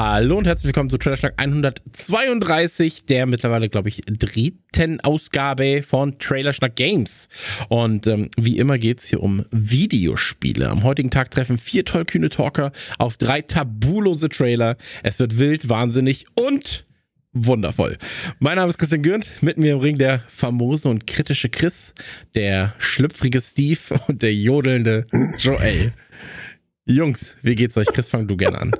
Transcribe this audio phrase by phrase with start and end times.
[0.00, 6.76] Hallo und herzlich willkommen zu Trailerschnack 132, der mittlerweile, glaube ich, dritten Ausgabe von Trailerschnack
[6.76, 7.28] Games.
[7.68, 10.70] Und ähm, wie immer geht es hier um Videospiele.
[10.70, 12.70] Am heutigen Tag treffen vier tollkühne Talker
[13.00, 14.76] auf drei tabulose Trailer.
[15.02, 16.86] Es wird wild, wahnsinnig und
[17.32, 17.98] wundervoll.
[18.38, 21.92] Mein Name ist Christian Gürnt, mit mir im Ring der famose und kritische Chris,
[22.36, 25.08] der schlüpfrige Steve und der jodelnde
[25.38, 25.92] Joel.
[26.84, 27.88] Jungs, wie geht's euch?
[27.88, 28.70] Chris, fang du gerne an.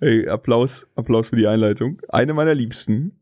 [0.00, 2.00] Hey, Applaus, Applaus für die Einleitung.
[2.08, 3.12] Eine meiner Liebsten.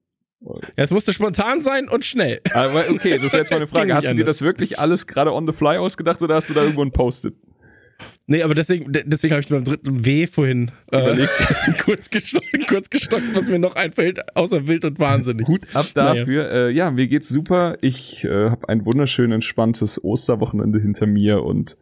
[0.40, 2.40] Ja, es musste spontan sein und schnell.
[2.54, 3.94] Aber okay, das wäre jetzt mal eine Frage.
[3.94, 6.62] Hast du dir das wirklich alles gerade on the fly ausgedacht oder hast du da
[6.62, 7.34] irgendwo ein Post-it?
[8.28, 11.32] Nee, aber deswegen, de- deswegen habe ich beim dritten W vorhin äh, Überlegt.
[11.84, 15.46] kurz, gestockt, kurz gestockt, was mir noch einfällt, außer wild und wahnsinnig.
[15.48, 16.14] Hut ab Naja.
[16.20, 16.50] dafür.
[16.50, 17.78] Äh, ja, mir geht's super.
[17.80, 21.76] Ich äh, habe ein wunderschön entspanntes Osterwochenende hinter mir und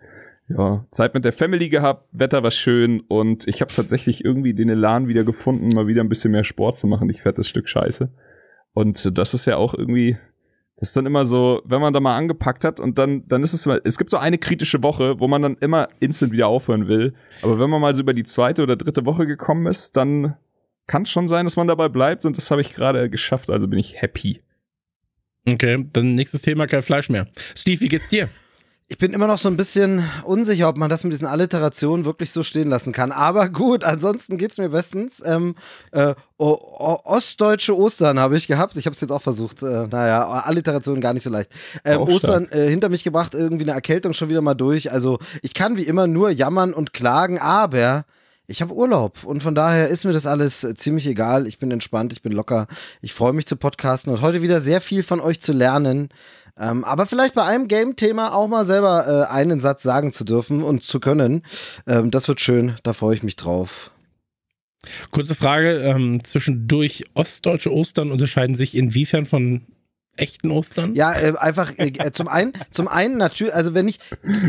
[0.49, 4.69] ja, Zeit mit der Family gehabt, Wetter war schön und ich habe tatsächlich irgendwie den
[4.69, 7.09] Elan wieder gefunden, mal wieder ein bisschen mehr Sport zu machen.
[7.09, 8.11] Ich fettes Stück Scheiße.
[8.75, 10.19] Und das ist ja auch irgendwie,
[10.77, 13.55] das ist dann immer so, wenn man da mal angepackt hat und dann, dann ist
[13.55, 16.89] es immer, es gibt so eine kritische Woche, wo man dann immer instant wieder aufhören
[16.89, 17.15] will.
[17.41, 20.37] Aber wenn man mal so über die zweite oder dritte Woche gekommen ist, dann
[20.87, 23.67] kann es schon sein, dass man dabei bleibt und das habe ich gerade geschafft, also
[23.67, 24.43] bin ich happy.
[25.49, 27.29] Okay, dann nächstes Thema, kein Fleisch mehr.
[27.55, 28.29] Steve, wie geht's dir?
[28.87, 32.31] Ich bin immer noch so ein bisschen unsicher, ob man das mit diesen Alliterationen wirklich
[32.31, 33.13] so stehen lassen kann.
[33.13, 35.23] Aber gut, ansonsten geht's mir bestens.
[35.25, 35.55] Ähm,
[35.93, 38.77] äh, o o ostdeutsche Ostern habe ich gehabt.
[38.77, 39.63] Ich habe es jetzt auch versucht.
[39.63, 41.51] Äh, naja, Alliterationen gar nicht so leicht.
[41.83, 44.93] Ähm, Ostern äh, hinter mich gebracht, irgendwie eine Erkältung schon wieder mal durch.
[44.93, 48.05] Also ich kann wie immer nur jammern und klagen, aber
[48.47, 51.47] ich habe Urlaub und von daher ist mir das alles äh, ziemlich egal.
[51.47, 52.67] Ich bin entspannt, ich bin locker.
[53.01, 56.11] Ich freue mich zu podcasten und heute wieder sehr viel von euch zu lernen.
[56.59, 60.63] Ähm, aber vielleicht bei einem Game-Thema auch mal selber äh, einen Satz sagen zu dürfen
[60.63, 61.43] und zu können.
[61.87, 63.91] Ähm, das wird schön, da freue ich mich drauf.
[65.11, 69.63] Kurze Frage, ähm, zwischendurch ostdeutsche Ostern unterscheiden sich inwiefern von
[70.17, 70.95] echten Ostern?
[70.95, 73.99] Ja, äh, einfach äh, äh, zum einen, zum einen natürlich, also wenn ich,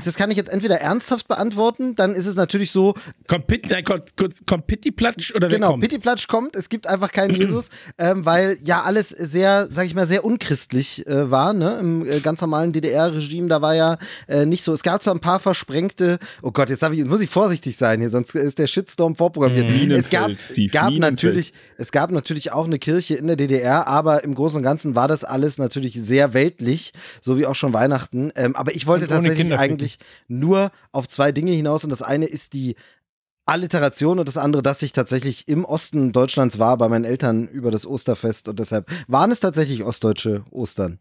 [0.04, 2.94] das kann ich jetzt entweder ernsthaft beantworten, dann ist es natürlich so,
[3.28, 5.84] Kommt, Pitt, nein, kommt, kurz, kommt Pittiplatsch oder genau, kommt?
[5.84, 10.06] Pittiplatsch kommt, es gibt einfach keinen Jesus, ähm, weil ja alles sehr, sag ich mal,
[10.06, 13.98] sehr unchristlich äh, war, ne, im äh, ganz normalen DDR-Regime, da war ja
[14.28, 17.30] äh, nicht so, es gab zwar ein paar versprengte, oh Gott, jetzt, ich, muss ich
[17.30, 19.92] vorsichtig sein hier, sonst ist der Shitstorm vorprogrammiert.
[19.92, 24.24] Es gab, Steve, gab natürlich, es gab natürlich auch eine Kirche in der DDR, aber
[24.24, 28.32] im Großen und Ganzen war das alles natürlich sehr weltlich, so wie auch schon Weihnachten.
[28.36, 32.54] Ähm, aber ich wollte tatsächlich eigentlich nur auf zwei Dinge hinaus und das eine ist
[32.54, 32.76] die
[33.46, 37.70] Alliteration und das andere, dass ich tatsächlich im Osten Deutschlands war bei meinen Eltern über
[37.70, 41.00] das Osterfest und deshalb waren es tatsächlich ostdeutsche Ostern.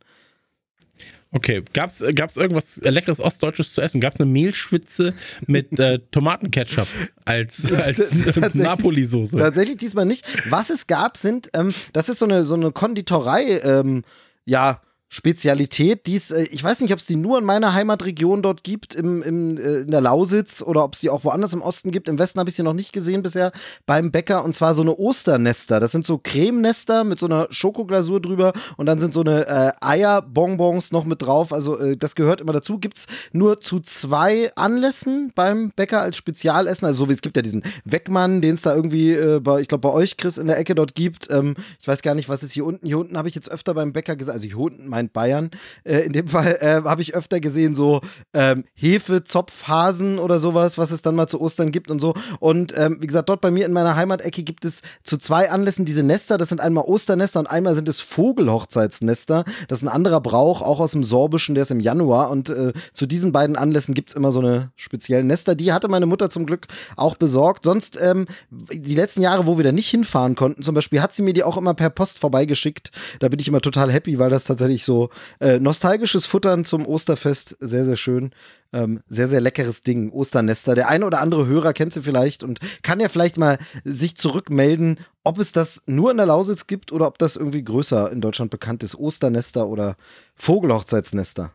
[1.35, 4.01] Okay, gab's, äh, gab's irgendwas leckeres Ostdeutsches zu essen?
[4.01, 5.15] Gab's eine Mehlschwitze
[5.49, 6.87] mit äh, Tomatenketchup
[7.25, 9.37] als, als Napoli-Soße?
[9.37, 10.25] Tatsächlich diesmal nicht.
[10.49, 14.05] Was es gab, sind, ähm, das ist so eine, so eine Konditorei, ähm,
[14.47, 18.43] ja, Spezialität, die es, äh, ich weiß nicht, ob es die nur in meiner Heimatregion
[18.43, 21.63] dort gibt, im, im, äh, in der Lausitz oder ob es die auch woanders im
[21.63, 22.09] Osten gibt.
[22.09, 23.53] Im Westen habe ich sie noch nicht gesehen bisher
[23.87, 25.79] beim Bäcker und zwar so eine Osternester.
[25.79, 29.73] Das sind so Cremenester mit so einer Schokoglasur drüber und dann sind so eine äh,
[29.81, 31.53] Eierbonbons noch mit drauf.
[31.53, 32.79] Also äh, das gehört immer dazu.
[32.79, 36.87] Gibt es nur zu zwei Anlässen beim Bäcker als Spezialessen.
[36.87, 39.69] Also so wie es gibt ja diesen Weckmann, den es da irgendwie, äh, bei, ich
[39.69, 41.31] glaube bei euch, Chris, in der Ecke dort gibt.
[41.31, 42.87] Ähm, ich weiß gar nicht, was ist hier unten.
[42.87, 45.51] Hier unten habe ich jetzt öfter beim Bäcker gesagt, also hier unten meint Bayern.
[45.85, 48.01] Äh, in dem Fall äh, habe ich öfter gesehen, so
[48.33, 52.15] ähm, Hefe, Zopfhasen oder sowas, was es dann mal zu Ostern gibt und so.
[52.41, 55.85] Und ähm, wie gesagt, dort bei mir in meiner Heimatecke gibt es zu zwei Anlässen
[55.85, 56.39] diese Nester.
[56.39, 59.45] Das sind einmal Osternester und einmal sind es Vogelhochzeitsnester.
[59.69, 62.31] Das ist ein anderer Brauch, auch aus dem Sorbischen, der ist im Januar.
[62.31, 65.55] Und äh, zu diesen beiden Anlässen gibt es immer so eine speziellen Nester.
[65.55, 66.67] Die hatte meine Mutter zum Glück
[66.97, 67.65] auch besorgt.
[67.65, 71.23] Sonst, ähm, die letzten Jahre, wo wir da nicht hinfahren konnten, zum Beispiel hat sie
[71.23, 72.91] mir die auch immer per Post vorbeigeschickt.
[73.21, 75.11] Da bin ich immer total happy, weil das tatsächlich so
[75.41, 78.31] äh, nostalgisches Futtern zum Osterfest, sehr, sehr schön.
[78.73, 80.75] Ähm, sehr, sehr leckeres Ding, Osternester.
[80.75, 84.99] Der eine oder andere Hörer kennt sie vielleicht und kann ja vielleicht mal sich zurückmelden,
[85.23, 88.51] ob es das nur in der Lausitz gibt oder ob das irgendwie größer in Deutschland
[88.51, 88.97] bekannt ist.
[88.97, 89.97] Osternester oder
[90.35, 91.53] Vogelhochzeitsnester.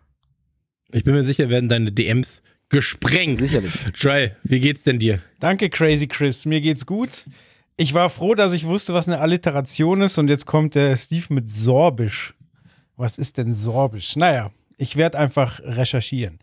[0.91, 3.39] Ich bin mir sicher, werden deine DMs gesprengt.
[3.39, 3.73] Sicherlich.
[3.95, 5.21] Joel, wie geht's denn dir?
[5.39, 6.45] Danke, Crazy Chris.
[6.45, 7.25] Mir geht's gut.
[7.75, 11.25] Ich war froh, dass ich wusste, was eine Alliteration ist und jetzt kommt der Steve
[11.29, 12.33] mit Sorbisch.
[12.99, 14.17] Was ist denn Sorbisch?
[14.17, 16.37] Naja, ich werde einfach recherchieren.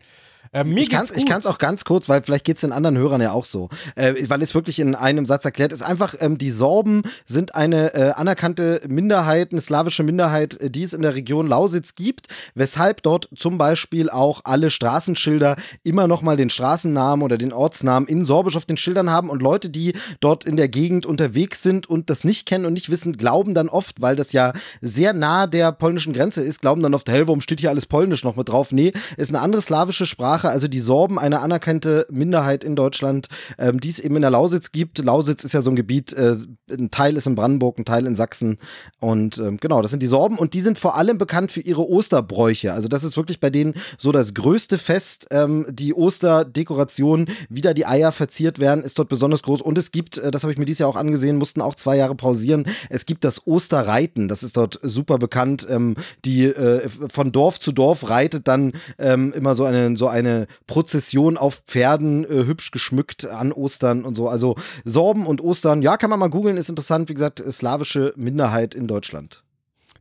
[0.51, 3.31] Äh, ich kann es auch ganz kurz, weil vielleicht geht es den anderen Hörern ja
[3.31, 5.81] auch so, äh, weil es wirklich in einem Satz erklärt ist.
[5.81, 10.93] Einfach, ähm, die Sorben sind eine äh, anerkannte Minderheit, eine slawische Minderheit, äh, die es
[10.93, 16.37] in der Region Lausitz gibt, weshalb dort zum Beispiel auch alle Straßenschilder immer noch mal
[16.37, 20.43] den Straßennamen oder den Ortsnamen in Sorbisch auf den Schildern haben und Leute, die dort
[20.43, 24.01] in der Gegend unterwegs sind und das nicht kennen und nicht wissen, glauben dann oft,
[24.01, 27.59] weil das ja sehr nah der polnischen Grenze ist, glauben dann oft, hey, warum steht
[27.59, 28.71] hier alles polnisch noch mit drauf?
[28.71, 33.79] Nee, ist eine andere slawische Sprache, also die Sorben, eine anerkannte Minderheit in Deutschland, ähm,
[33.79, 34.99] die es eben in der Lausitz gibt.
[34.99, 36.37] Lausitz ist ja so ein Gebiet, äh,
[36.71, 38.57] ein Teil ist in Brandenburg, ein Teil in Sachsen.
[38.99, 40.37] Und ähm, genau, das sind die Sorben.
[40.37, 42.73] Und die sind vor allem bekannt für ihre Osterbräuche.
[42.73, 47.73] Also das ist wirklich bei denen so das größte Fest, ähm, die Osterdekoration, wie da
[47.73, 49.61] die Eier verziert werden, ist dort besonders groß.
[49.61, 51.97] Und es gibt, äh, das habe ich mir dieses Jahr auch angesehen, mussten auch zwei
[51.97, 55.95] Jahre pausieren, es gibt das Osterreiten, das ist dort super bekannt, ähm,
[56.25, 60.26] die äh, von Dorf zu Dorf reitet dann ähm, immer so eine, so eine
[60.67, 64.27] Prozession auf Pferden, äh, hübsch geschmückt an Ostern und so.
[64.27, 67.09] Also Sorben und Ostern, ja, kann man mal googeln, ist interessant.
[67.09, 69.43] Wie gesagt, slawische Minderheit in Deutschland.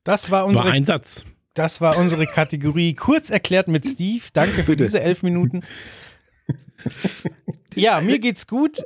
[0.05, 1.25] Das war War unsere, ein Satz.
[1.55, 2.95] das war unsere Kategorie.
[2.95, 4.23] Kurz erklärt mit Steve.
[4.33, 5.63] Danke für diese elf Minuten.
[7.75, 8.79] Ja, mir geht's gut.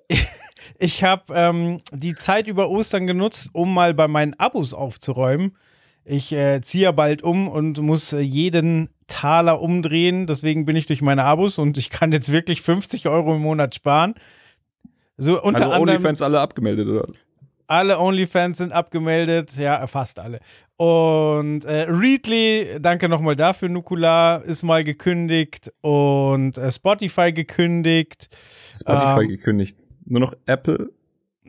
[0.79, 5.57] Ich habe ähm, die Zeit über Ostern genutzt, um mal bei meinen Abos aufzuräumen.
[6.05, 10.27] Ich äh, ziehe ja bald um und muss äh, jeden Taler umdrehen.
[10.27, 13.75] Deswegen bin ich durch meine Abos und ich kann jetzt wirklich 50 Euro im Monat
[13.75, 14.15] sparen.
[15.19, 17.07] So unter Also OnlyFans alle abgemeldet, oder?
[17.71, 20.41] alle OnlyFans sind abgemeldet, ja, fast alle.
[20.77, 28.29] Und äh, Readly, danke nochmal dafür, Nukula, ist mal gekündigt und äh, Spotify gekündigt.
[28.75, 29.79] Spotify Ähm, gekündigt.
[30.05, 30.91] Nur noch Apple.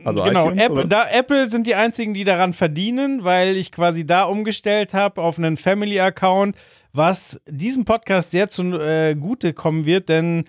[0.04, 4.24] Also genau, Apple, da, Apple sind die einzigen, die daran verdienen, weil ich quasi da
[4.24, 6.56] umgestellt habe auf einen Family-Account,
[6.92, 10.44] was diesem Podcast sehr zugute äh, kommen wird, denn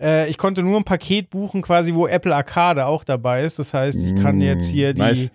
[0.00, 3.58] äh, ich konnte nur ein Paket buchen, quasi, wo Apple Arcade auch dabei ist.
[3.58, 5.30] Das heißt, ich kann Mm, jetzt hier die, nice.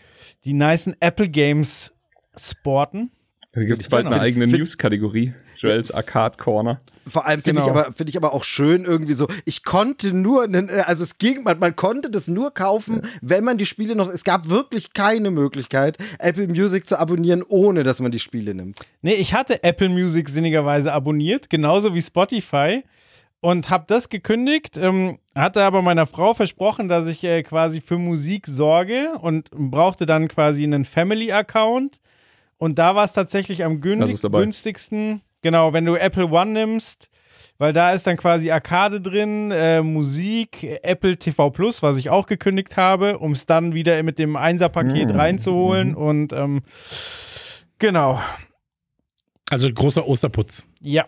[0.45, 1.93] die nicen Apple Games
[2.37, 3.11] sporten.
[3.53, 5.33] Da gibt es bald eine eigene News-Kategorie.
[5.63, 6.79] Joels Arcade Corner.
[7.07, 7.73] Vor allem finde Genau.
[7.73, 11.17] ich, aber finde ich aber auch schön irgendwie so, ich konnte nur, äh, also es
[11.17, 14.93] ging, man, man konnte das nur kaufen, wenn man die Spiele noch, es gab wirklich
[14.93, 18.79] keine Möglichkeit, Apple Music zu abonnieren, ohne dass man die Spiele nimmt.
[19.01, 22.83] Nee, ich hatte Apple Music sinnigerweise abonniert, genauso wie Spotify.
[23.41, 27.97] Und habe das gekündigt, ähm, hatte aber meiner Frau versprochen, dass ich äh, quasi für
[27.97, 31.99] Musik sorge und brauchte dann quasi einen Family-Account.
[32.57, 34.39] Und da war es tatsächlich am dabei.
[34.43, 37.09] günstigsten, genau, wenn du Apple One nimmst,
[37.59, 42.25] weil da ist dann quasi Arcade drin, äh, Musik, Apple TV Plus, was ich auch
[42.25, 45.15] gekündigt habe, um es dann wieder mit dem Einser-Paket Mm.
[45.15, 45.93] reinzuholen.
[45.95, 46.61] Und ähm,
[47.79, 48.19] genau,
[49.49, 50.65] Also großer Osterputz.
[50.81, 51.05] ja.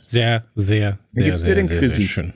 [0.00, 1.36] Sehr, sehr, sehr, sehr,
[1.66, 2.02] sehr, Chrissy?
[2.02, 2.32] sehr schön.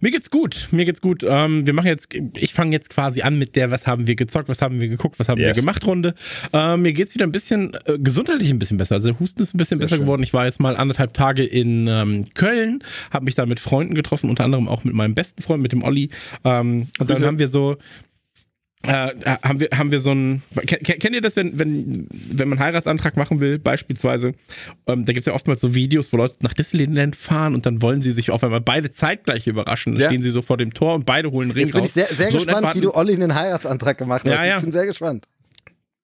[0.00, 1.22] Mir geht's gut, mir geht's gut.
[1.26, 4.48] Ähm, wir machen jetzt, ich fange jetzt quasi an mit der, was haben wir gezockt,
[4.48, 5.58] was haben wir geguckt, was haben wir Yes.
[5.58, 6.14] gemacht Runde.
[6.52, 8.94] Ähm, mir geht's wieder ein bisschen äh, gesundheitlich ein bisschen besser.
[8.96, 10.04] Also der Husten ist ein bisschen Sehr besser schön.
[10.06, 10.22] geworden.
[10.22, 14.30] Ich war jetzt mal anderthalb Tage in ähm, Köln, habe mich da mit Freunden getroffen,
[14.30, 16.10] unter anderem auch mit meinem besten Freund, mit dem Olli.
[16.44, 17.76] Ähm, und dann haben wir so
[18.86, 22.58] äh, haben wir haben wir so ein kennt, kennt ihr das wenn wenn wenn man
[22.58, 24.32] einen Heiratsantrag machen will beispielsweise
[24.86, 27.82] ähm, da gibt es ja oftmals so Videos wo Leute nach Disneyland fahren und dann
[27.82, 30.08] wollen sie sich auf einmal beide zeitgleich überraschen dann Ja.
[30.08, 31.92] stehen sie so vor dem Tor und beide holen einen Ring Jetzt bin raus ich
[31.92, 34.32] sehr, sehr so gespannt, wie du Olli einen Heiratsantrag gemacht hast.
[34.32, 34.56] Ja, ja.
[34.56, 35.26] Ich bin sehr gespannt.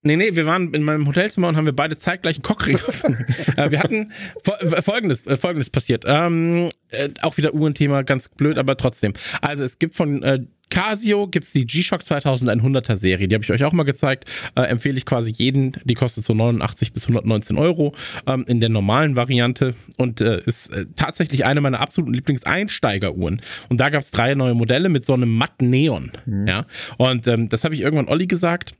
[0.06, 2.78] Nee, nee, wir waren in meinem Hotelzimmer und haben wir beide zeitgleich einen Cockring
[3.56, 4.12] äh, Wir hatten
[4.60, 6.04] äh, folgendes, äh, folgendes passiert.
[6.06, 9.14] Ähm, äh, auch wieder Uhrenthema, ganz blöd, aber trotzdem.
[9.40, 13.64] Also es gibt von äh, Casio gibt's die G-Shock 2100er Serie, die habe ich euch
[13.64, 14.24] auch mal gezeigt.
[14.56, 17.94] Äh, empfehle ich quasi jeden, die kostet so 89 bis 119 Euro
[18.26, 23.42] ähm, in der normalen Variante und äh, ist äh, tatsächlich eine meiner absoluten Lieblingseinsteigeruhren.
[23.68, 26.12] Und da gab's drei neue Modelle mit so einem matt Neon.
[26.46, 28.74] Ja, und ähm, das habe ich irgendwann Olli gesagt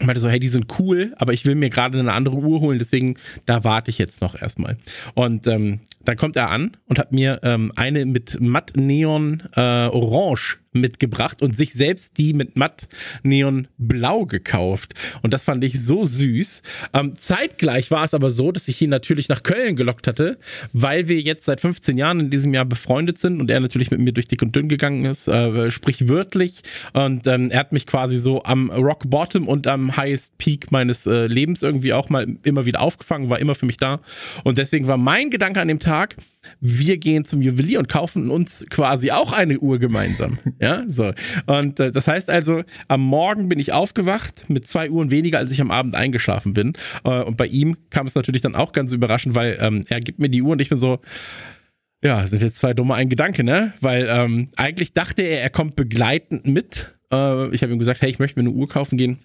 [0.00, 2.60] ich meinte so, hey, die sind cool, aber ich will mir gerade eine andere Uhr
[2.60, 4.76] holen, deswegen da warte ich jetzt noch erstmal.
[5.14, 9.60] Und ähm, dann kommt er an und hat mir ähm, eine mit matt Neon äh,
[9.60, 12.88] Orange mitgebracht und sich selbst die mit matt
[13.22, 14.94] Neon Blau gekauft.
[15.22, 16.62] Und das fand ich so süß.
[16.94, 20.38] Ähm, zeitgleich war es aber so, dass ich ihn natürlich nach Köln gelockt hatte,
[20.72, 24.00] weil wir jetzt seit 15 Jahren in diesem Jahr befreundet sind und er natürlich mit
[24.00, 26.62] mir durch dick und dünn gegangen ist, äh, sprich wörtlich.
[26.92, 31.06] Und ähm, er hat mich quasi so am Rock Bottom und am Highest Peak meines
[31.06, 34.00] äh, Lebens irgendwie auch mal immer wieder aufgefangen, war immer für mich da.
[34.44, 36.16] Und deswegen war mein Gedanke an dem Tag, Tag,
[36.60, 40.38] wir gehen zum Juwelier und kaufen uns quasi auch eine Uhr gemeinsam.
[40.60, 41.12] ja, so.
[41.46, 45.50] Und äh, das heißt also, am Morgen bin ich aufgewacht mit zwei Uhren weniger, als
[45.50, 46.74] ich am Abend eingeschlafen bin.
[47.04, 50.20] Äh, und bei ihm kam es natürlich dann auch ganz überraschend, weil ähm, er gibt
[50.20, 51.00] mir die Uhr und ich bin so,
[52.04, 53.72] ja, sind jetzt zwei dumme ein Gedanke, ne?
[53.80, 56.94] Weil ähm, eigentlich dachte er, er kommt begleitend mit.
[57.12, 59.18] Äh, ich habe ihm gesagt, hey, ich möchte mir eine Uhr kaufen gehen.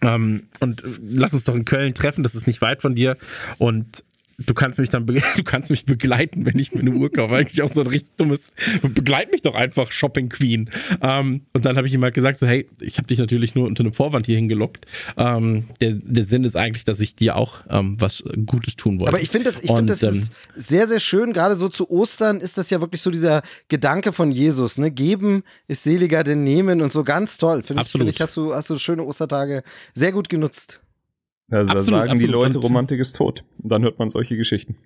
[0.00, 3.18] Ähm, und äh, lass uns doch in Köln treffen, das ist nicht weit von dir.
[3.58, 4.02] Und
[4.46, 5.06] du kannst mich dann,
[5.36, 7.34] du kannst mich begleiten, wenn ich mir eine Uhr kaufe.
[7.34, 8.50] Eigentlich auch so ein richtig dummes,
[8.82, 10.70] begleit mich doch einfach, Shopping Queen.
[11.02, 13.66] Ähm, und dann habe ich ihm halt gesagt, so, hey, ich habe dich natürlich nur
[13.66, 14.86] unter einem Vorwand hier hingelockt.
[15.16, 19.12] Ähm, der, der Sinn ist eigentlich, dass ich dir auch ähm, was Gutes tun wollte.
[19.12, 21.32] Aber ich finde das, ich finde das Und, ist sehr, sehr schön.
[21.32, 24.90] Gerade so zu Ostern ist das ja wirklich so dieser Gedanke von Jesus, ne?
[24.90, 27.62] Geben ist seliger denn nehmen und so ganz toll.
[27.62, 28.06] Finde ich, Absolut.
[28.06, 29.62] finde ich, hast du, hast du schöne Ostertage
[29.94, 30.80] sehr gut genutzt.
[31.50, 32.30] Also Absolut, da sagen die absolut.
[32.32, 33.44] Leute, Und- Romantik ist tot.
[33.62, 34.76] Und dann hört man solche Geschichten.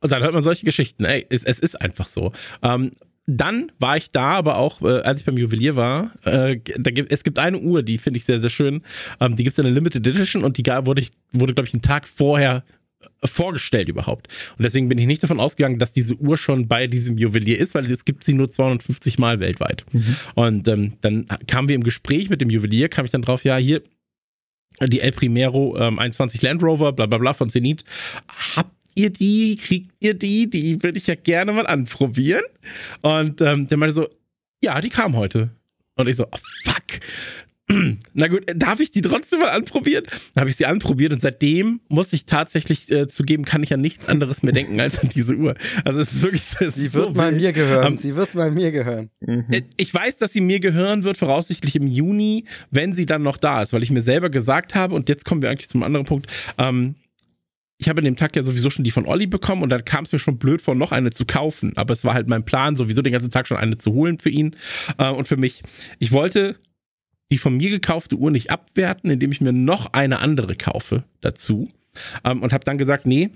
[0.00, 1.04] Und dann hört man solche Geschichten.
[1.04, 2.32] Ey, es, es ist einfach so.
[2.62, 2.92] Ähm,
[3.26, 7.10] dann war ich da, aber auch, äh, als ich beim Juwelier war, äh, da gibt,
[7.10, 8.82] es gibt eine Uhr, die finde ich sehr, sehr schön.
[9.18, 11.72] Ähm, die gibt es in der Limited Edition und die wurde, ich, wurde glaube ich,
[11.72, 12.64] einen Tag vorher
[13.00, 14.28] äh, vorgestellt überhaupt.
[14.58, 17.74] Und deswegen bin ich nicht davon ausgegangen, dass diese Uhr schon bei diesem Juwelier ist,
[17.74, 19.86] weil es gibt sie nur 250 Mal weltweit.
[20.34, 23.56] Und ähm, dann kamen wir im Gespräch mit dem Juwelier, kam ich dann drauf, ja,
[23.56, 23.80] hier,
[24.80, 27.84] die El Primero ähm, 21 Land Rover, bla bla bla von Zenit.
[28.56, 29.56] Habt ihr die?
[29.56, 30.48] Kriegt ihr die?
[30.48, 32.44] Die würde ich ja gerne mal anprobieren.
[33.02, 34.08] Und ähm, der meinte so,
[34.62, 35.50] ja, die kam heute.
[35.96, 37.00] Und ich so, oh, fuck.
[38.12, 40.04] Na gut, darf ich die trotzdem mal anprobieren?
[40.34, 43.80] Dann habe ich sie anprobiert und seitdem muss ich tatsächlich äh, zugeben, kann ich an
[43.80, 45.54] nichts anderes mehr denken als an diese Uhr.
[45.84, 47.40] Also es ist wirklich, es ist Sie so wird mal wild.
[47.42, 47.86] mir gehören.
[47.86, 49.08] Ähm, Sie wird mal mir gehören.
[49.20, 49.46] Mhm.
[49.50, 53.38] äh, Ich weiß, dass sie mir gehören wird, voraussichtlich im Juni, wenn sie dann noch
[53.38, 56.04] da ist, weil ich mir selber gesagt habe, und jetzt kommen wir eigentlich zum anderen
[56.04, 56.26] Punkt,
[56.58, 56.96] ähm,
[57.78, 60.04] ich habe an dem Tag ja sowieso schon die von Olli bekommen und dann kam
[60.04, 61.72] es mir schon blöd vor, noch eine zu kaufen.
[61.76, 64.30] Aber es war halt mein Plan, sowieso den ganzen Tag schon eine zu holen für
[64.30, 64.54] ihn
[64.98, 65.62] äh, und für mich.
[65.98, 66.56] Ich wollte
[67.34, 71.68] die von mir gekaufte Uhr nicht abwerten, indem ich mir noch eine andere kaufe dazu.
[72.24, 73.30] Ähm, und habe dann gesagt, nee,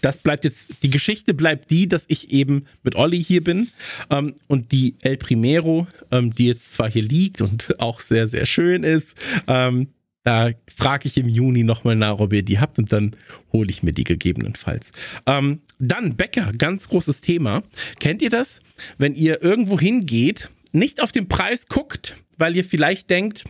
[0.00, 3.68] das bleibt jetzt, die Geschichte bleibt die, dass ich eben mit Olli hier bin
[4.10, 8.46] ähm, und die El Primero, ähm, die jetzt zwar hier liegt und auch sehr, sehr
[8.46, 9.14] schön ist,
[9.46, 9.86] ähm,
[10.24, 13.14] da frage ich im Juni nochmal nach, ob ihr die habt und dann
[13.52, 14.90] hole ich mir die gegebenenfalls.
[15.24, 17.62] Ähm, dann Bäcker, ganz großes Thema.
[18.00, 18.60] Kennt ihr das?
[18.98, 23.44] Wenn ihr irgendwo hingeht, nicht auf den Preis guckt, weil ihr vielleicht denkt,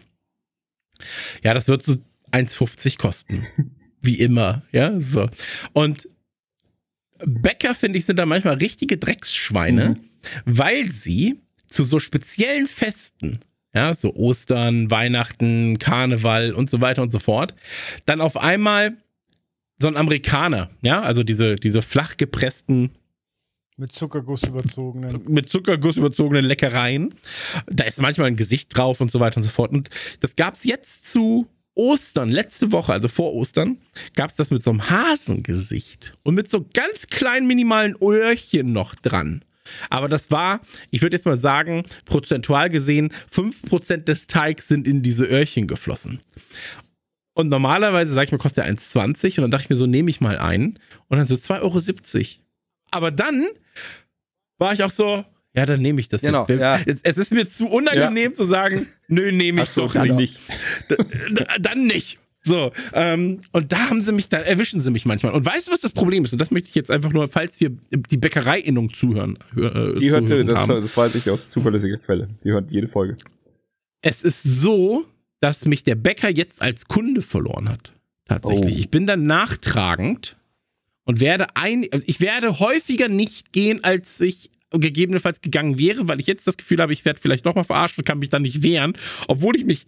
[1.42, 1.96] ja, das wird so
[2.32, 3.46] 1,50 kosten.
[4.00, 5.28] Wie immer, ja, so.
[5.72, 6.08] Und
[7.24, 9.96] Bäcker, finde ich, sind da manchmal richtige Drecksschweine,
[10.44, 13.40] weil sie zu so speziellen Festen,
[13.74, 17.54] ja, so Ostern, Weihnachten, Karneval und so weiter und so fort,
[18.06, 18.96] dann auf einmal
[19.80, 22.90] so ein Amerikaner, ja, also diese, diese flach gepressten
[23.78, 25.22] Mit Zuckerguss überzogenen.
[25.28, 27.14] mit Zuckerguss überzogenen Leckereien.
[27.66, 29.70] Da ist manchmal ein Gesicht drauf und so weiter und so fort.
[29.70, 33.78] Und das gab's jetzt zu Ostern, letzte Woche, also vor Ostern,
[34.16, 39.44] gab's das mit so einem Hasengesicht und mit so ganz kleinen minimalen Öhrchen noch dran.
[39.88, 45.04] Aber das war, ich würde jetzt mal sagen, prozentual gesehen, 5% des Teigs sind in
[45.04, 46.18] diese Öhrchen geflossen.
[47.34, 50.10] Und normalerweise, sag ich mal, kostet der 1,20 und dann dachte ich mir so, nehme
[50.10, 52.42] ich mal einen und dann so 2,70 Euro.
[52.90, 53.46] Aber dann
[54.58, 55.24] war ich auch so,
[55.54, 56.60] ja, dann nehme ich das Genau, jetzt.
[56.60, 56.78] ja.
[56.86, 60.38] Es, es ist mir zu unangenehm zu sagen, nö, nehme ich so, doch dann nicht.
[60.88, 61.46] nicht.
[61.60, 62.18] Dann nicht.
[62.44, 65.32] So, ähm, und da haben sie mich, da erwischen sie mich manchmal.
[65.32, 66.32] Und weißt du, was das Problem ist?
[66.32, 69.38] Und das möchte ich jetzt einfach nur, falls wir die Bäckereiinnung zuhören.
[69.56, 72.28] Äh, Die hört, zuhören das, das weiß ich aus zuverlässiger Quelle.
[72.44, 73.16] Die hört jede Folge.
[74.00, 75.04] Es ist so,
[75.40, 77.92] dass mich der Bäcker jetzt als Kunde verloren hat.
[78.26, 78.74] Tatsächlich.
[78.76, 78.78] Oh.
[78.78, 80.36] Ich bin dann nachtragend
[81.08, 86.20] und werde ein, also ich werde häufiger nicht gehen, als ich gegebenenfalls gegangen wäre, weil
[86.20, 88.62] ich jetzt das Gefühl habe, ich werde vielleicht nochmal verarscht und kann mich dann nicht
[88.62, 88.92] wehren,
[89.26, 89.86] obwohl ich mich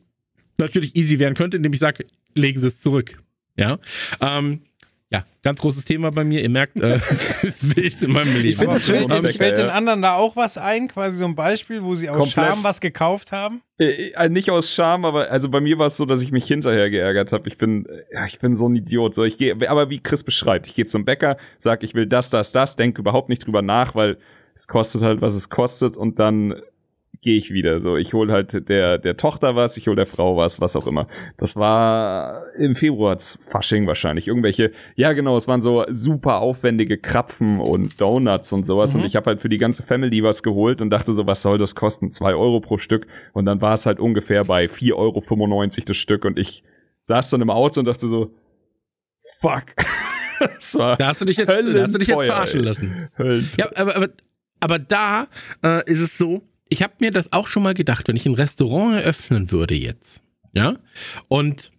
[0.56, 3.22] natürlich easy wehren könnte, indem ich sage, legen Sie es zurück.
[3.54, 3.78] Ja.
[4.22, 4.62] Ähm,
[5.12, 6.40] ja, ganz großes Thema bei mir.
[6.40, 7.00] Ihr merkt, äh,
[7.42, 8.56] es wild in meinem Leben.
[8.56, 9.72] find Aber das schön, fällt, Bäcker, fällt den ja.
[9.72, 10.86] anderen da auch was ein?
[10.86, 12.52] Quasi so ein Beispiel, wo sie aus Komplett.
[12.52, 13.60] Scham was gekauft haben?
[13.78, 16.46] Äh, äh, nicht aus Scham, aber also bei mir war es so, dass ich mich
[16.46, 17.48] hinterher geärgert habe.
[17.48, 19.14] Ich bin, äh, ja, ich bin so ein Idiot.
[19.14, 22.30] So, ich gehe, aber wie Chris beschreibt, ich gehe zum Bäcker, sag, ich will das,
[22.30, 24.16] das, das, denke überhaupt nicht drüber nach, weil
[24.54, 26.54] es kostet halt, was es kostet, und dann
[27.22, 27.80] gehe ich wieder.
[27.80, 30.86] So, ich hol halt der der Tochter was, ich hol der Frau was, was auch
[30.86, 31.06] immer.
[31.36, 34.28] Das war im Februar Fasching wahrscheinlich.
[34.28, 38.94] Irgendwelche, ja genau, es waren so super aufwendige Krapfen und Donuts und sowas.
[38.94, 39.00] Mhm.
[39.00, 41.58] Und ich habe halt für die ganze Family was geholt und dachte so, was soll
[41.58, 42.10] das kosten?
[42.10, 43.06] Zwei Euro pro Stück.
[43.32, 45.22] Und dann war es halt ungefähr bei 4,95 Euro
[45.86, 46.24] das Stück.
[46.24, 46.62] Und ich
[47.02, 48.34] saß dann im Auto und dachte so,
[49.40, 49.64] fuck.
[50.40, 52.64] Das war Da hast du dich jetzt, da hast du dich jetzt verarschen ey.
[52.66, 53.08] lassen.
[53.18, 53.50] Höllen.
[53.58, 54.08] Ja, aber, aber,
[54.58, 55.26] aber da
[55.62, 58.34] äh, ist es so, ich habe mir das auch schon mal gedacht, wenn ich ein
[58.34, 60.22] Restaurant eröffnen würde jetzt,
[60.52, 60.76] ja,
[61.28, 61.70] und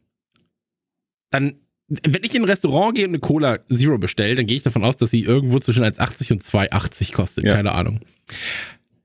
[1.31, 1.53] dann,
[1.87, 4.83] wenn ich in ein Restaurant gehe und eine Cola Zero bestelle, dann gehe ich davon
[4.83, 7.55] aus, dass sie irgendwo zwischen 1,80 und 2,80 kostet, Ja.
[7.55, 8.01] keine Ahnung.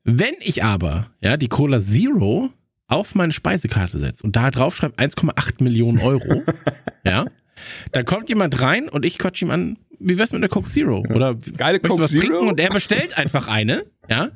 [0.04, 2.50] Wenn ich aber, ja, die Cola Zero
[2.88, 6.42] auf meine Speisekarte setze und da drauf schreibe 1,8 Millionen Euro,
[7.04, 7.26] ja,
[7.92, 11.04] dann kommt jemand rein und ich quatsch ihm an, wie wär's mit einer Coke Zero?
[11.12, 12.20] Oder Geile Coke was Zero?
[12.26, 14.28] trinken und er bestellt einfach eine, ja.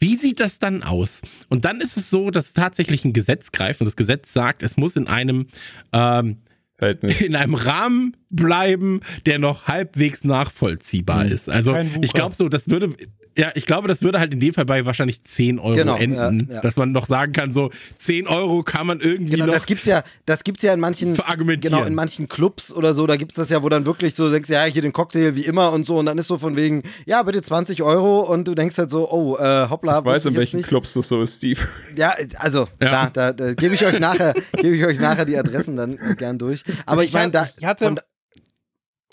[0.00, 1.22] Wie sieht das dann aus?
[1.48, 4.76] Und dann ist es so, dass tatsächlich ein Gesetz greift und das Gesetz sagt, es
[4.76, 5.46] muss in einem
[5.92, 6.38] ähm,
[6.78, 7.20] Verhältnis.
[7.20, 11.32] in einem Rahmen bleiben, der noch halbwegs nachvollziehbar Mhm.
[11.32, 11.48] ist.
[11.50, 12.94] Also ich glaube so, das würde
[13.36, 16.48] ja, ich glaube, das würde halt in dem Fall bei wahrscheinlich 10 Euro Genau, enden,
[16.50, 16.60] ja, ja.
[16.60, 19.86] dass man noch sagen kann, so 10 Euro kann man irgendwie Genau, noch das gibt's
[19.86, 21.16] ja, das gibt's ja in manchen,
[21.60, 24.50] genau, in manchen Clubs oder so, da gibt's das ja, wo dann wirklich so denkst,
[24.50, 27.22] ja, hier den Cocktail wie immer und so und dann ist so von wegen, ja,
[27.22, 30.56] bitte 20 Euro und du denkst halt so, oh, äh, hoppla, Ich weiß, in welchen
[30.56, 30.68] nicht.
[30.68, 31.60] Clubs das so ist, Steve.
[31.94, 32.88] Ja, also, Ja.
[32.88, 36.38] klar, da, da gebe ich euch nachher, gebe ich euch nachher die Adressen dann gern
[36.38, 36.64] durch.
[36.86, 38.00] Aber ich, Ich meine, da, ich hatte- von,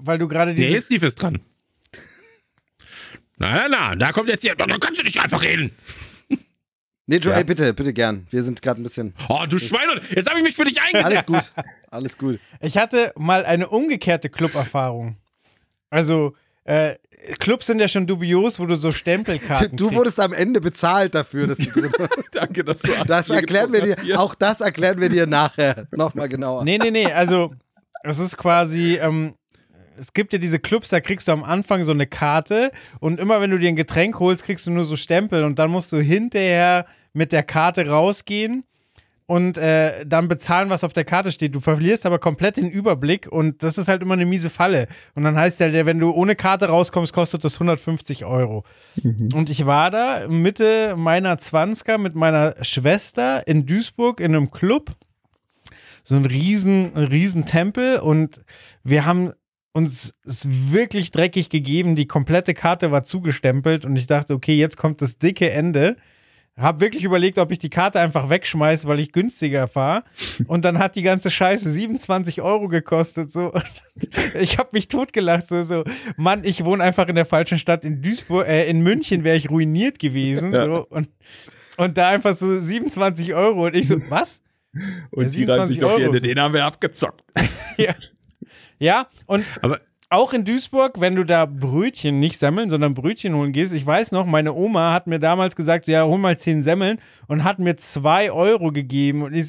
[0.01, 1.39] Weil du gerade diese Nee, Steve ist dran.
[3.37, 5.71] Na, na, na, da kommt jetzt hier, da kannst du nicht einfach reden.
[7.05, 7.39] nee, Joe, Ja.
[7.39, 8.25] ey, bitte, bitte gern.
[8.29, 11.29] Wir sind gerade ein bisschen, Oh, du Schwein, jetzt habe ich mich für dich eingesetzt.
[11.29, 12.39] alles gut, alles gut.
[12.61, 15.17] Ich hatte mal eine umgekehrte Club-Erfahrung.
[15.89, 16.95] Also, äh,
[17.39, 21.15] Clubs sind ja schon dubios, wo du so Du, Stempelkarten du wurdest am Ende bezahlt
[21.15, 21.91] dafür, dass du drin
[22.31, 24.19] Danke, dass du Das erklären wir dir, hier.
[24.19, 26.63] auch das erklären wir dir nachher nochmal genauer.
[26.63, 27.53] Nee, nee, nee, also
[28.03, 29.33] es ist quasi, ähm,
[29.97, 33.41] es gibt ja diese Clubs, da kriegst du am Anfang so eine Karte und immer
[33.41, 35.97] wenn du dir ein Getränk holst, kriegst du nur so Stempel und dann musst du
[35.99, 38.63] hinterher mit der Karte rausgehen
[39.27, 41.55] und äh, dann bezahlen, was auf der Karte steht.
[41.55, 44.87] Du verlierst aber komplett den Überblick und das ist halt immer eine miese Falle.
[45.15, 48.63] Und dann heißt ja, wenn du ohne Karte rauskommst, kostet das 150 Euro.
[49.33, 54.95] Und ich war da Mitte meiner 20er mit meiner Schwester in Duisburg in einem Club
[56.03, 58.41] so ein riesen, riesen Tempel und
[58.83, 59.33] wir haben
[59.73, 61.95] uns es wirklich dreckig gegeben.
[61.95, 65.97] Die komplette Karte war zugestempelt und ich dachte, okay, jetzt kommt das dicke Ende.
[66.57, 70.03] Hab wirklich überlegt, ob ich die Karte einfach wegschmeiße, weil ich günstiger fahre.
[70.47, 73.31] Und dann hat die ganze Scheiße 27 Euro gekostet.
[73.31, 73.51] So.
[74.39, 75.47] Ich habe mich totgelacht.
[75.47, 75.83] So, so,
[76.15, 77.83] Mann, ich wohne einfach in der falschen Stadt.
[77.83, 80.53] In Duisburg, äh, in München wäre ich ruiniert gewesen.
[80.53, 80.85] So.
[80.89, 81.09] Und,
[81.77, 83.65] und da einfach so 27 Euro.
[83.65, 84.41] Und ich so, was?
[85.11, 86.13] Und die 27 reißen sich doch die Euro.
[86.13, 87.23] Hände, den haben wir abgezockt.
[87.77, 87.93] Ja.
[88.79, 93.51] Ja, und Aber auch in Duisburg, wenn du da Brötchen nicht semmeln, sondern Brötchen holen
[93.51, 96.99] gehst, ich weiß noch, meine Oma hat mir damals gesagt, ja, hol mal zehn Semmeln
[97.27, 99.47] und hat mir zwei Euro gegeben und ich,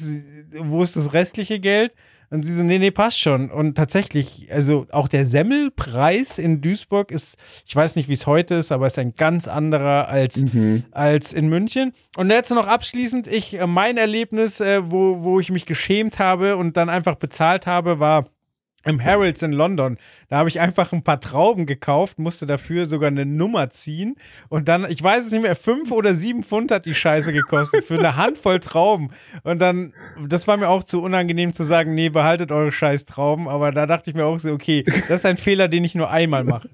[0.59, 1.93] wo ist das restliche Geld?
[2.29, 3.49] Und sie so, nee, nee, passt schon.
[3.49, 8.55] Und tatsächlich, also auch der Semmelpreis in Duisburg ist, ich weiß nicht, wie es heute
[8.55, 10.43] ist, aber ist ein ganz anderer als,
[10.91, 11.93] als in München.
[12.17, 16.57] Und jetzt noch abschließend, ich, äh, mein Erlebnis, äh, wo, wo ich mich geschämt habe
[16.57, 18.25] und dann einfach bezahlt habe, war
[18.87, 19.97] im Harrods in London.
[20.29, 24.15] Da habe ich einfach ein paar Trauben gekauft, musste dafür sogar eine Nummer ziehen.
[24.49, 27.83] Und dann, ich weiß es nicht mehr, fünf oder sieben Pfund hat die Scheiße gekostet
[27.83, 29.09] für eine Handvoll Trauben.
[29.43, 29.93] Und dann,
[30.27, 33.47] das war mir auch zu unangenehm zu sagen, nee, behaltet eure scheiß Trauben.
[33.47, 36.09] Aber da dachte ich mir auch so, okay, das ist ein Fehler, den ich nur
[36.09, 36.69] einmal mache.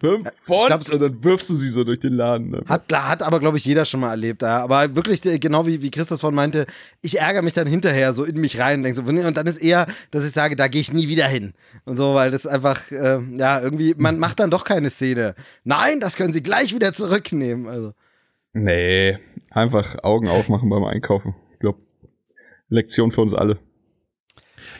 [0.00, 2.50] Fünf glaub, und dann wirfst du sie so durch den Laden.
[2.50, 2.62] Ne?
[2.68, 4.42] Hat, hat aber, glaube ich, jeder schon mal erlebt.
[4.42, 4.62] Ja.
[4.62, 6.66] Aber wirklich, äh, genau wie, wie Chris das von meinte,
[7.00, 9.58] ich ärgere mich dann hinterher so in mich rein und, denk so, und dann ist
[9.58, 11.54] eher, dass ich sage, da gehe ich nie wieder hin.
[11.84, 15.34] Und so, weil das einfach, äh, ja, irgendwie, man macht dann doch keine Szene.
[15.64, 17.68] Nein, das können sie gleich wieder zurücknehmen.
[17.68, 17.92] Also.
[18.52, 19.18] Nee,
[19.50, 21.34] einfach Augen aufmachen beim Einkaufen.
[21.52, 21.78] Ich glaube,
[22.68, 23.58] Lektion für uns alle.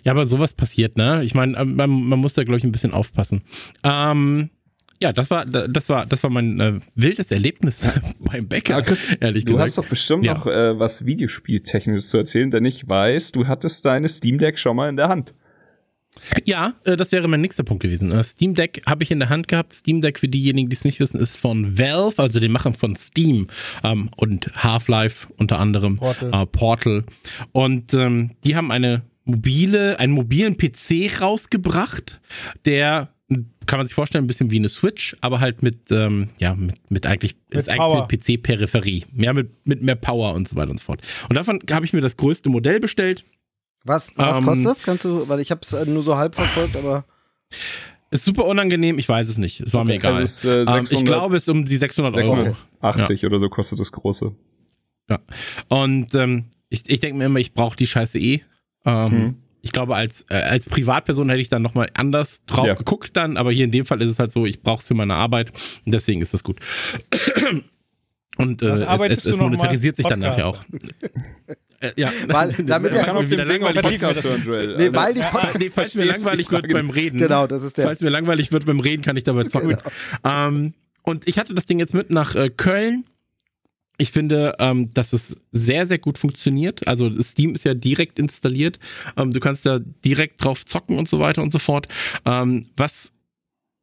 [0.05, 1.23] Ja, aber sowas passiert, ne?
[1.25, 3.43] Ich meine, man, man muss da, glaube ich, ein bisschen aufpassen.
[3.85, 4.51] Ähm,
[5.01, 7.87] ja, das war, das war, das war mein äh, wildes Erlebnis
[8.19, 9.69] beim Bäcker, Ah, Chris, ehrlich Du gesagt.
[9.69, 10.35] hast doch bestimmt Ja.
[10.35, 14.77] noch äh, was Videospieltechnisches zu erzählen, denn ich weiß, du hattest deine Steam Deck schon
[14.77, 15.35] mal in der Hand.
[16.45, 18.11] Ja, äh, das wäre mein nächster Punkt gewesen.
[18.11, 19.73] Äh, Steam Deck habe ich in der Hand gehabt.
[19.73, 22.97] Steam Deck, für diejenigen, die es nicht wissen, ist von Valve, also den Machern von
[22.97, 23.47] Steam
[23.85, 25.99] ähm, und Half-Life unter anderem.
[25.99, 26.33] Portal.
[26.43, 27.05] Äh, Portal.
[27.53, 32.21] Und ähm, die haben eine mobile, einen mobilen PC rausgebracht,
[32.65, 33.11] der
[33.67, 36.91] kann man sich vorstellen, ein bisschen wie eine Switch, aber halt mit, ähm, ja, mit,
[36.91, 39.05] mit eigentlich, Mit ist eigentlich eine PC-Peripherie.
[39.15, 41.03] Ja, mit, mit mehr Power und so weiter und so fort.
[41.29, 43.25] Und davon habe ich mir das größte Modell bestellt.
[43.85, 44.83] Was, was Ähm, kostet das?
[44.83, 47.05] Kannst du, weil ich habe es nur so halb verfolgt, aber.
[48.11, 49.61] Ist super unangenehm, ich weiß es nicht.
[49.61, 50.15] Es war mir egal.
[50.15, 52.27] Also es ist, äh, Ähm, 600, ich glaube, es ist um die 600 Euro.
[52.81, 54.35] 680 oder so kostet das große.
[55.11, 55.19] Ja.
[55.69, 58.41] Und ähm, ich, ich denke mir immer, ich brauche die Scheiße eh.
[58.87, 62.75] Ähm, ich glaube, als, äh, als Privatperson hätte ich dann nochmal anders drauf Ja.
[62.75, 64.95] geguckt dann, aber hier in dem Fall ist es halt so, ich brauche es für
[64.95, 65.51] meine Arbeit
[65.85, 66.61] und deswegen ist das gut.
[68.37, 69.45] Und äh, es, es, es mal?
[69.45, 70.63] monetarisiert sich dann nachher auch.
[71.81, 74.77] Äh, ja, Weil- damit Kann ja- Weg auf langweilig den Podcast hören, Joel.
[74.77, 77.19] Nee, weil die Fall- Podcast nee, falls mir langweilig wird beim Reden.
[77.19, 77.87] Genau, das ist der.
[77.87, 79.77] Falls mir langweilig wird beim Reden, kann ich dabei zocken.
[80.23, 83.07] Ähm, und ich hatte das Ding jetzt mit nach äh, Köln.
[84.01, 86.87] Ich finde, ähm, dass es sehr, sehr gut funktioniert.
[86.87, 88.79] Also Steam ist ja direkt installiert.
[89.17, 91.89] Ähm, du kannst da direkt drauf zocken und so weiter und so fort.
[92.25, 93.11] Ähm, was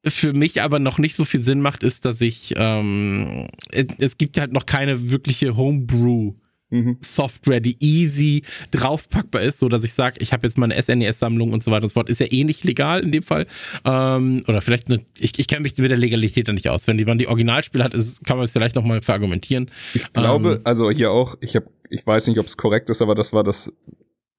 [0.08, 4.18] für mich aber noch nicht so viel Sinn macht, ist, dass ich ähm, es, es
[4.18, 6.36] gibt halt noch keine wirkliche Homebrew
[6.72, 6.98] Mhm.
[7.02, 11.64] Software, die easy draufpackbar ist, so dass ich sage, ich habe jetzt meine SNES-Sammlung und
[11.64, 12.10] so weiter und so fort.
[12.10, 13.46] Ist ja eh nicht legal in dem Fall.
[13.86, 16.88] Ähm, oder vielleicht, eine, ich, ich kenne mich mit der Legalität da nicht aus.
[16.88, 19.70] Wenn man die Originalspiele hat, ist, kann man es vielleicht nochmal verargumentieren.
[19.94, 23.02] Ich glaube, Ähm, also hier auch, ich habe, ich weiß nicht, ob es korrekt ist,
[23.02, 23.72] aber das war das,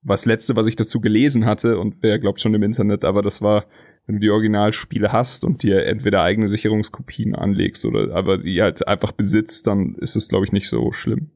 [0.02, 3.42] was letzte, was ich dazu gelesen hatte und wer glaubt schon im Internet, aber das
[3.42, 3.66] war,
[4.06, 8.86] wenn du die Originalspiele hast und dir entweder eigene Sicherungskopien anlegst oder aber die halt
[8.86, 11.30] einfach besitzt, dann ist es, glaube ich, nicht so schlimm.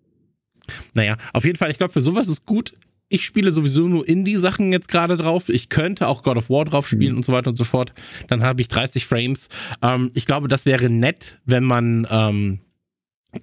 [0.95, 2.75] Naja, auf jeden Fall, ich glaube, für sowas ist gut.
[3.13, 5.49] Ich spiele sowieso nur Indie-Sachen jetzt gerade drauf.
[5.49, 7.17] Ich könnte auch God of War drauf spielen Mhm.
[7.19, 7.93] und so weiter und so fort.
[8.29, 9.49] Dann habe ich 30 Frames.
[9.83, 12.61] Ähm, ich glaube, das wäre nett, wenn man ähm,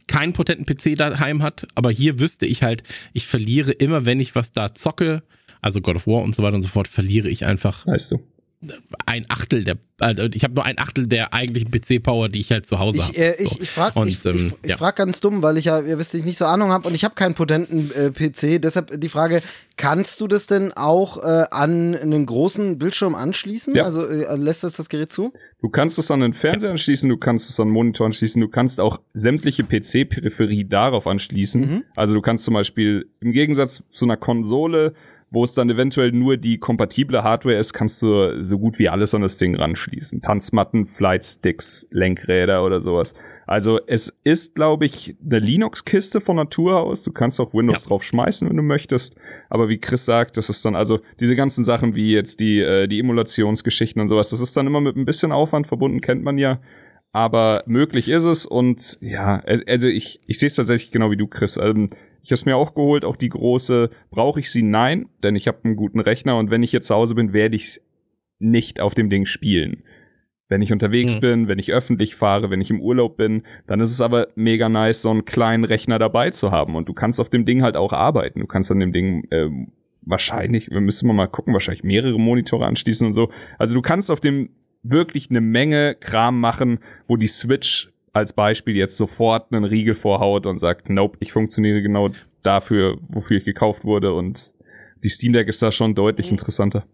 [0.07, 1.67] keinen potenten PC daheim hat.
[1.75, 5.23] Aber hier wüsste ich halt, ich verliere immer, wenn ich was da zocke,
[5.61, 8.21] also God of War und so weiter und so fort, verliere ich einfach Weißt du.
[9.05, 12.65] Ein Achtel der, also ich habe nur ein Achtel der eigentlichen PC-Power, die ich halt
[12.65, 13.17] zu Hause Ich, habe.
[13.17, 14.77] äh, ich, ich frage ich, ähm, ich, ich ja.
[14.77, 17.03] frag ganz dumm, weil ich ja, ihr wisst, ich nicht so Ahnung habe und ich
[17.03, 18.59] habe keinen potenten äh, PC.
[18.59, 19.43] Deshalb die Frage,
[19.77, 23.75] kannst du das denn auch äh, an einen großen Bildschirm anschließen?
[23.75, 23.83] Ja.
[23.83, 25.31] Also äh, lässt das das Gerät zu?
[25.61, 28.47] Du kannst es an den Fernseher anschließen, du kannst es an den Monitor anschließen, du
[28.47, 31.61] kannst auch sämtliche PC-Peripherie darauf anschließen.
[31.61, 31.83] Mhm.
[31.95, 34.93] Also du kannst zum Beispiel im Gegensatz zu einer Konsole,
[35.29, 39.13] wo es dann eventuell nur die kompatible Hardware ist, kannst du so gut wie alles
[39.13, 40.21] an das Ding ranschließen.
[40.21, 43.13] Tanzmatten, Flightsticks, Lenkräder oder sowas.
[43.45, 47.03] Also es ist, glaube ich, eine Linux-Kiste von Natur aus.
[47.03, 47.89] Du kannst auch Windows Ja.
[47.89, 49.15] drauf schmeißen, wenn du möchtest.
[49.49, 52.87] Aber wie Chris sagt, das ist dann also diese ganzen Sachen wie jetzt die, äh,
[52.87, 56.37] die Emulationsgeschichten und sowas, das ist dann immer mit ein bisschen Aufwand verbunden, kennt man
[56.37, 56.59] ja.
[57.13, 61.25] Aber möglich ist es und ja, also ich, ich sehe es tatsächlich genau wie du,
[61.27, 61.57] Chris.
[61.57, 61.89] Ähm,
[62.27, 63.89] ich habe es mir auch geholt, auch die große.
[64.11, 64.61] Brauche ich sie?
[64.61, 67.55] Nein, denn ich habe einen guten Rechner und wenn ich jetzt zu Hause bin, werde
[67.55, 67.79] ich
[68.37, 69.83] nicht auf dem Ding spielen.
[70.49, 71.21] Wenn ich unterwegs Hm.
[71.21, 74.67] bin, wenn ich öffentlich fahre, wenn ich im Urlaub bin, dann ist es aber mega
[74.67, 76.75] nice, so einen kleinen Rechner dabei zu haben.
[76.75, 78.41] Und du kannst auf dem Ding halt auch arbeiten.
[78.41, 83.07] Du kannst an dem Ding ähm, wahrscheinlich, wir müssen mal gucken, wahrscheinlich mehrere Monitore anschließen
[83.07, 83.31] und so.
[83.57, 84.49] Also du kannst auf dem
[84.83, 90.45] wirklich eine Menge Kram machen, wo die Switch als Beispiel jetzt sofort einen Riegel vorhaut
[90.45, 92.09] und sagt, nope, ich funktioniere genau
[92.43, 94.53] dafür, wofür ich gekauft wurde und
[95.03, 96.85] die Steam Deck ist da schon deutlich interessanter.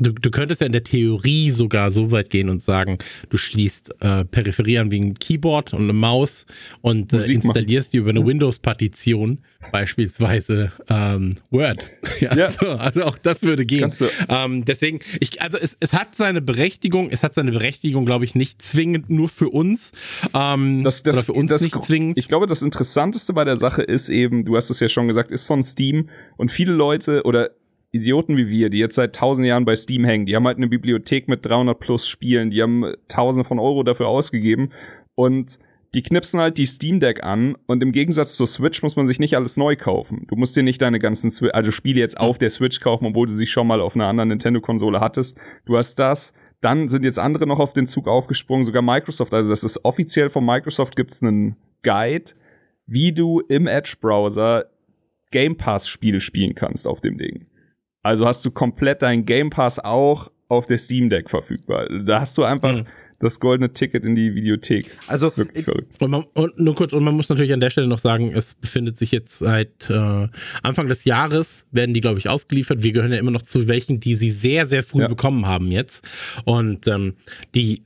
[0.00, 2.98] Du, du könntest ja in der Theorie sogar so weit gehen und sagen,
[3.30, 6.46] du schließt äh, Peripherie an wie ein Keyboard und eine Maus
[6.82, 7.46] und äh, Musik machen.
[7.48, 9.38] installierst dir über eine Windows-Partition
[9.72, 11.84] beispielsweise ähm, Word.
[12.20, 12.50] Ja, Ja.
[12.50, 13.80] So, also auch das würde gehen.
[13.82, 18.04] Kannst du- Ähm, deswegen, ich, also es, es hat seine Berechtigung, es hat seine Berechtigung,
[18.06, 19.92] glaube ich, nicht zwingend nur für uns.
[20.34, 22.18] Ähm, Das, das, oder für uns das, nicht zwingend.
[22.18, 25.30] Ich glaube, das Interessanteste bei der Sache ist eben, du hast es ja schon gesagt,
[25.30, 27.50] ist von Steam und viele Leute oder
[27.90, 30.68] Idioten wie wir, die jetzt seit tausend Jahren bei Steam hängen, die haben halt eine
[30.68, 34.70] Bibliothek mit 300 plus Spielen, die haben tausende von Euro dafür ausgegeben
[35.14, 35.58] und
[35.94, 39.18] die knipsen halt die Steam Deck an und im Gegensatz zur Switch muss man sich
[39.18, 40.26] nicht alles neu kaufen.
[40.28, 43.26] Du musst dir nicht deine ganzen Swi also Spiele jetzt auf der Switch kaufen, obwohl
[43.26, 45.38] du sie schon mal auf einer anderen Nintendo-Konsole hattest.
[45.64, 46.34] Du hast das.
[46.60, 49.32] Dann sind jetzt andere noch auf den Zug aufgesprungen, sogar Microsoft.
[49.32, 52.32] Also das ist offiziell von Microsoft gibt's einen Guide,
[52.86, 54.66] wie du im Edge-Browser
[55.30, 57.46] Game Pass-Spiele spielen kannst auf dem Ding.
[58.02, 61.88] Also hast du komplett deinen Game Pass auch auf der Steam Deck verfügbar.
[62.04, 62.84] Da hast du einfach Mhm.
[63.18, 64.90] das goldene Ticket in die Videothek.
[65.08, 66.00] Also, das ist wirklich ich- verrückt.
[66.00, 68.54] Und, man, und nur kurz, und man muss natürlich an der Stelle noch sagen, es
[68.54, 70.28] befindet sich jetzt seit äh,
[70.62, 72.82] Anfang des Jahres, werden die, glaube ich, ausgeliefert.
[72.82, 75.08] Wir gehören ja immer noch zu welchen, die sie sehr, sehr früh Ja.
[75.08, 76.02] bekommen haben jetzt.
[76.44, 77.14] Und ähm,
[77.54, 77.82] die,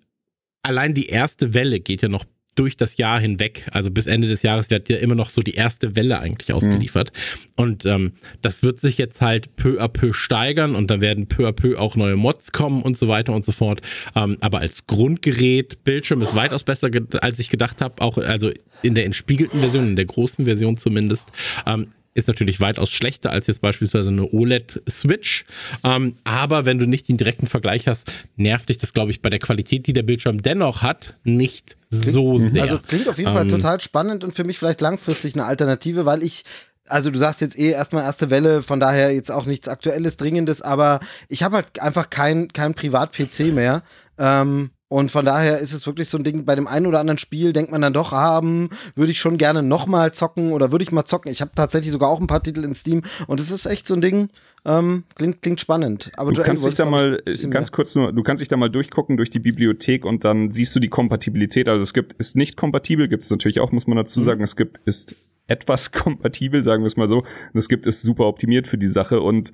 [0.63, 4.43] allein die erste Welle geht ja noch durch das Jahr hinweg, also bis Ende des
[4.43, 7.13] Jahres wird ja immer noch so die erste Welle eigentlich ausgeliefert.
[7.57, 8.13] Und ähm,
[8.43, 11.79] das wird sich jetzt halt peu à peu steigern und dann werden peu à peu
[11.79, 13.81] auch neue Mods kommen und so weiter und so fort.
[14.15, 18.51] Ähm, aber als Grundgerät, Bildschirm ist weitaus besser, als ich gedacht habe, auch also
[18.83, 21.29] in der entspiegelten Version, in der großen Version zumindest.
[21.67, 25.45] Ähm, ist natürlich weitaus schlechter als jetzt beispielsweise eine OLED-Switch.
[25.85, 29.31] Ähm, aber wenn du nicht den direkten Vergleich hast, nervt dich das, glaube ich, bei
[29.31, 32.63] der Qualität, die der Bildschirm dennoch hat, nicht so sehr.
[32.63, 36.07] Also klingt auf jeden Fall Ähm, total spannend und für mich vielleicht langfristig eine Alternative,
[36.07, 36.45] weil ich
[36.89, 40.63] also du sagst jetzt eh erstmal erste Welle, von daher jetzt auch nichts Aktuelles, Dringendes,
[40.63, 43.83] aber ich habe halt einfach kein, kein Privat-PC mehr.
[44.19, 47.17] Ähm, und von daher ist es wirklich so ein Ding, bei dem einen oder anderen
[47.17, 50.93] Spiel denkt man dann doch, haben, würde ich schon gerne nochmal zocken oder würde ich
[50.93, 51.33] mal zocken.
[51.33, 53.95] Ich habe tatsächlich sogar auch ein paar Titel in Steam und es ist echt so
[53.95, 54.29] ein Ding,
[54.67, 56.13] ähm, klingt, klingt spannend.
[56.19, 57.75] Aber du Joel, kannst dich da mal, äh, ganz mehr.
[57.75, 60.81] kurz nur, du kannst dich da mal durchgucken durch die Bibliothek und dann siehst du
[60.81, 61.71] die Kompatibilität.
[61.71, 64.25] Also es gibt, ist nicht kompatibel, gibt es natürlich auch, muss man dazu Mhm.
[64.25, 64.43] sagen.
[64.43, 67.21] Es gibt, ist etwas kompatibel, sagen wir es mal so.
[67.21, 67.27] Und
[67.59, 69.53] es gibt, ist super optimiert für die Sache und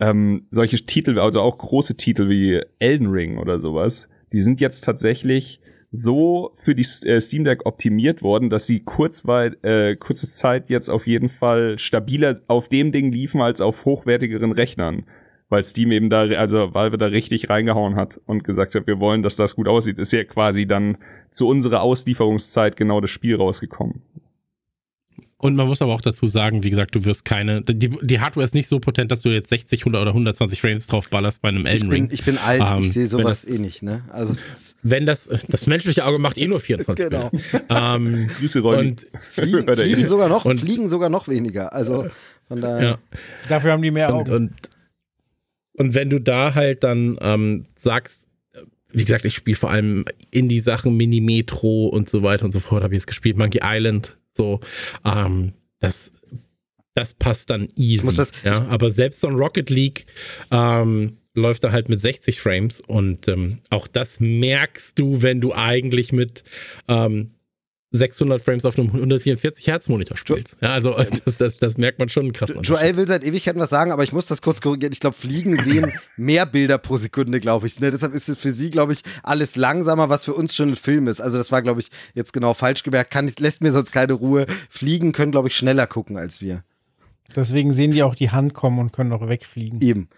[0.00, 4.82] ähm, solche Titel, also auch große Titel wie Elden Ring oder sowas, die sind jetzt
[4.82, 5.60] tatsächlich
[5.92, 10.88] so für die äh, Steam Deck optimiert worden, dass sie kurzweit, äh, kurze Zeit jetzt
[10.88, 15.04] auf jeden Fall stabiler auf dem Ding liefen als auf hochwertigeren Rechnern.
[15.50, 19.22] Weil Steam eben da, also Valve da richtig reingehauen hat und gesagt hat, wir wollen,
[19.22, 19.98] dass das gut aussieht.
[19.98, 20.96] Ist ja quasi dann
[21.30, 24.00] zu unserer Auslieferungszeit genau das Spiel rausgekommen.
[25.44, 28.44] Und man muss aber auch dazu sagen, wie gesagt, du wirst keine, die, die Hardware
[28.44, 31.48] ist nicht so potent, dass du jetzt 60, 100 oder 120 Frames drauf ballerst bei
[31.48, 32.10] einem Ich Elden bin, Ring.
[32.12, 34.04] ich bin alt, Ähm, ich sehe wenn sowas eh nicht, ne?
[34.12, 34.36] Also,
[34.84, 37.32] Wenn das, das menschliche Auge macht eh nur 24 genau.
[37.68, 38.88] Ähm, Grüße, Ronny.
[38.90, 41.72] und Fliegen, fliegen sogar noch, Und- fliegen sogar noch weniger.
[41.72, 42.06] Also,
[42.46, 42.82] von daher.
[42.88, 42.98] ja.
[43.48, 44.32] Dafür haben die mehr Und, Augen.
[44.32, 44.52] und,
[45.74, 48.28] und wenn du da halt dann ähm, sagst,
[48.92, 52.94] wie gesagt, ich spiele vor allem Indie-Sachen, Mini-Metro und so weiter und so fort, habe
[52.94, 54.60] ich jetzt gespielt, Monkey Island, so,
[55.04, 56.12] ähm, das,
[56.94, 58.04] das passt dann easy.
[58.16, 60.06] das- ja, aber selbst so ein Rocket League
[60.50, 65.54] ähm, läuft da halt mit 60 Frames und ähm, auch das merkst du, wenn du
[65.54, 66.44] eigentlich mit
[66.88, 67.30] ähm,
[67.92, 70.56] 600 Frames auf einem 144 Hertz Monitor spielst.
[70.60, 72.50] Ja, also das, das, das merkt man schon krass.
[72.54, 74.92] Jo- Joel will seit Ewigkeiten was sagen, aber ich muss das kurz korrigieren.
[74.92, 77.78] Ich glaube, Fliegen sehen mehr Bilder pro Sekunde, glaube ich.
[77.80, 77.90] Ne?
[77.90, 81.06] Deshalb ist es für sie, glaube ich, alles langsamer, was für uns schon ein Film
[81.06, 81.20] ist.
[81.20, 83.10] Also das war, glaube ich, jetzt genau falsch gemerkt.
[83.10, 84.46] Kann, lässt mir sonst keine Ruhe.
[84.70, 86.64] Fliegen können, glaube ich, schneller gucken als wir.
[87.36, 89.80] Deswegen sehen die auch die Hand kommen und können auch wegfliegen.
[89.80, 90.08] Eben.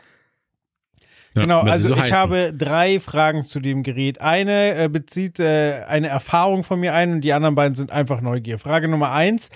[1.34, 2.16] Genau, also so ich heißen.
[2.16, 4.20] habe drei Fragen zu dem Gerät.
[4.20, 8.20] Eine äh, bezieht äh, eine Erfahrung von mir ein und die anderen beiden sind einfach
[8.20, 8.58] Neugier.
[8.58, 9.50] Frage Nummer eins.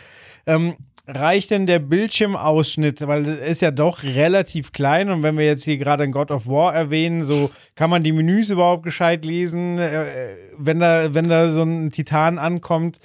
[0.46, 0.76] Ähm,
[1.08, 5.64] reicht denn der Bildschirmausschnitt, weil er ist ja doch relativ klein und wenn wir jetzt
[5.64, 9.78] hier gerade in God of War erwähnen, so kann man die Menüs überhaupt gescheit lesen,
[9.78, 12.98] äh, wenn da wenn da so ein Titan ankommt,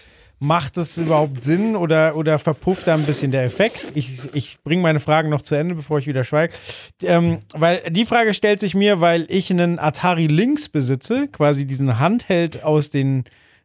[0.44, 3.94] macht es überhaupt Sinn oder, oder verpufft da ein bisschen der Effekt?
[3.96, 6.54] Ich, ich bringe meine Fragen noch zu Ende, bevor ich wieder schweige.
[7.02, 11.98] Ähm, weil die Frage stellt sich mir, weil ich einen Atari Lynx besitze, quasi diesen
[11.98, 13.24] Handheld aus den,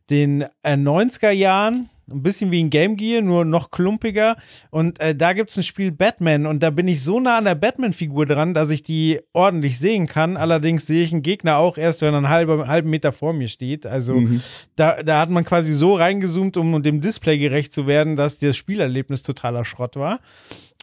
[0.09, 1.91] den äh, 90er Jahren.
[2.11, 4.37] Ein bisschen wie ein Game Gear, nur noch klumpiger.
[4.71, 7.45] Und äh, da gibt es ein Spiel Batman und da bin ich so nah an
[7.45, 10.37] der Batman-Figur dran, dass ich die ordentlich sehen kann.
[10.37, 13.49] Allerdings sehe ich einen Gegner auch erst, wenn er einen halben, halben Meter vor mir
[13.49, 13.87] steht.
[13.87, 14.21] Also
[14.77, 18.57] da, da hat man quasi so reingezoomt, um dem Display gerecht zu werden, dass das
[18.57, 20.21] Spielerlebnis totaler Schrott war.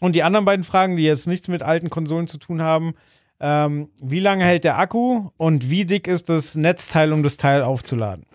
[0.02, 2.94] Und die anderen beiden Fragen, die jetzt nichts mit alten Konsolen zu tun haben,
[3.40, 7.64] ähm, wie lange hält der Akku und wie dick ist das Netzteil, um das Teil
[7.64, 8.26] aufzuladen?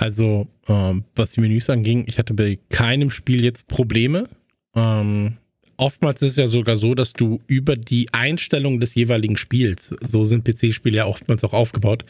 [0.00, 4.30] Also, ähm, was die Menüs anging, ich hatte bei keinem Spiel jetzt Probleme.
[4.74, 5.36] Ähm,
[5.76, 10.24] oftmals ist es ja sogar so, dass du über die Einstellung des jeweiligen Spiels, so
[10.24, 12.04] sind PC-Spiele ja oftmals auch aufgebaut,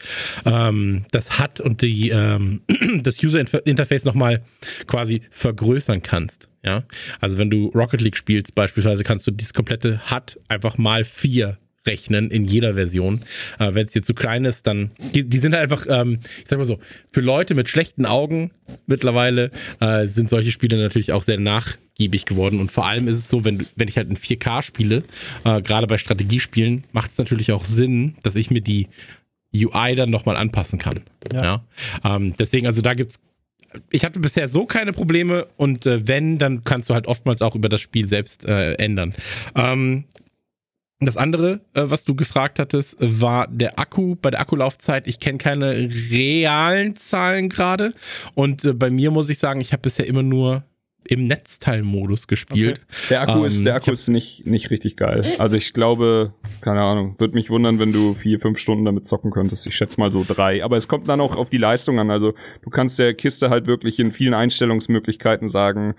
[0.45, 2.61] ähm, das HUD und die, ähm,
[3.03, 4.41] das User-Interface nochmal
[4.87, 6.47] quasi vergrößern kannst.
[6.63, 6.85] Ja,
[7.19, 11.57] also wenn du Rocket League spielst beispielsweise, kannst du dieses komplette HUD einfach mal vier
[11.85, 13.23] rechnen in jeder Version.
[13.59, 16.49] Äh, Wenn es dir zu klein ist, dann die, die sind halt einfach, ähm, ich
[16.49, 16.79] sag mal so,
[17.11, 18.51] für Leute mit schlechten Augen
[18.85, 22.59] mittlerweile äh, sind solche Spiele natürlich auch sehr nachgiebig geworden.
[22.59, 25.03] Und vor allem ist es so, wenn, wenn ich halt in 4K spiele,
[25.43, 28.87] äh, gerade bei Strategiespielen, macht es natürlich auch Sinn, dass ich mir die
[29.53, 31.01] UI dann nochmal anpassen kann.
[31.33, 31.43] Ja.
[31.43, 31.65] Ja.
[32.15, 33.19] Ähm, deswegen, also da gibt's
[33.89, 37.55] ich hatte bisher so keine Probleme und äh, wenn, dann kannst du halt oftmals auch
[37.55, 39.15] über das Spiel selbst äh, ändern.
[39.55, 40.05] Ähm,
[41.05, 44.15] das andere, äh, was du gefragt hattest, war der Akku.
[44.21, 47.93] Bei der Akkulaufzeit, ich kenne keine realen Zahlen gerade.
[48.35, 50.63] Und äh, bei mir muss ich sagen, ich habe bisher immer nur
[51.07, 52.81] im Netzteilmodus gespielt.
[53.09, 55.25] Der Akku Ähm, ist, der Akku hab- ist nicht, nicht richtig geil.
[55.39, 59.31] Also ich glaube, keine Ahnung, würde mich wundern, wenn du vier, fünf Stunden damit zocken
[59.31, 59.65] könntest.
[59.65, 60.63] Ich schätze mal so drei.
[60.63, 62.11] Aber es kommt dann auch auf die Leistung an.
[62.11, 65.95] Also du kannst der Kiste halt wirklich in vielen Einstellungsmöglichkeiten sagen,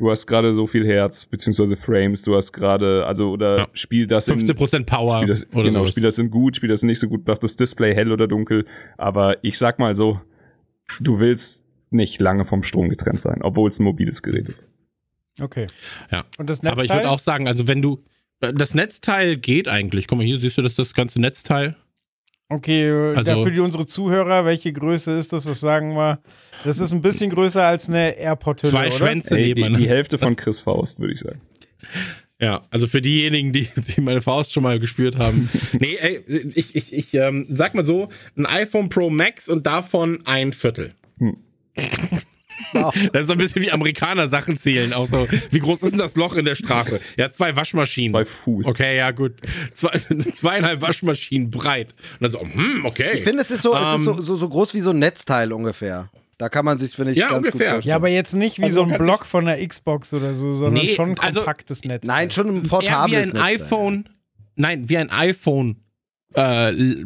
[0.00, 3.68] du hast gerade so viel Herz, beziehungsweise Frames, du hast gerade, also, oder Ja.
[3.74, 5.90] spiel das in, 15% Power Spiel das, oder genau, sowas.
[5.90, 8.66] Spiel das in gut, Spiel das nicht so gut, macht das Display hell oder dunkel.
[8.96, 10.20] Aber ich sag mal so,
[11.00, 14.68] du willst nicht lange vom Strom getrennt sein, obwohl es ein mobiles Gerät ist.
[15.38, 15.66] Okay.
[16.10, 16.24] Ja.
[16.38, 16.72] Und das Netzteil?
[16.72, 18.02] Aber ich würde auch sagen, also wenn du,
[18.40, 20.06] das Netzteil geht eigentlich.
[20.08, 21.76] Guck mal, hier siehst du das, das ganze Netzteil.
[22.50, 25.46] Okay, Also- also, für die, unsere Zuhörer, welche Größe ist das?
[25.46, 26.18] Was sagen wir?
[26.64, 28.96] Das ist ein bisschen größer als eine AirPod-Hülle, Zwei oder?
[28.96, 29.78] Schwänze Ey, die, nebeneinander.
[29.78, 31.40] die Hälfte von Chris Faust, würde ich sagen.
[32.42, 35.50] Ja, also für diejenigen, die, die meine Faust schon mal gespürt haben.
[35.78, 36.20] nee, ey,
[36.54, 40.94] ich, ich, ich ähm, sag mal so, ein iPhone Pro Max und davon ein Viertel.
[41.18, 41.36] Hm.
[43.12, 44.92] Das ist so ein bisschen wie Amerikaner Sachen zählen.
[44.92, 47.00] Auch so, wie groß ist denn das Loch in der Straße?
[47.16, 48.12] Ja, zwei Waschmaschinen.
[48.12, 48.66] Zwei Fuß.
[48.66, 49.34] Okay, ja, gut.
[49.74, 49.90] Zwei,
[50.34, 51.94] zweieinhalb Waschmaschinen breit.
[52.18, 53.10] Und dann so, hm, okay.
[53.14, 54.98] Ich finde, es ist so, es ist Ähm, so, so, so groß wie so ein
[54.98, 56.10] Netzteil ungefähr.
[56.38, 57.58] Da kann man sich, finde ich, Ja, ganz ungefähr.
[57.58, 57.90] gut vorstellen.
[57.90, 60.84] Ja, aber jetzt nicht wie Also so ein Block von der Xbox oder so, sondern
[60.84, 62.06] Nee, schon ein also- kompaktes Netz.
[62.06, 63.56] Nein, schon ein eher wie portables ein Netzteil.
[63.56, 64.08] iPhone.
[64.56, 65.76] Nein, wie ein iPhone
[66.34, 67.04] äh, L-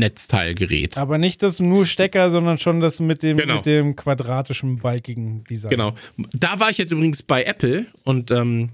[0.00, 0.96] Ladenetzteilgerät.
[0.96, 3.56] Aber nicht das nur Stecker, sondern schon das mit dem, Genau.
[3.56, 5.70] mit dem quadratischen, balkigen Design.
[5.70, 5.94] Genau.
[6.32, 8.70] Da war ich jetzt übrigens bei Apple und ähm,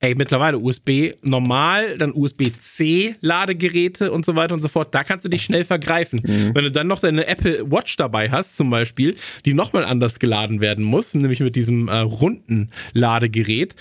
[0.00, 4.94] ey, mittlerweile USB normal, dann USB-C Ladegeräte und so weiter und so fort.
[4.94, 6.20] Da kannst du dich schnell vergreifen.
[6.54, 10.60] Wenn du dann noch deine Apple Watch dabei hast, zum Beispiel, die nochmal anders geladen
[10.60, 13.74] werden muss, nämlich mit diesem äh, runden Ladegerät.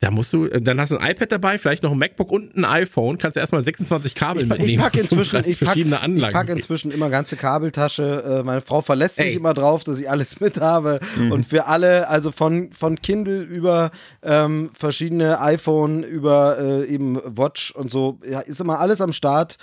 [0.00, 2.64] Da, musst du, dann hast du ein iPad dabei, vielleicht noch ein MacBook und ein
[2.64, 4.70] iPhone, kannst du erstmal 26 Kabel Ich, mitnehmen.
[4.70, 8.40] ich packe inzwischen, ich pack, verschiedene ich pack inzwischen immer ganze Kabeltasche.
[8.40, 9.34] Äh, meine Frau verlässt sich Ey.
[9.34, 11.00] immer drauf, dass ich alles mit habe.
[11.16, 13.90] Und für alle, also von, von Kindle über
[14.22, 19.56] ähm, verschiedene iPhone, über äh, eben Watch und so, ja, ist immer alles am Start.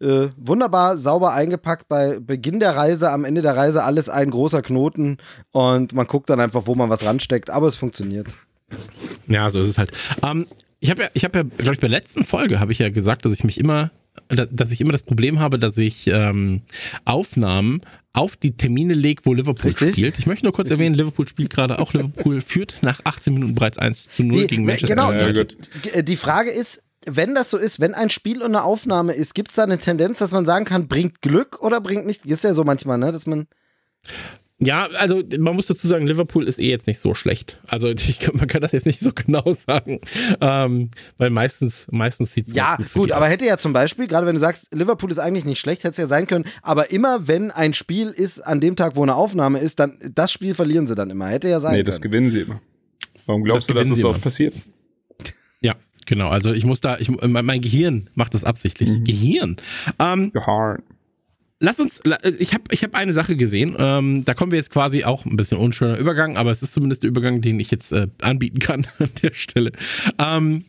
[0.00, 4.62] Äh, wunderbar sauber eingepackt bei Beginn der Reise, am Ende der Reise alles ein großer
[4.62, 5.16] Knoten
[5.50, 8.28] und man guckt dann einfach, wo man was ransteckt, aber es funktioniert.
[9.26, 9.92] Ja, so ist es halt.
[10.22, 10.46] Ähm,
[10.80, 12.88] ich habe ja, ich habe ja, glaube ich, bei der letzten Folge habe ich ja
[12.88, 13.90] gesagt, dass ich mich immer,
[14.28, 16.62] da- dass ich immer das Problem habe, dass ich ähm,
[17.04, 17.80] Aufnahmen
[18.12, 19.92] auf die Termine lege, wo Liverpool Richtig.
[19.92, 20.18] spielt.
[20.18, 21.92] Ich möchte nur kurz erwähnen, Liverpool spielt gerade auch.
[21.94, 25.44] Liverpool führt nach 18 Minuten bereits 1 zu 0 Die- gegen Manchester genau, Ja.
[25.44, 29.34] Die- Die Frage ist, wenn das so ist, wenn ein Spiel und eine Aufnahme ist,
[29.34, 32.24] gibt es da eine Tendenz, dass man sagen kann, bringt Glück oder bringt nicht?
[32.26, 33.46] Ist ja so manchmal, ne, dass man.
[34.60, 37.60] Ja, also man muss dazu sagen, Liverpool ist eh jetzt nicht so schlecht.
[37.68, 40.00] Also ich, man kann das jetzt nicht so genau sagen,
[40.40, 43.30] ähm, weil meistens, meistens sieht es Ja, gut, gut, aber aus.
[43.30, 45.98] hätte ja zum Beispiel, gerade wenn du sagst, Liverpool ist eigentlich nicht schlecht, hätte es
[45.98, 49.60] ja sein können, aber immer wenn ein Spiel ist, an dem Tag, wo eine Aufnahme
[49.60, 51.28] ist, dann das Spiel verlieren sie dann immer.
[51.28, 52.10] Hätte ja sein Nee, das können.
[52.10, 52.60] gewinnen sie immer.
[53.26, 54.08] Warum glaubst Das du, dass es immer.
[54.10, 54.54] oft passiert?
[55.60, 55.74] Ja,
[56.06, 56.30] genau.
[56.30, 58.88] Also ich muss da, ich, mein, mein Gehirn macht das absichtlich.
[58.88, 59.04] Mhm.
[59.04, 59.56] Gehirn.
[60.00, 60.82] Ähm, Geharn.
[61.60, 64.70] Lass uns, la- ich habe ich hab eine Sache gesehen, ähm, da kommen wir jetzt
[64.70, 67.90] quasi auch ein bisschen unschöner Übergang, aber es ist zumindest der Übergang, den ich jetzt
[67.90, 69.72] äh, anbieten kann an der Stelle.
[70.24, 70.64] Ähm,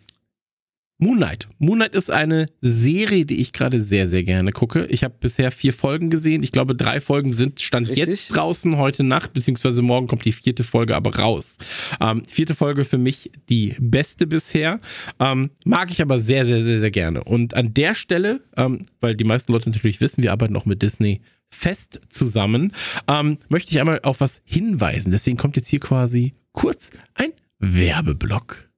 [1.02, 1.48] Moonlight.
[1.60, 4.86] Moonlight ist eine Serie, die ich gerade sehr, sehr gerne gucke.
[4.88, 6.44] Ich habe bisher vier Folgen gesehen.
[6.44, 8.06] Ich glaube, drei Folgen sind Stand Richtig.
[8.06, 11.58] jetzt draußen heute Nacht, beziehungsweise morgen kommt die vierte Folge aber raus.
[12.02, 14.82] Ähm, vierte Folge für mich die beste bisher.
[15.22, 17.24] Ähm, mag ich aber sehr, sehr, sehr, sehr gerne.
[17.24, 20.82] Und an der Stelle, ähm, weil die meisten Leute natürlich wissen, wir arbeiten auch mit
[20.82, 22.74] Disney fest zusammen,
[23.08, 25.12] ähm, möchte ich einmal auf was hinweisen.
[25.12, 28.70] Deswegen kommt jetzt hier quasi kurz ein Werbeblock.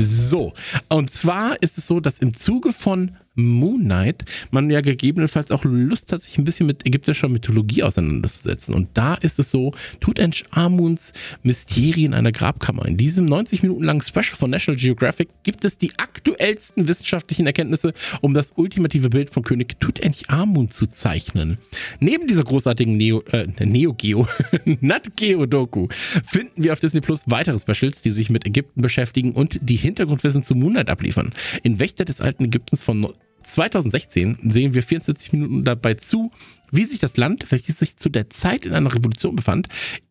[0.00, 0.52] So,
[0.88, 5.64] und zwar ist es so, dass im Zuge von Moon Knight man ja gegebenenfalls auch
[5.64, 8.74] Lust hat, sich ein bisschen mit ägyptischer Mythologie auseinanderzusetzen.
[8.74, 12.86] Und da ist es so, Tutanchamuns Mysterien einer Grabkammer.
[12.86, 17.94] In diesem 90 Minuten langen Special von National Geographic gibt es die aktuellsten wissenschaftlichen Erkenntnisse,
[18.20, 21.58] um das ultimative Bild von König Tutanchamun zu zeichnen.
[22.00, 24.26] Neben dieser großartigen Neo, äh, Neo Geo,
[24.80, 25.88] Nat Geo Doku
[26.26, 30.42] finden wir auf Disney Plus weitere Specials, die sich mit Ägypten beschäftigen und die Hintergrundwissen
[30.42, 31.32] zu Moonlight abliefern.
[31.62, 33.12] In Wächter des alten Ägyptens von
[33.48, 36.30] 2016 sehen wir 44 Minuten dabei zu,
[36.70, 39.68] wie sich das Land, welches sich zu der Zeit in einer Revolution befand,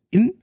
[0.10, 0.34] in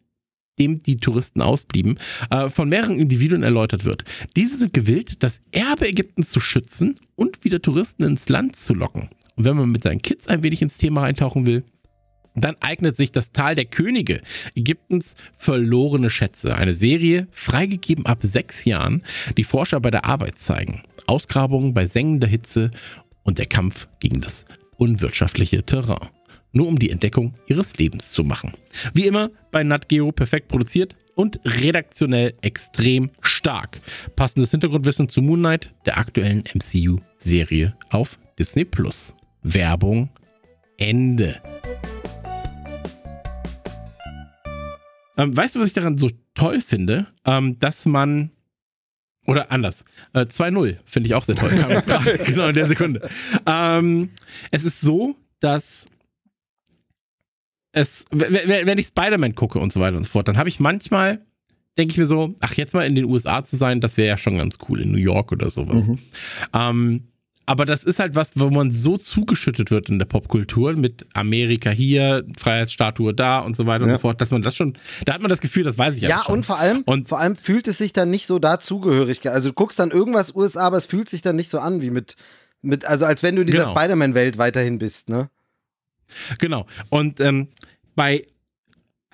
[0.58, 1.98] dem die Touristen ausblieben,
[2.30, 4.04] äh, von mehreren Individuen erläutert wird.
[4.36, 9.10] Diese sind gewillt, das Erbe Ägyptens zu schützen und wieder Touristen ins Land zu locken.
[9.36, 11.64] Und wenn man mit seinen Kids ein wenig ins Thema eintauchen will,
[12.42, 14.20] dann eignet sich das Tal der Könige,
[14.54, 16.56] Ägyptens verlorene Schätze.
[16.56, 19.04] Eine Serie, freigegeben ab sechs Jahren,
[19.36, 20.82] die Forscher bei der Arbeit zeigen.
[21.06, 22.70] Ausgrabungen bei sengender Hitze
[23.22, 24.44] und der Kampf gegen das
[24.76, 26.08] unwirtschaftliche Terrain.
[26.52, 28.52] Nur um die Entdeckung ihres Lebens zu machen.
[28.92, 33.80] Wie immer bei Nat Geo perfekt produziert und redaktionell extrem stark.
[34.16, 38.66] Passendes Hintergrundwissen zu Moon Knight, der aktuellen MCU-Serie auf Disney.
[39.42, 40.10] Werbung
[40.76, 41.40] Ende.
[45.16, 47.06] Ähm, weißt du, was ich daran so toll finde?
[47.24, 48.30] Ähm, dass man.
[49.26, 49.84] Oder anders.
[50.12, 51.50] Äh, 2-0 finde ich auch sehr toll.
[51.50, 53.08] Kam jetzt gerade genau in der Sekunde.
[53.46, 54.10] Ähm,
[54.50, 55.86] es ist so, dass
[57.72, 61.20] es, wenn ich Spider-Man gucke und so weiter und so fort, dann habe ich manchmal,
[61.76, 64.18] denke ich mir so, ach, jetzt mal in den USA zu sein, das wäre ja
[64.18, 65.88] schon ganz cool, in New York oder sowas.
[65.88, 65.98] Mhm.
[66.52, 67.08] Ähm,
[67.46, 71.70] aber das ist halt was, wo man so zugeschüttet wird in der Popkultur mit Amerika
[71.70, 73.86] hier, Freiheitsstatue da und so weiter Ja.
[73.86, 76.02] und so fort, dass man das schon, da hat man das Gefühl, das weiß ich
[76.02, 76.36] Ja, schon.
[76.36, 79.28] und vor allem, Und- vor allem fühlt es sich dann nicht so dazugehörig.
[79.28, 81.90] Also du guckst dann irgendwas USA, aber es fühlt sich dann nicht so an wie
[81.90, 82.16] mit,
[82.62, 83.70] mit also als wenn du in dieser Genau.
[83.78, 85.28] Spider-Man-Welt weiterhin bist, ne?
[86.38, 86.66] Genau.
[86.90, 87.48] Und ähm,
[87.94, 88.22] bei,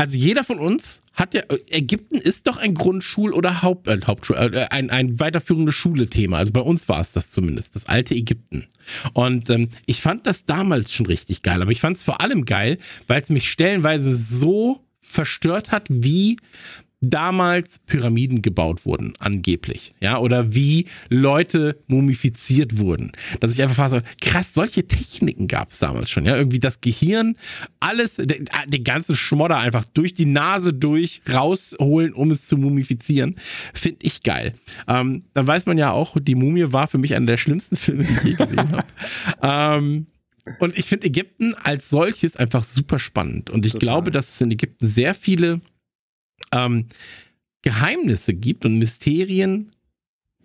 [0.00, 4.36] also jeder von uns hat ja, Ägypten ist doch ein Grundschul- oder Haupt, äh, Hauptschul,
[4.36, 6.38] äh, ein, ein weiterführende Schule-Thema.
[6.38, 8.66] Also bei uns war es das zumindest, das alte Ägypten.
[9.12, 12.46] Und ähm, ich fand das damals schon richtig geil, aber ich fand es vor allem
[12.46, 12.78] geil,
[13.08, 16.38] weil es mich stellenweise so verstört hat, wie
[17.00, 23.12] damals Pyramiden gebaut wurden, angeblich, ja, oder wie Leute mumifiziert wurden.
[23.40, 26.80] Dass ich einfach war so, krass, solche Techniken gab es damals schon, ja, irgendwie das
[26.80, 27.36] Gehirn,
[27.80, 33.36] alles, den, den ganzen Schmodder einfach durch die Nase durch rausholen, um es zu mumifizieren,
[33.72, 34.54] finde ich geil.
[34.86, 38.04] Ähm, dann weiß man ja auch, die Mumie war für mich einer der schlimmsten Filme,
[38.04, 38.84] die ich je gesehen habe.
[39.42, 40.06] ähm,
[40.58, 43.50] und ich finde Ägypten als solches einfach super spannend.
[43.50, 43.86] Und ich Total.
[43.86, 45.60] glaube, dass es in Ägypten sehr viele
[46.52, 46.86] ähm,
[47.62, 49.72] Geheimnisse gibt und Mysterien,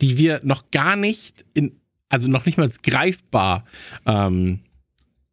[0.01, 1.79] die wir noch gar nicht in,
[2.09, 3.65] also noch nicht mal greifbar,
[4.05, 4.59] ähm,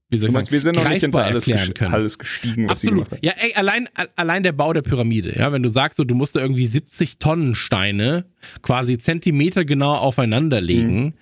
[0.08, 1.94] wie soll ich meinst, sagen, wir sind noch nicht hinter alles, können.
[1.94, 3.10] alles gestiegen, was sie Absolut.
[3.12, 3.24] hat.
[3.24, 6.36] Ja, ey, allein, allein der Bau der Pyramide, ja, wenn du sagst, so, du musst
[6.36, 8.26] da irgendwie 70 Tonnen Steine
[8.60, 11.12] quasi Zentimeter genau aufeinander legen, Mhm.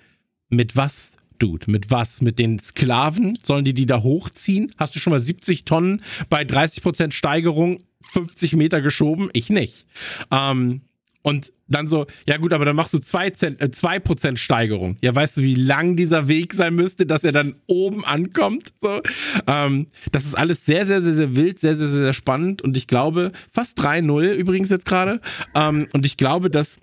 [0.49, 2.21] mit was, Dude, mit was?
[2.21, 3.35] Mit den Sklaven?
[3.41, 4.73] Sollen die die da hochziehen?
[4.77, 9.29] Hast du schon mal 70 Tonnen bei 30% Steigerung 50 Meter geschoben?
[9.33, 9.85] Ich nicht.
[10.31, 10.81] Ähm,
[11.23, 14.97] und dann so, ja gut, aber dann machst du 2%, Cent, äh, 2% Steigerung.
[15.01, 18.73] Ja, weißt du, wie lang dieser Weg sein müsste, dass er dann oben ankommt?
[18.81, 19.01] So.
[19.47, 22.61] Ähm, das ist alles sehr, sehr, sehr, sehr wild, sehr, sehr, sehr, sehr spannend.
[22.61, 25.21] Und ich glaube, fast 3-0 übrigens jetzt gerade.
[25.53, 26.79] Ähm, und ich glaube, dass,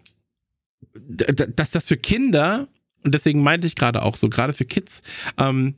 [0.95, 2.69] dass das für Kinder,
[3.05, 5.03] und deswegen meinte ich gerade auch so, gerade für Kids,
[5.37, 5.75] ähm,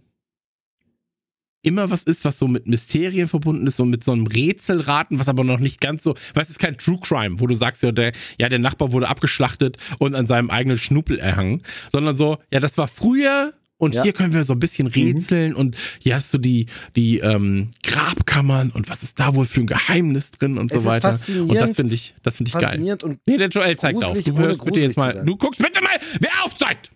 [1.63, 5.29] immer was ist, was so mit Mysterien verbunden ist, so mit so einem Rätselraten, was
[5.29, 7.93] aber noch nicht ganz so, weil es ist kein True Crime, wo du sagst, ja
[7.93, 12.61] der, ja, der Nachbar wurde abgeschlachtet und an seinem eigenen Schnuppel erhangen, sondern so, ja,
[12.61, 14.03] das war früher und Ja.
[14.03, 18.71] hier können wir so ein bisschen rätseln und hier hast du die, die ähm, Grabkammern
[18.71, 21.19] und was ist da wohl für ein Geheimnis drin und Es so weiter.
[21.41, 22.63] Und das finde ich, das finde ich geil.
[22.65, 24.23] Faszinierend und Nee, der Joel zeigt auf.
[24.23, 26.91] Du hörst bitte jetzt mal, du guckst bitte mal, wer aufzeigt!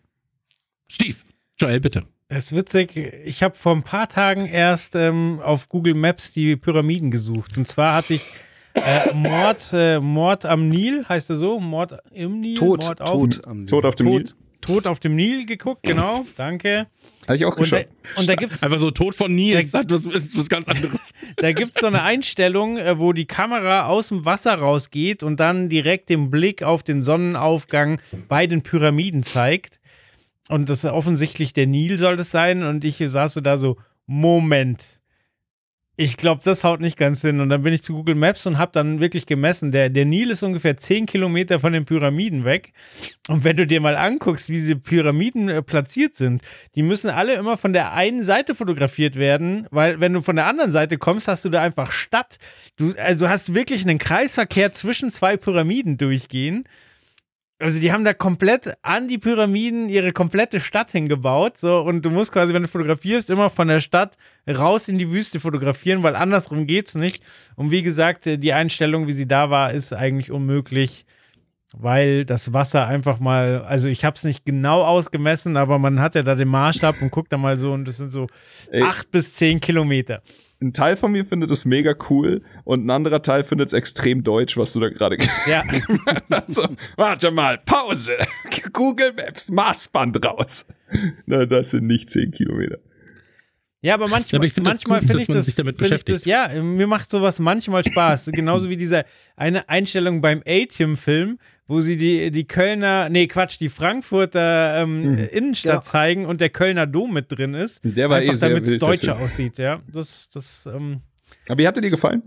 [0.89, 1.17] Steve,
[1.59, 2.05] Joel, bitte.
[2.29, 2.97] Das ist witzig.
[3.25, 7.57] Ich habe vor ein paar Tagen erst ähm, auf Google Maps die Pyramiden gesucht.
[7.59, 8.22] Und zwar hatte ich
[8.75, 11.61] äh, Mord, äh, Mord am Nil, heißt er so?
[11.61, 12.57] Mord im Nil?
[12.59, 14.25] tot, Mord auf, tot am Tod auf dem Nil.
[14.25, 16.87] Tod, Tod auf dem Nil geguckt, genau, danke.
[17.29, 17.93] Habe ich auch Und da, geschaut.
[18.16, 19.37] und da gibt's Einfach so Tod von Der-
[19.75, 21.12] hat was, ist was ganz anderes.
[21.37, 25.39] Da gibt es so eine Einstellung, äh, wo die Kamera aus dem Wasser rausgeht und
[25.41, 29.79] dann direkt den Blick auf den Sonnenaufgang bei den Pyramiden zeigt.
[30.49, 32.62] Und das ist offensichtlich der Nil soll das sein.
[32.62, 33.76] Und ich saß da so,
[34.07, 35.01] Moment.
[35.97, 37.38] Ich glaube, das haut nicht ganz hin.
[37.38, 39.70] Und dann bin ich zu Google Maps und habe dann wirklich gemessen.
[39.70, 42.72] Der, der Nil ist ungefähr 10 Kilometer von den Pyramiden weg.
[43.28, 46.42] Und wenn du dir mal anguckst, wie diese Pyramiden äh, platziert sind,
[46.74, 50.47] die müssen alle immer von der einen Seite fotografiert werden, weil wenn du von der
[50.47, 52.38] anderen Seite kommst, hast du da einfach Stadt.
[52.76, 56.64] Du, also du hast wirklich einen Kreisverkehr zwischen zwei Pyramiden durchgehen.
[57.61, 61.57] Also die haben da komplett an die Pyramiden ihre komplette Stadt hingebaut.
[61.57, 64.16] So, und du musst quasi, wenn du fotografierst, immer von der Stadt
[64.48, 67.24] raus in die Wüste fotografieren, weil andersrum geht's nicht.
[67.55, 71.07] Und wie gesagt, äh, die Einstellung, wie sie da war, ist eigentlich unmöglich,
[71.72, 76.16] weil das Wasser einfach mal, also ich habe es nicht genau ausgemessen, aber man hat
[76.16, 78.26] ja da den Maßstab und guckt da mal so und das sind so
[78.70, 78.82] Ey.
[78.82, 80.22] acht bis zehn Kilometer.
[80.61, 84.22] Ein Teil von mir findet es mega cool und ein anderer Teil findet es extrem
[84.24, 85.62] deutsch, was du da gerade Ja,
[86.48, 88.16] so, Warte mal, Pause.
[88.72, 90.64] Google Maps, Maßband raus.
[91.26, 92.78] Na, das sind nicht 10 Kilometer.
[93.85, 96.49] Ja, aber manchmal, aber ich find das manchmal finde ich das, find ich das, ja,
[96.62, 98.30] mir macht sowas manchmal Spaß.
[98.32, 99.05] Genauso wie diese
[99.37, 105.74] eine Einstellung beim A-Team-Film, wo sie die, die Kölner, nee, Quatsch, die Frankfurter ähm, Innenstadt
[105.74, 105.82] Ja.
[105.82, 107.82] zeigen und der Kölner Dom mit drin ist.
[107.85, 109.82] Der war Einfach eh damit es deutscher aussieht, ja.
[109.93, 111.03] Das, das, ähm,
[111.47, 112.22] Aber wie hat dir die gefallen?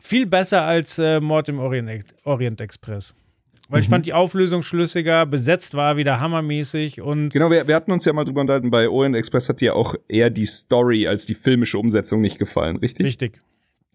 [0.00, 3.14] viel besser als äh, Mord im Orient, Orient Express.
[3.70, 3.92] Weil ich Mhm.
[3.92, 8.12] fand die Auflösung schlüssiger, besetzt war wieder hammermäßig und Genau, wir, wir hatten uns ja
[8.12, 11.34] mal drüber unterhalten, bei Orient Express hat dir ja auch eher die Story als die
[11.34, 13.06] filmische Umsetzung nicht gefallen, richtig?
[13.06, 13.40] richtig.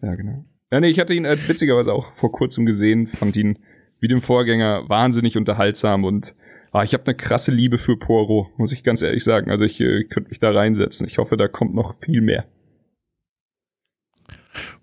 [0.02, 0.44] Ja, genau.
[0.72, 3.58] Ja, nee, ich hatte ihn äh, witzigerweise auch vor kurzem gesehen, fand ihn
[4.00, 6.34] wie dem Vorgänger wahnsinnig unterhaltsam und
[6.72, 9.50] ah, ich habe eine krasse Liebe für Poirot, muss ich ganz ehrlich sagen.
[9.50, 11.06] Also ich äh, könnte mich da reinsetzen.
[11.06, 12.46] Ich hoffe, da kommt noch viel mehr.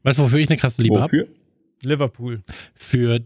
[0.04, 1.12] Weißt du, wofür ich eine krasse Liebe habe?
[1.12, 1.28] Wofür?
[1.84, 2.44] Liverpool.
[2.76, 3.20] Für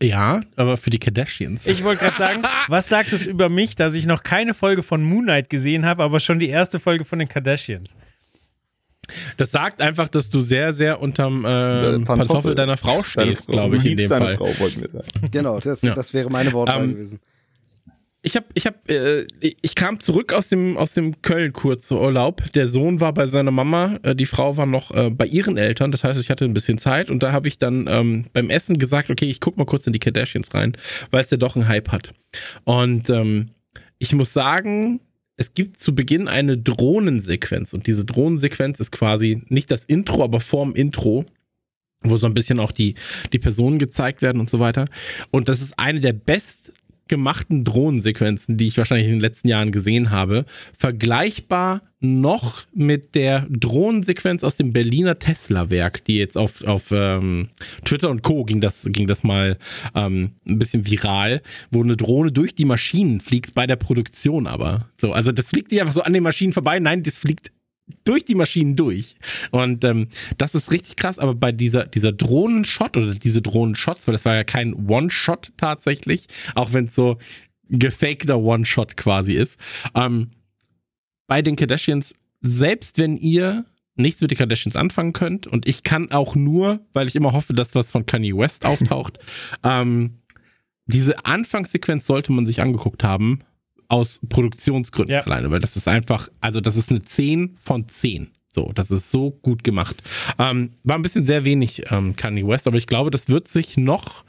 [0.00, 1.66] Ja, aber für die Kardashians.
[1.66, 5.02] Ich wollte gerade sagen, was sagt es über mich, dass ich noch keine Folge von
[5.02, 7.96] Moon Knight gesehen habe, aber schon die erste Folge von den Kardashians?
[9.36, 13.86] Das sagt einfach, dass du sehr, sehr unterm äh, Pantoffel, deiner Frau stehst, glaube ich,
[13.86, 14.36] in dem Fall.
[14.36, 14.52] Frau.
[15.30, 15.94] Genau, das, ja.
[15.94, 17.20] das wäre meine Wortwahl um, ähm, gewesen.
[18.28, 19.26] Ich habe, ich habe, äh,
[19.62, 22.52] ich kam zurück aus dem aus dem Köln Kurzurlaub.
[22.52, 25.92] Der Sohn war bei seiner Mama, äh, die Frau war noch äh, bei ihren Eltern.
[25.92, 28.76] Das heißt, ich hatte ein bisschen Zeit und da habe ich dann ähm, beim Essen
[28.76, 30.76] gesagt, okay, ich guck mal kurz in die Kardashians rein,
[31.10, 32.12] weil es ja doch einen Hype hat.
[32.64, 33.48] Und ähm,
[33.98, 35.00] ich muss sagen,
[35.36, 40.40] es gibt zu Beginn eine Drohnensequenz und diese Drohnensequenz ist quasi nicht das Intro, aber
[40.40, 41.24] vorm Intro
[42.02, 42.94] wo so ein bisschen auch die,
[43.32, 44.86] die Personen gezeigt werden und so weiter.
[45.30, 46.67] Und das ist eine der best
[47.08, 50.44] gemachten Drohnensequenzen, die ich wahrscheinlich in den letzten Jahren gesehen habe,
[50.76, 57.48] vergleichbar noch mit der Drohnensequenz aus dem Berliner Tesla-Werk, die jetzt auf, auf ähm,
[57.84, 58.44] Twitter und Co.
[58.44, 59.58] ging das, ging das mal
[59.94, 64.88] ähm, ein bisschen viral, wo eine Drohne durch die Maschinen fliegt, bei der Produktion aber.
[64.96, 67.50] So, also das fliegt nicht einfach so an den Maschinen vorbei, nein, das fliegt
[68.04, 69.16] durch die Maschinen durch.
[69.50, 74.12] Und ähm, das ist richtig krass, aber bei dieser, dieser Drohnenshot oder diese Drohnenshots, weil
[74.12, 77.18] das war ja kein One-Shot tatsächlich, auch wenn es so
[77.68, 79.58] gefakter One-Shot quasi ist,
[79.94, 80.30] ähm,
[81.26, 83.66] bei den Kardashians, selbst wenn ihr
[83.96, 87.52] nichts mit den Kardashians anfangen könnt, und ich kann auch nur, weil ich immer hoffe,
[87.52, 89.18] dass was von Kanye West auftaucht,
[89.64, 90.18] ähm,
[90.86, 93.40] diese Anfangssequenz sollte man sich angeguckt haben,
[93.88, 95.22] aus Produktionsgründen ja.
[95.22, 98.30] alleine, weil das ist einfach, also das ist eine 10 von 10.
[98.50, 100.02] So, das ist so gut gemacht.
[100.38, 103.76] Ähm, war ein bisschen sehr wenig ähm, Kanye West, aber ich glaube, das wird sich
[103.76, 104.24] noch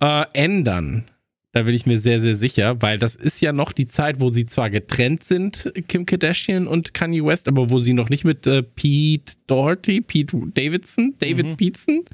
[0.00, 1.04] äh, ändern.
[1.52, 4.28] Da bin ich mir sehr, sehr sicher, weil das ist ja noch die Zeit, wo
[4.28, 8.44] sie zwar getrennt sind, Kim Kardashian und Kanye West, aber wo sie noch nicht mit
[8.46, 11.56] äh, Pete Doherty, Pete Davidson, David mhm.
[11.56, 12.04] Peterson,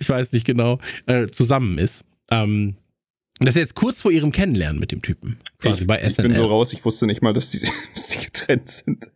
[0.00, 2.04] ich weiß nicht genau, äh, zusammen ist.
[2.30, 2.76] Ähm,
[3.46, 5.38] das ist jetzt kurz vor ihrem Kennenlernen mit dem Typen.
[5.58, 6.10] Quasi ich, bei SNL.
[6.10, 7.60] Ich bin so raus, ich wusste nicht mal, dass die,
[7.94, 9.10] dass die getrennt sind.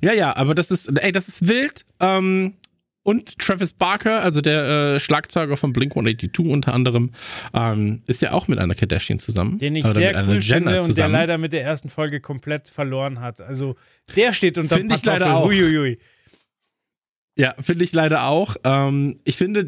[0.00, 1.84] Ja, ja, aber das ist, ey, das ist wild.
[2.00, 2.54] Ähm,
[3.04, 7.10] und Travis Barker, also der äh, Schlagzeuger von Blink 182 unter anderem,
[7.52, 9.58] ähm, ist ja auch mit einer Kardashian zusammen.
[9.58, 13.20] Den ich sehr cool Jenner finde und der leider mit der ersten Folge komplett verloren
[13.20, 13.42] hat.
[13.42, 13.76] Also
[14.16, 15.44] der steht unter Finde ich leider auch.
[15.44, 15.98] Huiuiui.
[17.36, 18.56] Ja, finde ich leider auch.
[18.62, 19.66] Ähm, ich finde,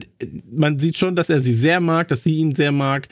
[0.49, 3.09] man sieht schon, dass er sie sehr mag, dass sie ihn sehr mag.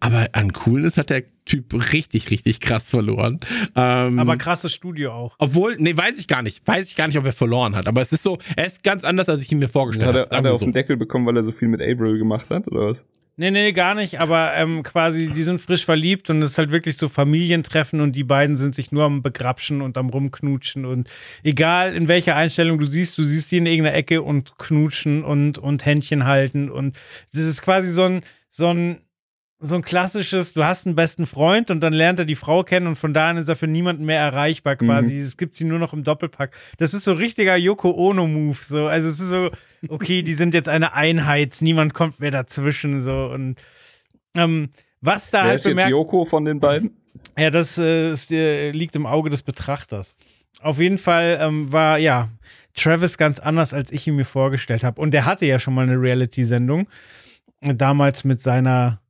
[0.00, 3.40] Aber an Coolness hat der Typ richtig, richtig krass verloren.
[3.74, 5.34] Ähm, aber krasses Studio auch.
[5.38, 6.66] Obwohl, nee, weiß ich gar nicht.
[6.66, 7.86] Weiß ich gar nicht, ob er verloren hat.
[7.86, 10.20] Aber es ist so, er ist ganz anders, als ich ihn mir vorgestellt habe.
[10.20, 10.66] Hat er, hat er auf so.
[10.66, 13.04] den Deckel bekommen, weil er so viel mit April gemacht hat, oder was?
[13.40, 16.72] Nee, nee, gar nicht, aber ähm, quasi, die sind frisch verliebt und es ist halt
[16.72, 21.08] wirklich so Familientreffen und die beiden sind sich nur am Begrapschen und am Rumknutschen und
[21.44, 25.56] egal in welcher Einstellung du siehst, du siehst die in irgendeiner Ecke und knutschen und,
[25.56, 26.98] und Händchen halten und
[27.32, 29.02] das ist quasi so ein, so ein
[29.60, 32.86] so ein klassisches, du hast einen besten Freund und dann lernt er die Frau kennen
[32.86, 35.14] und von da an ist er für niemanden mehr erreichbar quasi.
[35.14, 35.20] Mhm.
[35.20, 36.52] Es gibt sie nur noch im Doppelpack.
[36.78, 38.58] Das ist so richtiger Yoko Ono-Move.
[38.62, 38.86] So.
[38.86, 39.50] Also es ist so,
[39.88, 43.00] okay, die sind jetzt eine Einheit, niemand kommt mehr dazwischen.
[43.00, 43.26] So.
[43.26, 43.56] Und
[44.36, 44.70] ähm,
[45.00, 46.96] was da Wer halt ist jetzt Yoko von den beiden?
[47.38, 50.14] Ja, das äh, ist, äh, liegt im Auge des Betrachters.
[50.60, 52.28] Auf jeden Fall ähm, war, ja,
[52.74, 55.00] Travis ganz anders, als ich ihn mir vorgestellt habe.
[55.00, 56.88] Und der hatte ja schon mal eine Reality-Sendung.
[57.60, 59.00] Damals mit seiner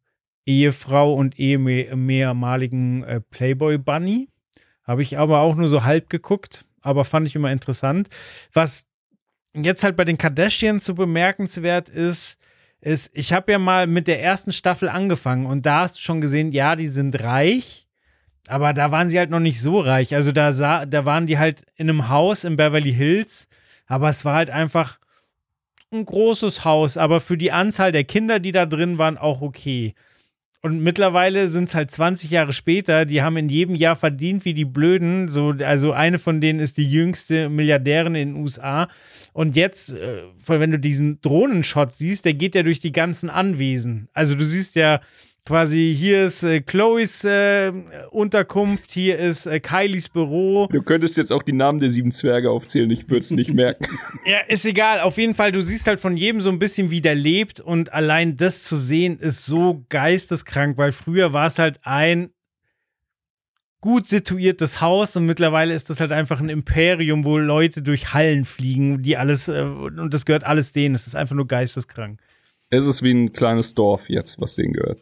[0.46, 4.28] Ehefrau und ehemaligen äh, Playboy Bunny.
[4.84, 8.08] Habe ich aber auch nur so halb geguckt, aber fand ich immer interessant.
[8.54, 8.86] Was
[9.54, 12.38] jetzt halt bei den Kardashians so bemerkenswert ist,
[12.80, 16.20] ist, ich habe ja mal mit der ersten Staffel angefangen und da hast du schon
[16.20, 17.88] gesehen, ja, die sind reich,
[18.46, 20.14] aber da waren sie halt noch nicht so reich.
[20.14, 23.48] Also da, sah, da waren die halt in einem Haus in Beverly Hills,
[23.86, 24.98] aber es war halt einfach
[25.90, 29.94] ein großes Haus, aber für die Anzahl der Kinder, die da drin waren, auch okay.
[30.60, 34.54] Und mittlerweile sind es halt 20 Jahre später, die haben in jedem Jahr verdient wie
[34.54, 35.28] die Blöden.
[35.28, 38.88] So, also eine von denen ist die jüngste Milliardärin in den USA.
[39.32, 44.08] Und jetzt, äh, wenn du diesen Drohnenshot siehst, der geht ja durch die ganzen Anwesen.
[44.12, 45.00] Also du siehst ja
[45.48, 47.72] quasi, hier ist äh, Chloes äh,
[48.10, 50.68] Unterkunft, hier ist äh, Kylies Büro.
[50.70, 53.86] Du könntest jetzt auch die Namen der sieben Zwerge aufzählen, ich würde es nicht merken.
[54.26, 55.00] ja, ist egal.
[55.00, 57.94] Auf jeden Fall, du siehst halt von jedem so ein bisschen, wie der lebt und
[57.94, 62.28] allein das zu sehen ist so geisteskrank, weil früher war es halt ein
[63.80, 68.44] gut situiertes Haus und mittlerweile ist das halt einfach ein Imperium, wo Leute durch Hallen
[68.44, 70.94] fliegen, die alles, äh, und das gehört alles denen.
[70.94, 72.20] Es ist einfach nur geisteskrank.
[72.68, 75.00] Es ist wie ein kleines Dorf jetzt, was denen gehört.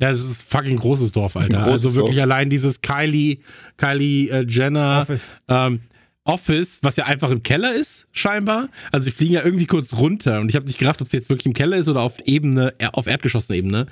[0.00, 1.64] Ja, es ist ein fucking großes Dorf, Alter.
[1.64, 2.30] Großes also wirklich Dorf.
[2.30, 3.38] allein dieses Kylie,
[3.76, 5.06] Kylie äh, Jenner,
[5.48, 5.80] ähm,
[6.24, 8.68] Office, was ja einfach im Keller ist, scheinbar.
[8.92, 11.28] Also sie fliegen ja irgendwie kurz runter und ich habe nicht gerafft, ob es jetzt
[11.30, 13.86] wirklich im Keller ist oder auf Ebene, äh, auf Erdgeschossebene.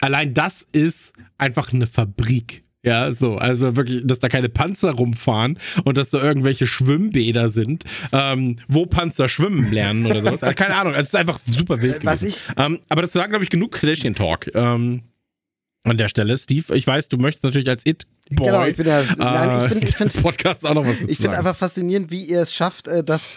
[0.00, 2.64] Allein das ist einfach eine Fabrik.
[2.82, 7.84] Ja, so, also wirklich, dass da keine Panzer rumfahren und dass da irgendwelche Schwimmbäder sind,
[8.10, 10.42] ähm, wo Panzer schwimmen lernen oder sowas.
[10.42, 12.04] Also, keine Ahnung, es ist einfach super wild.
[12.06, 12.42] Was gewesen.
[12.56, 14.54] ähm, aber das war, glaube ich, genug Kardashian Talk.
[14.54, 15.02] Ähm,
[15.84, 16.36] an der Stelle.
[16.36, 19.02] Steve, ich weiß, du möchtest natürlich als It Boy, Genau, ich bin ja.
[19.16, 21.34] Nein, ich finde ich des find, Podcast auch noch was ich find sagen.
[21.34, 23.36] einfach faszinierend, wie ihr es schafft, äh, das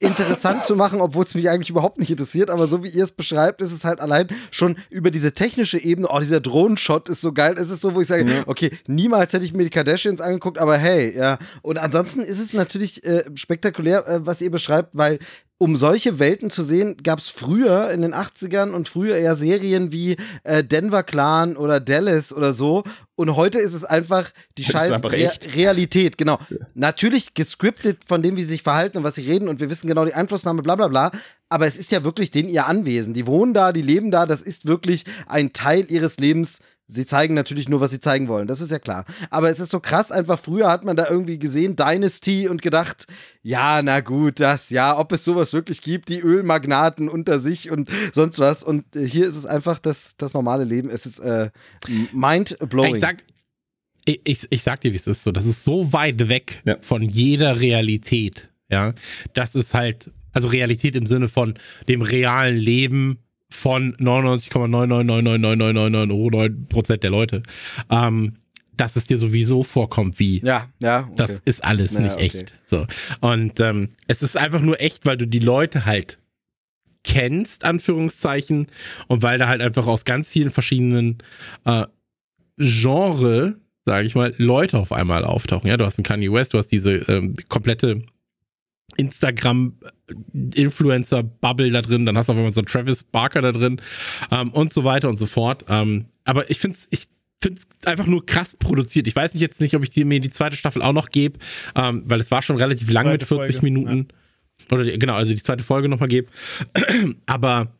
[0.00, 3.10] interessant zu machen, obwohl es mich eigentlich überhaupt nicht interessiert, aber so wie ihr es
[3.10, 7.32] beschreibt, ist es halt allein schon über diese technische Ebene, oh, dieser Drohnenshot ist so
[7.32, 10.58] geil, es ist so, wo ich sage, okay, niemals hätte ich mir die Kardashians angeguckt,
[10.58, 11.38] aber hey, ja.
[11.62, 15.18] Und ansonsten ist es natürlich äh, spektakulär, äh, was ihr beschreibt, weil
[15.58, 19.90] um solche Welten zu sehen, gab es früher in den 80ern und früher eher Serien
[19.90, 22.84] wie äh, Denver Clan oder Dallas oder so.
[23.16, 25.32] Und heute ist es einfach die scheiß einfach Re.
[25.56, 26.38] Realität, genau.
[26.74, 29.88] Natürlich gescriptet von dem, wie sie sich verhalten und was sie reden und wir wissen
[29.88, 31.10] genau die Einflussnahme, bla bla bla.
[31.48, 33.12] Aber es ist ja wirklich denen ihr Anwesen.
[33.12, 36.60] Die wohnen da, die leben da, das ist wirklich ein Teil ihres Lebens.
[36.90, 39.04] Sie zeigen natürlich nur, was sie zeigen wollen, das ist ja klar.
[39.28, 43.04] Aber es ist so krass, einfach früher hat man da irgendwie gesehen, Dynasty und gedacht,
[43.42, 47.90] ja, na gut, das, ja, ob es sowas wirklich gibt, die Ölmagnaten unter sich und
[48.14, 48.64] sonst was.
[48.64, 50.88] Und äh, hier ist es einfach das, das normale Leben.
[50.88, 51.50] Es ist äh,
[52.12, 52.94] mind-blowing.
[52.96, 53.24] Ich sag,
[54.04, 55.30] ich, ich, ich sag dir, wie es ist so.
[55.32, 56.76] Das ist so weit weg Ja.
[56.80, 58.48] von jeder Realität.
[58.70, 58.94] Ja,
[59.34, 61.54] das ist halt, also Realität im Sinne von
[61.88, 63.18] dem realen Leben
[63.50, 67.42] von 99,9999999 Prozent der Leute.
[67.90, 68.34] Ähm,
[68.76, 71.00] dass es dir sowieso vorkommt wie Ja, ja.
[71.00, 71.12] Okay.
[71.16, 72.26] das ist alles Ja, nicht okay.
[72.26, 72.52] echt.
[72.64, 72.86] So.
[73.20, 76.20] Und ähm, es ist einfach nur echt, weil du die Leute halt
[77.02, 78.68] kennst, Anführungszeichen,
[79.08, 81.18] und weil da halt einfach aus ganz vielen verschiedenen
[81.64, 81.86] äh,
[82.56, 85.68] Genre, sage ich mal, Leute auf einmal auftauchen.
[85.68, 88.02] Ja, du hast einen Kanye West, du hast diese ähm, komplette
[88.98, 93.80] Instagram-Influencer-Bubble da drin, dann hast du auf einmal so Travis Barker da drin
[94.30, 95.64] ähm, und so weiter und so fort.
[95.68, 97.08] Ähm, aber ich finde es ich
[97.40, 99.06] find's einfach nur krass produziert.
[99.06, 101.38] Ich weiß nicht jetzt nicht, ob ich dir mir die zweite Staffel auch noch gebe,
[101.74, 104.08] ähm, weil es war schon relativ lang mit Zweite 40 Folge, Minuten.
[104.70, 106.28] Oder die, genau, also die zweite Folge nochmal gebe.
[107.26, 107.72] Aber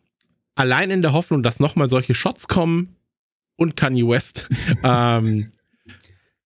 [0.55, 2.97] allein in der Hoffnung, dass nochmal solche Shots kommen
[3.57, 4.49] und Kanye West,
[4.85, 5.51] ähm,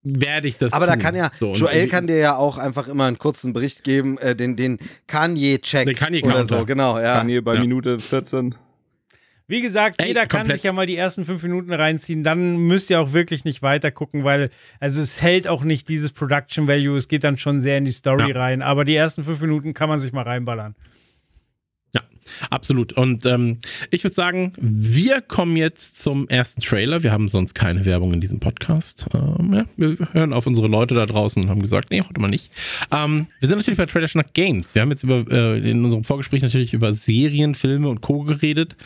[0.05, 1.03] werde ich das Aber da tun.
[1.03, 4.34] kann ja, So, Joel kann dir ja auch einfach immer einen kurzen Bericht geben, äh,
[4.34, 7.18] den, den Kanye-Check Den Kanye oder so, genau, ja.
[7.18, 7.61] Kanye bei Ja.
[7.61, 8.55] Minute 14.
[9.48, 10.59] Wie gesagt, Ey, jeder kann komplett.
[10.59, 12.22] sich ja mal die ersten fünf Minuten reinziehen.
[12.22, 14.50] Dann müsst ihr auch wirklich nicht weiter gucken, weil
[14.80, 16.96] also es hält auch nicht dieses Production Value.
[16.96, 18.38] Es geht dann schon sehr in die Story Ja.
[18.40, 18.62] rein.
[18.62, 20.74] Aber die ersten fünf Minuten kann man sich mal reinballern.
[22.50, 22.92] Absolut.
[22.92, 23.58] Und ähm,
[23.90, 27.02] ich würde sagen, wir kommen jetzt zum ersten Trailer.
[27.02, 29.06] Wir haben sonst keine Werbung in diesem Podcast.
[29.14, 32.28] Ähm, ja, wir hören auf unsere Leute da draußen und haben gesagt, nee, heute mal
[32.28, 32.50] nicht.
[32.90, 34.74] Ähm, wir sind natürlich bei Trailer Schnack Games.
[34.74, 38.22] Wir haben jetzt über äh, in unserem Vorgespräch natürlich über Serien, Filme und Co.
[38.22, 38.76] geredet.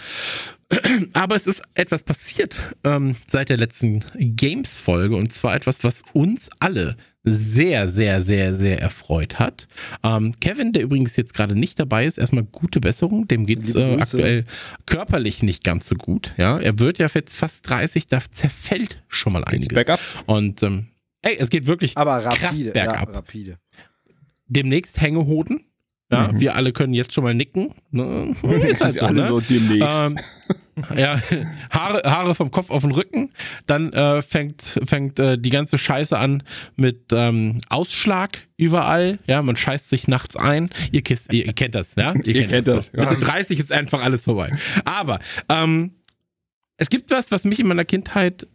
[1.12, 6.50] Aber es ist etwas passiert ähm, seit der letzten Games-Folge und zwar etwas, was uns
[6.58, 6.96] alle
[7.28, 9.66] sehr, sehr, sehr, sehr erfreut hat.
[10.04, 13.26] Ähm, Kevin, der übrigens jetzt gerade nicht dabei ist, erstmal gute Besserung.
[13.26, 14.44] Dem geht's äh, aktuell
[14.86, 16.32] körperlich nicht ganz so gut.
[16.36, 19.68] Ja, er wird ja jetzt fast 30, da zerfällt schon mal einiges.
[19.68, 20.00] Backup.
[20.26, 20.86] Und ähm,
[21.22, 23.12] ey, es geht wirklich Aber krass rapide, ja, bergab.
[23.12, 23.58] rapide.
[24.46, 25.65] Demnächst Hängehoden.
[26.12, 26.40] Ja, Mhm.
[26.40, 27.74] wir alle können jetzt schon mal nicken.
[27.90, 28.32] Ne?
[28.68, 29.28] Ist halt so, alle ne?
[29.28, 29.88] so demnächst.
[29.90, 30.16] Ähm,
[30.96, 31.20] ja,
[31.70, 33.32] Haare, Haare vom Kopf auf den Rücken.
[33.66, 36.42] Dann äh, fängt, fängt äh, die ganze Scheiße an
[36.76, 39.18] mit ähm, Ausschlag überall.
[39.26, 40.70] Ja, man scheißt sich nachts ein.
[40.92, 42.14] Ihr, kiss, ihr, ihr kennt das, ja?
[42.24, 43.00] Ihr kennt das, So.
[43.00, 44.52] Mitte 30 ist einfach alles vorbei.
[44.84, 45.92] Aber ähm,
[46.76, 48.46] es gibt was, was mich in meiner Kindheit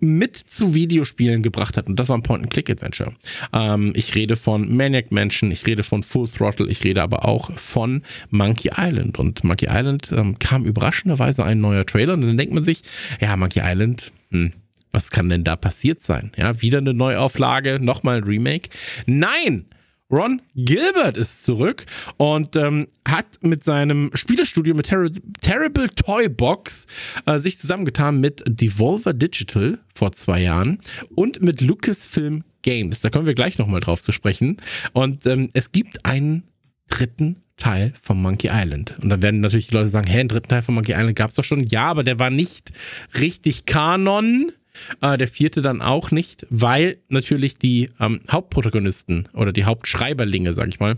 [0.00, 3.14] mit zu Videospielen gebracht hat und das war ein Point-and-Click-Adventure.
[3.52, 7.52] Ähm, ich rede von Maniac Mansion, ich rede von Full Throttle, ich rede aber auch
[7.58, 12.54] von Monkey Island und Monkey Island ähm, kam überraschenderweise ein neuer Trailer und dann denkt
[12.54, 12.82] man sich,
[13.20, 14.52] ja, Monkey Island, hm,
[14.92, 16.32] was kann denn da passiert sein?
[16.36, 18.70] Ja, wieder eine Neuauflage, nochmal ein Remake.
[19.06, 19.66] Nein!
[20.10, 21.86] Ron Gilbert ist zurück
[22.16, 26.86] und ähm, hat mit seinem Spielestudio mit Terri Terrible Toy Box
[27.26, 30.80] äh, sich zusammengetan mit Devolver Digital vor zwei Jahren
[31.14, 33.00] und mit Lucasfilm Games.
[33.00, 34.58] Da kommen wir gleich nochmal drauf zu sprechen.
[34.92, 36.44] Und ähm, es gibt einen
[36.88, 38.94] dritten Teil von Monkey Island.
[39.00, 41.30] Und da werden natürlich die Leute sagen, hä, einen dritten Teil von Monkey Island gab
[41.30, 41.64] es doch schon.
[41.64, 42.72] Ja, aber der war nicht
[43.18, 44.52] richtig Kanon.
[45.00, 50.68] Äh, der vierte dann auch nicht, weil natürlich die ähm, Hauptprotagonisten oder die Hauptschreiberlinge, sag
[50.68, 50.96] ich mal,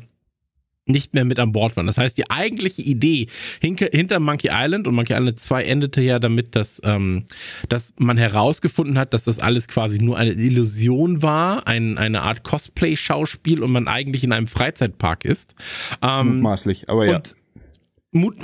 [0.85, 1.87] nicht mehr mit an Bord waren.
[1.87, 3.29] Das heißt, die eigentliche Idee
[3.61, 7.25] hinter, Monkey Island und Monkey Island 2 endete ja damit, dass, ähm,
[7.69, 12.43] dass man herausgefunden hat, dass das alles quasi nur eine Illusion war, ein, eine Art
[12.43, 15.55] Cosplay-Schauspiel und man eigentlich in einem Freizeitpark ist.
[16.03, 17.23] Ähm, Mutmaßlich, aber ja.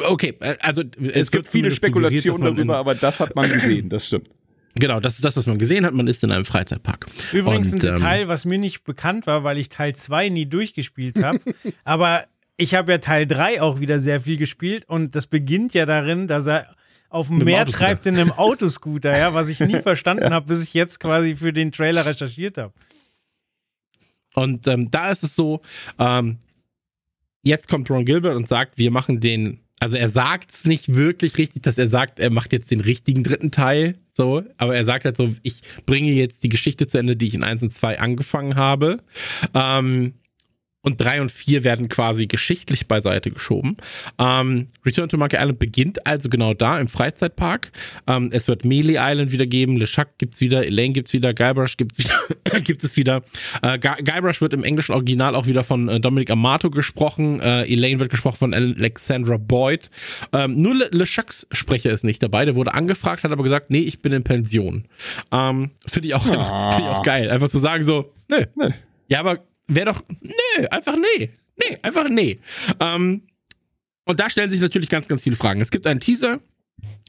[0.04, 4.06] okay, äh, also es, es gibt viele Spekulationen darüber, aber das hat man gesehen, das
[4.06, 4.28] stimmt.
[4.78, 5.94] Genau, das ist das, was man gesehen hat.
[5.94, 7.06] Man ist in einem Freizeitpark.
[7.32, 10.46] Übrigens und, ein Detail, ähm, was mir nicht bekannt war, weil ich Teil 2 nie
[10.46, 11.40] durchgespielt habe.
[11.84, 12.24] aber
[12.56, 16.26] ich habe ja Teil 3 auch wieder sehr viel gespielt und das beginnt ja darin,
[16.26, 16.74] dass er
[17.08, 20.30] auf dem Meer treibt in einem Autoscooter, ja, was ich nie verstanden ja.
[20.30, 22.74] habe, bis ich jetzt quasi für den Trailer recherchiert habe.
[24.34, 25.62] Und ähm, da ist es so,
[25.98, 26.38] ähm,
[27.42, 31.38] jetzt kommt Ron Gilbert und sagt, wir machen den also er sagt es nicht wirklich
[31.38, 35.04] richtig, dass er sagt, er macht jetzt den richtigen dritten Teil, so, aber er sagt
[35.04, 38.00] halt so, ich bringe jetzt die Geschichte zu Ende, die ich in 1 und 2
[38.00, 38.98] angefangen habe.
[39.54, 40.14] Ähm,
[40.88, 43.76] und 3 und 4 werden quasi geschichtlich beiseite geschoben.
[44.18, 47.70] Ähm, Return to Monkey Island beginnt also genau da im Freizeitpark.
[48.06, 51.98] Ähm, es wird Melee Island wieder geben, LeChuck gibt's wieder, Elaine gibt's wieder, Guybrush gibt's
[51.98, 53.22] wieder, gibt es wieder.
[53.62, 57.40] Äh, Guybrush wird im englischen Original auch wieder von äh, Dominic Amato gesprochen.
[57.40, 59.90] Äh, Elaine wird gesprochen von Alexandra Boyd.
[60.32, 62.44] Ähm, nur Le LeChucks Sprecher ist nicht dabei.
[62.44, 64.86] Der wurde angefragt, hat aber gesagt, nee, ich bin in Pension.
[65.30, 66.70] Ähm, Finde ich, auch, ah.
[66.72, 67.30] find ich auch geil.
[67.30, 68.44] Einfach zu sagen so, nö.
[68.56, 68.72] Nee.
[69.08, 69.38] Ja, aber
[69.68, 71.30] wäre doch, nö, einfach nee.
[71.56, 72.38] Nee, einfach nee.
[72.80, 73.22] Ähm,
[74.04, 75.60] und da stellen sich natürlich ganz, ganz viele Fragen.
[75.60, 76.40] Es gibt einen Teaser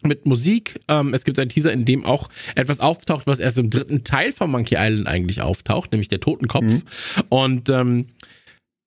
[0.03, 0.80] mit Musik.
[0.88, 4.32] Ähm, es gibt einen Teaser, in dem auch etwas auftaucht, was erst im dritten Teil
[4.32, 6.64] von Monkey Island eigentlich auftaucht, nämlich der Totenkopf.
[6.64, 6.84] Mhm.
[7.30, 8.07] Und ähm,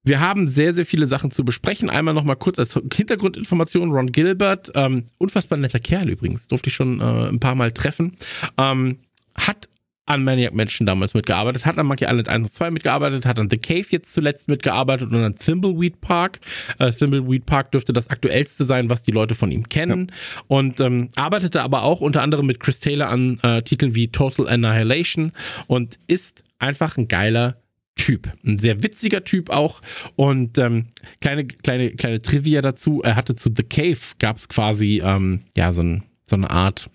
[0.05, 1.89] wir haben sehr, sehr viele Sachen zu besprechen.
[1.89, 7.01] Einmal nochmal kurz als Hintergrundinformation: Ron Gilbert, ähm, unfassbar netter Kerl übrigens, durfte ich schon
[7.01, 8.17] äh, ein paar Mal treffen,
[8.59, 8.99] ähm,
[9.35, 9.69] hat
[10.07, 13.49] an Maniac Mansion damals mitgearbeitet, hat an Monkey Island 1 und 2 mitgearbeitet, hat an
[13.49, 16.41] The Cave jetzt zuletzt mitgearbeitet und an Thimbleweed Park.
[16.79, 20.09] Äh, Thimbleweed Park dürfte das aktuellste sein, was die Leute von ihm kennen.
[20.11, 20.43] Ja.
[20.49, 24.49] Und ähm, arbeitete aber auch unter anderem mit Chris Taylor an äh, Titeln wie Total
[24.49, 25.33] Annihilation
[25.69, 27.63] und ist einfach ein geiler
[27.95, 28.33] Typ.
[28.45, 29.83] Ein sehr witziger Typ auch.
[30.17, 30.89] Und ähm,
[31.21, 33.03] kleine, kleine, kleine Trivia dazu.
[33.03, 36.89] Er hatte zu The Cave gab es quasi ähm, ja so, ein, so eine Art.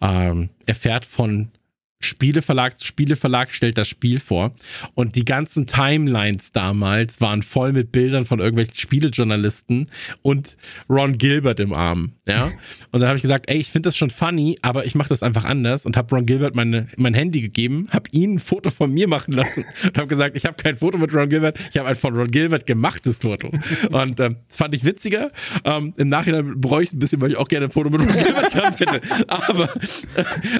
[0.00, 1.50] Ähm, er fährt von
[2.06, 4.54] Spieleverlag, Spieleverlag stellt das Spiel vor
[4.94, 9.90] und die ganzen Timelines damals waren voll mit Bildern von irgendwelchen Spielejournalisten
[10.22, 10.56] und
[10.88, 12.50] Ron Gilbert im Arm, ja.
[12.92, 15.22] Und dann habe ich gesagt, ey, ich finde das schon funny, aber ich mache das
[15.22, 18.92] einfach anders und habe Ron Gilbert meine, mein Handy gegeben, habe ihn ein Foto von
[18.92, 21.88] mir machen lassen und habe gesagt, ich habe kein Foto mit Ron Gilbert, ich habe
[21.88, 23.50] ein von Ron Gilbert gemachtes Foto.
[23.90, 25.32] Und ähm, das fand ich witziger.
[25.64, 28.00] Ähm, Im Nachhinein bereue ich es ein bisschen, weil ich auch gerne ein Foto mit
[28.00, 29.00] Ron Gilbert gehabt hätte.
[29.28, 29.68] Aber,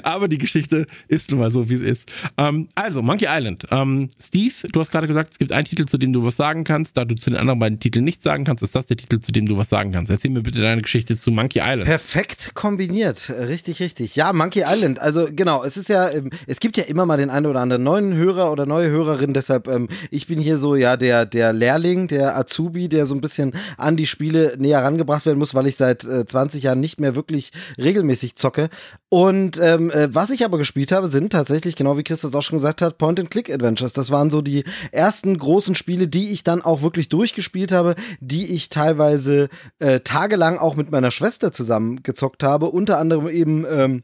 [0.03, 2.11] aber die Geschichte ist nun mal so, wie es ist.
[2.37, 3.65] Ähm, also, Monkey Island.
[3.71, 6.63] Ähm, Steve, du hast gerade gesagt, es gibt einen Titel, zu dem du was sagen
[6.63, 6.97] kannst.
[6.97, 9.31] Da du zu den anderen beiden Titeln nichts sagen kannst, ist das der Titel, zu
[9.31, 10.11] dem du was sagen kannst.
[10.11, 11.85] Erzähl mir bitte deine Geschichte zu Monkey Island.
[11.85, 13.29] Perfekt kombiniert.
[13.29, 14.15] Richtig, richtig.
[14.15, 14.99] Ja, Monkey Island.
[14.99, 17.83] Also, genau, es ist ja, ähm, es gibt ja immer mal den einen oder anderen
[17.83, 19.33] neuen Hörer oder neue Hörerin.
[19.33, 23.21] Deshalb, ähm, ich bin hier so, ja, der, der Lehrling, der Azubi, der so ein
[23.21, 26.99] bisschen an die Spiele näher rangebracht werden muss, weil ich seit äh, 20 Jahren nicht
[26.99, 28.69] mehr wirklich regelmäßig zocke.
[29.09, 32.57] Und ähm, äh, was ich aber gespielt habe, sind tatsächlich, genau wie Chris auch schon
[32.57, 33.93] gesagt hat, Point-and-Click-Adventures.
[33.93, 38.53] Das waren so die ersten großen Spiele, die ich dann auch wirklich durchgespielt habe, die
[38.53, 39.49] ich teilweise
[39.79, 42.67] äh, tagelang auch mit meiner Schwester zusammen gezockt habe.
[42.67, 44.03] Unter anderem eben ähm,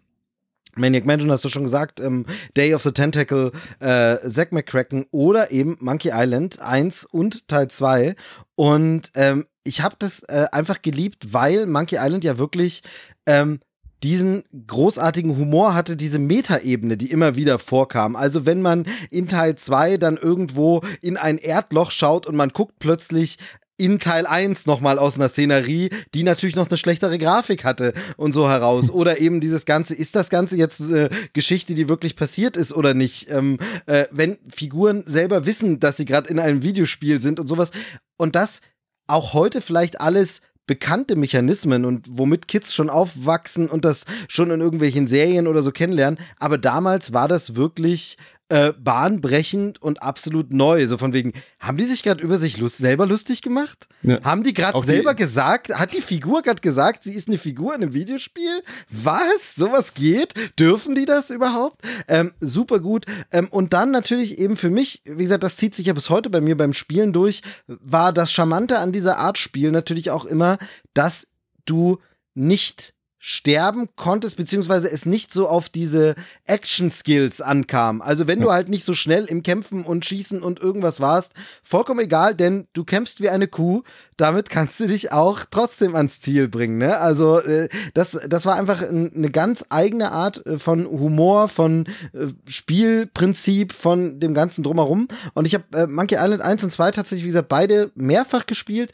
[0.75, 2.25] Maniac Mansion hast du schon gesagt, ähm,
[2.57, 8.15] Day of the Tentacle, äh, Zack McCracken oder eben Monkey Island 1 und Teil 2.
[8.55, 12.83] Und ähm, ich habe das äh, einfach geliebt, weil Monkey Island ja wirklich
[13.25, 13.59] ähm,
[14.03, 18.15] diesen großartigen Humor hatte, diese Metaebene, die immer wieder vorkam.
[18.15, 22.79] Also wenn man in Teil 2 dann irgendwo in ein Erdloch schaut und man guckt
[22.79, 23.37] plötzlich
[23.77, 28.31] in Teil 1 nochmal aus einer Szenerie, die natürlich noch eine schlechtere Grafik hatte und
[28.31, 28.89] so heraus.
[28.91, 32.93] Oder eben dieses Ganze, ist das Ganze jetzt äh, Geschichte, die wirklich passiert ist oder
[32.93, 33.29] nicht?
[33.31, 37.71] Ähm, äh, wenn Figuren selber wissen, dass sie gerade in einem Videospiel sind und sowas.
[38.17, 38.61] Und das
[39.07, 44.61] auch heute vielleicht alles bekannte Mechanismen und womit Kids schon aufwachsen und das schon in
[44.61, 46.19] irgendwelchen Serien oder so kennenlernen.
[46.37, 48.17] Aber damals war das wirklich
[48.49, 50.85] äh, bahnbrechend und absolut neu.
[50.87, 53.87] So von wegen, haben die sich gerade über sich lust selber lustig gemacht?
[54.01, 54.21] Ja.
[54.23, 57.73] Haben die gerade selber die gesagt, hat die Figur gerade gesagt, sie ist eine Figur
[57.73, 58.63] in einem Videospiel?
[58.89, 59.55] Was?
[59.55, 60.33] Sowas geht?
[60.59, 61.81] Dürfen die das überhaupt?
[62.07, 63.05] Ähm, super gut.
[63.31, 66.29] Ähm, und dann natürlich eben für mich, wie gesagt, das zieht sich ja bis heute
[66.29, 70.57] bei mir beim Spielen durch, war das Charmante an dieser Art Spiel natürlich auch immer,
[70.93, 71.27] dass
[71.65, 71.99] du
[72.35, 72.93] nicht
[73.25, 78.01] sterben konntest, beziehungsweise es nicht so auf diese Action-Skills ankam.
[78.01, 81.31] Also wenn du halt nicht so schnell im Kämpfen und Schießen und irgendwas warst,
[81.63, 83.83] vollkommen egal, denn du kämpfst wie eine Kuh,
[84.17, 86.77] damit kannst du dich auch trotzdem ans Ziel bringen.
[86.77, 86.97] Ne?
[86.97, 92.27] Also äh, das, das war einfach eine ganz eigene Art äh, von Humor, von äh,
[92.45, 95.07] Spielprinzip, von dem ganzen Drumherum.
[95.33, 98.91] Und ich habe äh, Monkey Island 1 und 2 tatsächlich, wie gesagt, beide mehrfach gespielt.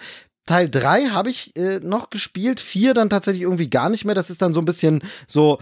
[0.50, 4.16] Teil 3 habe ich äh, noch gespielt, 4 dann tatsächlich irgendwie gar nicht mehr.
[4.16, 5.60] Das ist dann so ein bisschen so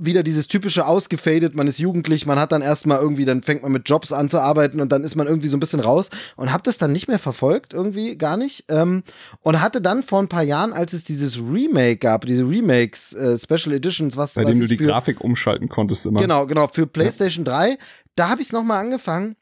[0.00, 3.70] wieder dieses typische ausgefadet, man ist jugendlich, man hat dann erstmal irgendwie, dann fängt man
[3.70, 6.52] mit Jobs an zu arbeiten und dann ist man irgendwie so ein bisschen raus und
[6.52, 8.64] hab das dann nicht mehr verfolgt, irgendwie gar nicht.
[8.68, 9.04] Ähm,
[9.42, 13.38] und hatte dann vor ein paar Jahren, als es dieses Remake gab, diese Remakes, äh,
[13.38, 16.20] Special Editions, was Bei dem du die für, Grafik umschalten konntest immer.
[16.20, 17.52] Genau, genau, für PlayStation ja.
[17.52, 17.78] 3,
[18.16, 19.36] da habe ich es nochmal angefangen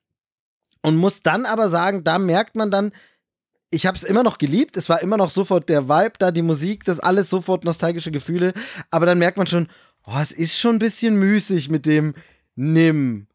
[0.82, 2.92] und muss dann aber sagen, da merkt man dann,
[3.74, 6.42] ich habe es immer noch geliebt, es war immer noch sofort der Vibe da, die
[6.42, 8.52] Musik, das alles sofort nostalgische Gefühle,
[8.90, 9.68] aber dann merkt man schon,
[10.06, 12.14] oh, es ist schon ein bisschen müßig mit dem
[12.54, 13.26] Nimm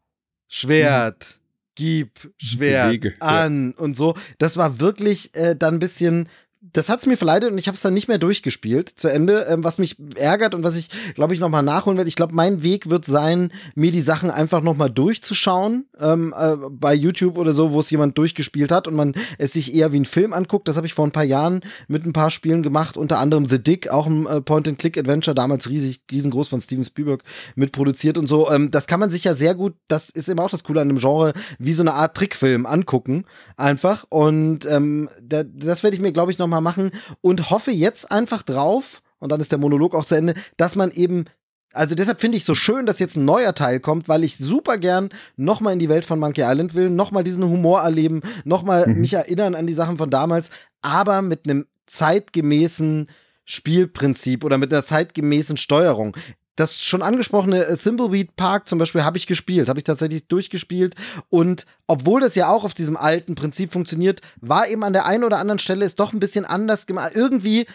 [0.48, 1.40] Schwert,
[1.74, 3.82] gib Schwert Bewege, an ja.
[3.82, 4.16] und so.
[4.38, 6.28] Das war wirklich äh, dann ein bisschen
[6.72, 9.64] das hat's mir verleidet und ich habe es dann nicht mehr durchgespielt zu Ende, ähm,
[9.64, 12.08] was mich ärgert und was ich, glaube ich, nochmal nachholen werde.
[12.08, 16.94] Ich glaube, mein Weg wird sein, mir die Sachen einfach nochmal durchzuschauen ähm, äh, bei
[16.94, 20.04] YouTube oder so, wo es jemand durchgespielt hat und man es sich eher wie ein
[20.04, 20.68] Film anguckt.
[20.68, 23.62] Das habe ich vor ein paar Jahren mit ein paar Spielen gemacht, unter anderem The
[23.62, 27.22] Dick, auch ein äh, Point-and-Click-Adventure, damals riesig, riesengroß von Steven Spielberg
[27.54, 28.50] mitproduziert und so.
[28.50, 30.88] Ähm, das kann man sich ja sehr gut, das ist immer auch das Coole an
[30.88, 33.24] dem Genre, wie so eine Art Trickfilm angucken,
[33.56, 34.04] einfach.
[34.08, 36.90] Und ähm, da, das werde ich mir, glaube ich, nochmal machen
[37.20, 40.90] und hoffe jetzt einfach drauf, und dann ist der Monolog auch zu Ende, dass man
[40.90, 41.26] eben
[41.72, 44.76] also deshalb finde ich so schön, dass jetzt ein neuer Teil kommt, weil ich super
[44.76, 49.00] gern nochmal in die Welt von Monkey Island will, nochmal diesen Humor erleben, nochmal mhm.
[49.00, 50.50] mich erinnern an die Sachen von damals,
[50.82, 53.08] aber mit einem zeitgemäßen
[53.44, 56.16] Spielprinzip oder mit einer zeitgemäßen Steuerung
[56.60, 60.94] das schon angesprochene äh, Thimbleweed Park zum Beispiel habe ich gespielt, habe ich tatsächlich durchgespielt.
[61.30, 65.24] Und obwohl das ja auch auf diesem alten Prinzip funktioniert, war eben an der einen
[65.24, 67.12] oder anderen Stelle es doch ein bisschen anders gemacht.
[67.14, 67.66] Irgendwie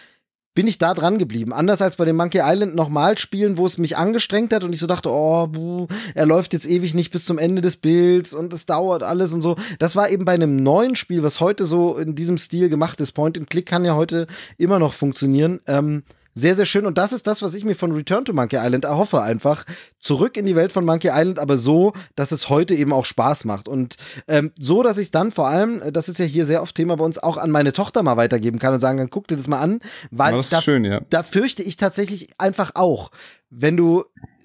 [0.54, 1.52] bin ich da dran geblieben.
[1.52, 4.80] Anders als bei dem Monkey Island nochmal spielen, wo es mich angestrengt hat und ich
[4.80, 8.54] so dachte, oh, buh, er läuft jetzt ewig nicht bis zum Ende des Bilds und
[8.54, 9.56] es dauert alles und so.
[9.78, 13.12] Das war eben bei einem neuen Spiel, was heute so in diesem Stil gemacht ist.
[13.12, 14.26] Point and Click kann ja heute
[14.56, 15.60] immer noch funktionieren.
[15.66, 16.04] Ähm,
[16.38, 16.84] sehr, sehr schön.
[16.84, 19.22] Und das ist das, was ich mir von Return to Monkey Island erhoffe.
[19.22, 19.64] Einfach
[19.98, 23.46] zurück in die Welt von Monkey Island, aber so, dass es heute eben auch Spaß
[23.46, 23.68] macht.
[23.68, 23.96] Und
[24.28, 26.74] ähm, so, dass ich es dann vor allem, äh, das ist ja hier sehr oft
[26.74, 29.36] Thema bei uns, auch an meine Tochter mal weitergeben kann und sagen, dann guck dir
[29.36, 29.80] das mal an.
[30.10, 31.00] Weil da, schön, ja.
[31.08, 33.10] da fürchte ich tatsächlich einfach auch,
[33.48, 34.04] wenn du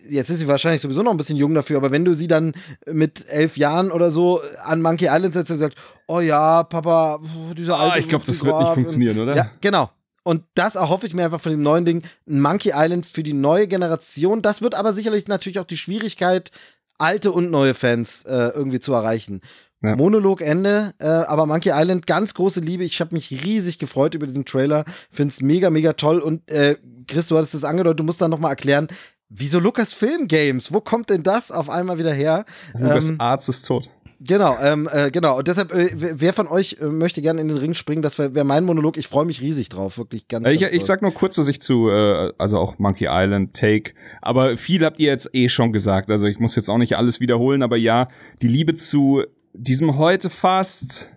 [0.10, 2.54] jetzt ist sie wahrscheinlich sowieso noch ein bisschen jung dafür, aber wenn du sie dann
[2.88, 5.78] mit elf Jahren oder so an Monkey Island setzt und sagst,
[6.08, 7.20] oh ja, Papa,
[7.56, 7.96] dieser ah, alte.
[7.96, 9.36] Ah, ich glaube, das wird nicht funktionieren, oder?
[9.36, 9.92] Ja, genau.
[10.24, 13.34] Und das erhoffe ich mir einfach von dem neuen Ding, ein Monkey Island für die
[13.34, 14.42] neue Generation.
[14.42, 16.52] Das wird aber sicherlich natürlich auch die Schwierigkeit,
[16.98, 19.42] alte und neue Fans äh, irgendwie zu erreichen.
[19.84, 19.96] Ja.
[19.96, 22.84] Monolog Ende, äh, aber Monkey Island, ganz große Liebe.
[22.84, 24.86] Ich habe mich riesig gefreut über diesen Trailer.
[25.10, 26.20] Find's mega, mega toll.
[26.20, 28.90] Und äh, Chris, du hattest das angedeutet, du musst da nochmal erklären,
[29.30, 30.72] wieso Lucas Film Games?
[30.72, 32.46] Wo kommt denn das auf einmal wieder her?
[32.78, 33.90] Lucas ähm, Arzt ist tot.
[34.24, 35.40] Genau, ähm, äh, genau.
[35.40, 38.04] Und deshalb, äh, wer von euch äh, möchte gerne in den Ring springen?
[38.04, 38.98] Das wäre wär mein Monolog.
[38.98, 40.48] Ich freue mich riesig drauf, wirklich ganz.
[40.48, 43.56] Äh, ich, ganz ich sag nur kurz, was ich zu, äh, also auch Monkey Island
[43.56, 43.94] Take.
[44.22, 46.12] Aber viel habt ihr jetzt eh schon gesagt.
[46.12, 47.64] Also ich muss jetzt auch nicht alles wiederholen.
[47.64, 48.10] Aber ja,
[48.44, 51.12] die Liebe zu diesem heute fast,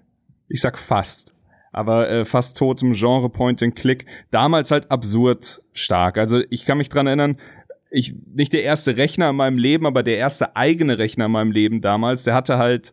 [0.49, 1.35] ich sag fast,
[1.73, 4.07] aber äh, fast totem Genre Point and Click.
[4.31, 6.17] Damals halt absurd stark.
[6.17, 7.37] Also ich kann mich dran erinnern,
[7.95, 11.53] ich nicht der erste Rechner in meinem Leben, aber der erste eigene Rechner in meinem
[11.53, 12.25] Leben damals.
[12.25, 12.93] Der hatte halt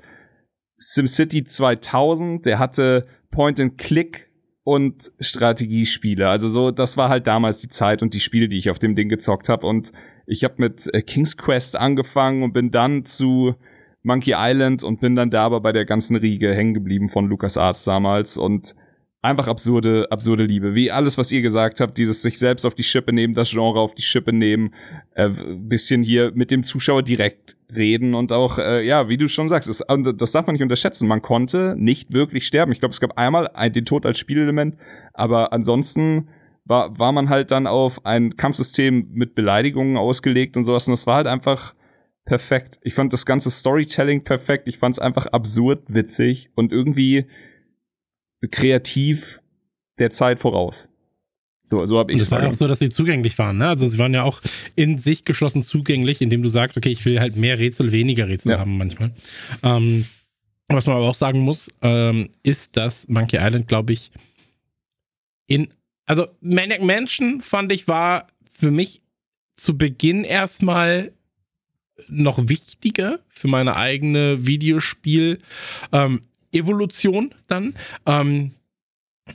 [0.78, 4.30] SimCity 2000, der hatte Point and Click
[4.64, 6.30] und Strategiespiele.
[6.30, 8.96] Also so, das war halt damals die Zeit und die Spiele, die ich auf dem
[8.96, 9.66] Ding gezockt habe.
[9.66, 9.92] Und
[10.28, 13.56] ich habe mit äh, King's Quest angefangen und bin dann zu
[14.04, 17.84] Monkey Island und bin dann da aber bei der ganzen Riege hängen geblieben von LucasArts
[17.84, 18.76] damals und
[19.22, 20.74] einfach absurde, absurde Liebe.
[20.74, 23.80] Wie alles, was ihr gesagt habt, dieses sich selbst auf die Schippe nehmen, das Genre
[23.80, 24.74] auf die Schippe nehmen,
[25.14, 29.48] äh, bisschen hier mit dem Zuschauer direkt reden und auch, äh, ja, wie du schon
[29.48, 29.84] sagst, das,
[30.16, 31.08] das darf man nicht unterschätzen.
[31.08, 32.72] Man konnte nicht wirklich sterben.
[32.72, 34.76] Ich glaube, es gab einmal ein, den Tod als Spielelement,
[35.14, 36.30] aber ansonsten
[36.66, 41.06] war, war man halt dann auf ein Kampfsystem mit Beleidigungen ausgelegt und sowas und das
[41.06, 41.76] war halt einfach
[42.26, 42.80] perfekt.
[42.82, 44.68] Ich fand das ganze Storytelling perfekt.
[44.68, 47.26] Ich fand es einfach absurd witzig und irgendwie
[48.50, 49.42] kreativ
[50.00, 50.90] der Zeit voraus.
[51.64, 53.60] So, so habe ich es war auch so, dass sie zugänglich waren.
[53.60, 53.68] Ne?
[53.68, 54.42] Also sie waren ja auch
[54.76, 58.52] in sich geschlossen zugänglich, indem du sagst, okay, ich will halt mehr Rätsel, weniger Rätsel
[58.52, 58.60] ja.
[58.60, 59.12] haben manchmal.
[59.64, 60.06] Ähm,
[60.68, 64.12] was man aber auch sagen muss, ähm, ist, dass Monkey Island, glaube ich,
[65.48, 65.70] in
[66.06, 69.00] also Maniac Mansion fand ich war für mich
[69.56, 71.14] zu Beginn erstmal
[72.08, 75.40] noch wichtiger für meine eigene Videospiel
[75.94, 77.76] ähm, Evolution dann.
[78.06, 78.52] Ähm,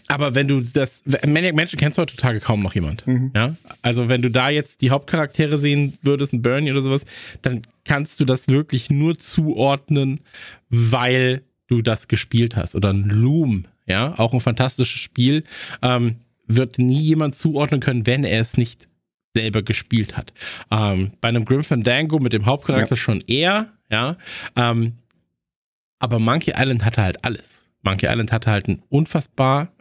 [0.08, 3.06] aber wenn du das, Maniac Mansion kennst du heutzutage kaum noch jemand.
[3.06, 3.30] Mhm.
[3.34, 7.04] Ja, also wenn du da jetzt die Hauptcharaktere sehen würdest, ein Bernie oder sowas,
[7.42, 10.20] dann kannst du das wirklich nur zuordnen,
[10.68, 12.74] weil du das gespielt hast.
[12.74, 15.44] Oder ein Loom, ja, auch ein fantastisches Spiel,
[15.82, 18.88] ähm, wird nie jemand zuordnen können, wenn er es nicht
[19.34, 20.32] selber gespielt hat.
[20.70, 24.16] Ähm, bei einem Grim Fandango mit dem Hauptcharakter schon eher, ja.
[24.56, 24.94] Ähm,
[25.98, 27.68] aber Monkey Island hatte halt alles.
[27.82, 29.72] Monkey Island hatte halt einen unfassbar,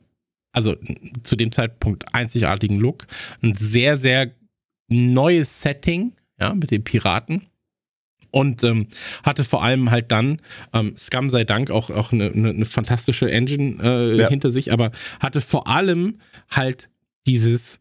[0.51, 0.75] also
[1.23, 3.07] zu dem Zeitpunkt einzigartigen Look,
[3.41, 4.31] ein sehr, sehr
[4.87, 7.47] neues Setting, ja, mit den Piraten.
[8.31, 8.87] Und ähm,
[9.23, 10.41] hatte vor allem halt dann,
[10.73, 14.29] ähm, Scum sei Dank, auch, auch eine, eine, eine fantastische Engine äh, Ja.
[14.29, 14.91] hinter sich, aber
[15.21, 16.89] hatte vor allem halt
[17.27, 17.79] dieses,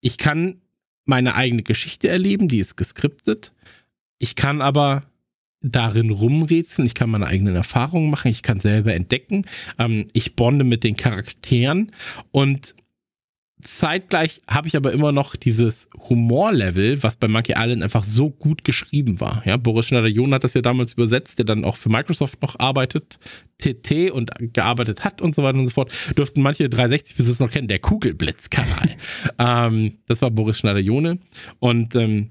[0.00, 0.60] ich kann
[1.06, 3.52] meine eigene Geschichte erleben, die ist geskriptet.
[4.20, 5.02] Ich kann aber
[5.60, 9.44] darin rumrätseln, ich kann meine eigenen Erfahrungen machen, ich kann selber entdecken,
[9.78, 11.92] ähm, ich bonde mit den Charakteren
[12.30, 12.74] und
[13.62, 18.64] zeitgleich habe ich aber immer noch dieses Humorlevel, was bei Monkey Island einfach so gut
[18.64, 19.42] geschrieben war.
[19.44, 23.18] Ja, Boris Schneider-John hat das ja damals übersetzt, der dann auch für Microsoft noch arbeitet,
[23.58, 25.92] TT und gearbeitet hat und so weiter und so fort.
[26.16, 28.96] Dürften manche 360-Besitzer noch kennen, der Kugelblitz-Kanal.
[29.38, 31.18] ähm, das war Boris Schneider-Jone
[31.58, 32.30] und ähm,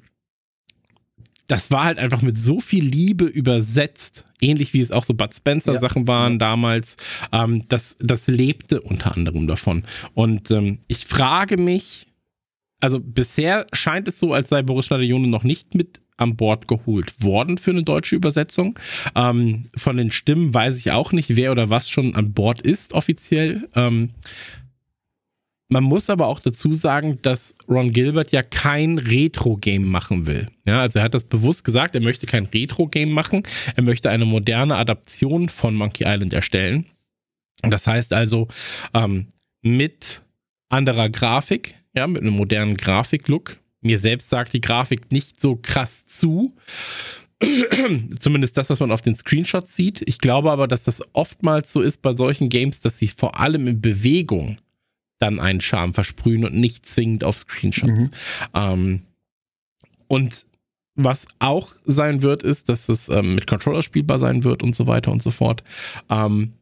[1.47, 5.33] das war halt einfach mit so viel Liebe übersetzt, ähnlich wie es auch so Bud
[5.33, 5.79] Spencer Ja.
[5.79, 6.97] Sachen waren damals.
[7.31, 9.83] Ähm, das, das lebte unter anderem davon.
[10.13, 12.07] Und ähm, ich frage mich,
[12.79, 17.23] also bisher scheint es so, als sei Boris Schneider-Jone noch nicht mit an Bord geholt
[17.23, 18.77] worden für eine deutsche Übersetzung.
[19.15, 22.93] Ähm, von den Stimmen weiß ich auch nicht, wer oder was schon an Bord ist
[22.93, 23.69] offiziell.
[23.75, 24.09] Ähm,
[25.69, 30.47] man muss aber auch dazu sagen, dass Ron Gilbert ja kein Retro-Game machen will.
[30.65, 33.43] Ja, also er hat das bewusst gesagt, er möchte kein Retro-Game machen,
[33.75, 36.85] er möchte eine moderne Adaption von Monkey Island erstellen.
[37.61, 38.47] Das heißt also
[38.93, 39.27] ähm,
[39.61, 40.21] mit
[40.69, 43.57] anderer Grafik, ja, mit einem modernen Grafiklook.
[43.81, 46.55] Mir selbst sagt die Grafik nicht so krass zu.
[48.19, 50.01] Zumindest das, was man auf den Screenshots sieht.
[50.05, 53.67] Ich glaube aber, dass das oftmals so ist bei solchen Games, dass sie vor allem
[53.67, 54.57] in Bewegung
[55.19, 58.11] dann einen Charme versprühen und nicht zwingend auf Screenshots.
[58.53, 59.01] Ähm,
[60.07, 60.45] und
[60.95, 64.87] was auch sein wird, ist, dass es ähm, mit Controller spielbar sein wird und so
[64.87, 65.63] weiter und so fort.
[66.09, 66.53] Ähm,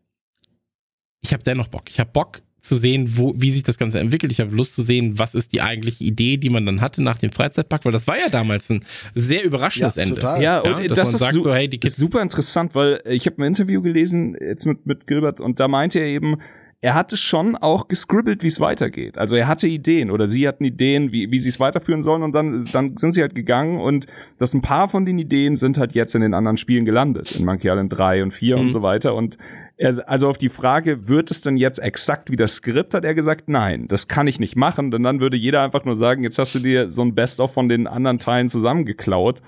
[1.22, 1.90] ich habe dennoch Bock.
[1.90, 4.32] Ich habe Bock zu sehen, wo, wie sich das Ganze entwickelt.
[4.32, 7.18] Ich habe Lust zu sehen, was ist die eigentliche Idee, die man dann hatte nach
[7.18, 8.84] dem Freizeitpark, weil das war ja damals ein
[9.14, 10.16] sehr überraschendes Ja, Ende.
[10.16, 10.42] total.
[10.42, 13.02] Ja, und dass das man ist, sagt su so, hey, die ist super interessant, weil
[13.06, 16.38] ich habe ein Interview gelesen jetzt mit, mit Gilbert und da meinte er eben,
[16.82, 19.18] er hatte schon auch gescribbelt, wie es weitergeht.
[19.18, 22.34] Also er hatte Ideen oder sie hatten Ideen, wie, wie sie es weiterführen sollen und
[22.36, 24.06] dann, dann sind sie halt gegangen und
[24.38, 27.46] das ein paar von den Ideen sind halt jetzt in den anderen Spielen gelandet, in
[27.46, 28.70] Monkey Island 3 und 4 und Mhm.
[28.70, 29.38] so weiter und
[29.78, 33.16] er, also auf die Frage, wird es denn jetzt exakt wie das Skript, hat er
[33.16, 36.38] gesagt, nein, das kann ich nicht machen, denn dann würde jeder einfach nur sagen, jetzt
[36.40, 39.42] hast du dir so ein Best-of von den anderen Teilen zusammengeklaut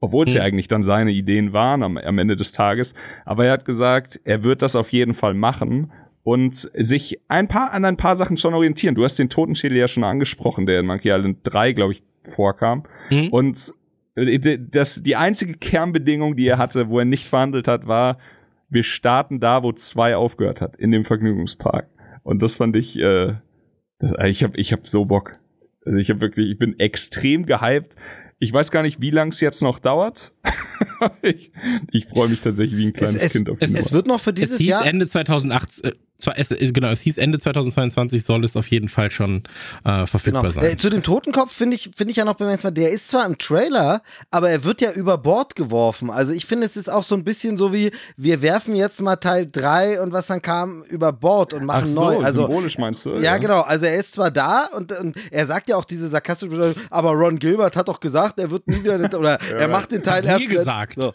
[0.00, 0.48] obwohl es ja Hm.
[0.48, 2.92] eigentlich dann seine Ideen waren am, am Ende des Tages.
[3.24, 5.92] Aber er hat gesagt, er wird das auf jeden Fall machen
[6.24, 8.94] und sich ein paar an ein paar Sachen schon orientieren.
[8.94, 12.84] Du hast den Totenschädel ja schon angesprochen, der in Monkey Island 3, glaube ich, vorkam.
[13.10, 13.28] Mhm.
[13.28, 13.74] Und
[14.16, 18.18] äh, das, die einzige Kernbedingung, die er hatte, wo er nicht verhandelt hat, war,
[18.70, 21.88] wir starten da, wo zwei aufgehört hat, in dem Vergnügungspark.
[22.22, 23.34] Und das fand ich, äh,
[23.98, 25.32] das, ich habe ich hab so Bock.
[25.84, 27.94] Also ich habe wirklich, ich bin extrem gehypt.
[28.38, 30.32] Ich weiß gar nicht, wie lang es jetzt noch dauert.
[31.22, 31.52] ich
[31.92, 33.74] ich freue mich tatsächlich wie ein kleines es, Kind auf die es-.
[33.74, 34.86] Es wird noch für es dieses hieß Jahr.
[34.86, 39.10] Ende 2008, äh, zwar, es, genau, es hieß Ende 2022 soll es auf jeden Fall
[39.10, 39.42] schon
[39.84, 40.52] äh, verfügbar Genau.
[40.54, 40.64] sein.
[40.64, 43.36] Äh, zu dem Totenkopf finde ich, finde ich ja noch bemerkenswert, der ist zwar im
[43.38, 46.10] Trailer, aber er wird ja über Bord geworfen.
[46.10, 49.16] Also ich finde, es ist auch so ein bisschen so wie, wir werfen jetzt mal
[49.16, 52.18] Teil 3 und was dann kam über Bord und machen Ach so, neu.
[52.24, 53.14] Also symbolisch meinst du?
[53.16, 53.60] Ja, genau.
[53.62, 57.10] Also er ist zwar da und, und er sagt ja auch diese sarkastische Bedeutung, aber
[57.12, 60.22] Ron Gilbert hat doch gesagt, er wird nie wieder den, oder er macht den Teil
[60.22, 60.40] Hat erst.
[60.40, 60.94] nie gesagt.
[60.96, 61.12] So.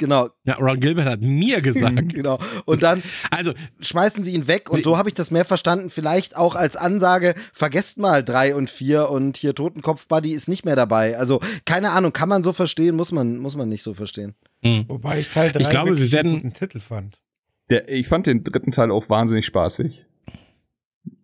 [0.00, 2.08] Genau, Ja, Ron Gilbert hat mir gesagt.
[2.14, 2.38] genau.
[2.64, 5.90] Und dann Also, schmeißen sie ihn weg und so habe ich das mehr verstanden.
[5.90, 10.64] Vielleicht auch als Ansage, vergesst mal drei und vier und hier Totenkopf Buddy ist nicht
[10.64, 11.18] mehr dabei.
[11.18, 14.34] Also keine Ahnung, kann man so verstehen, muss man, muss man nicht so verstehen.
[14.62, 14.86] mh.
[14.88, 17.20] Wobei ich Teil 3 Ich glaube, wir werden- einen guten Titel fand.
[17.68, 20.06] Der, ich fand den dritten Teil auch wahnsinnig spaßig.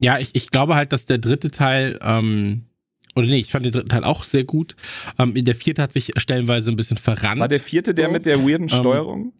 [0.01, 2.66] ja, ich, ich glaube halt, dass der dritte Teil, ähm,
[3.17, 4.77] oder nee, ich fand den dritten Teil auch sehr gut.
[5.19, 7.41] Ähm, der vierte hat sich stellenweise ein bisschen verrannt.
[7.41, 8.12] War der vierte der So.
[8.12, 9.33] mit der weirden Ähm, Steuerung?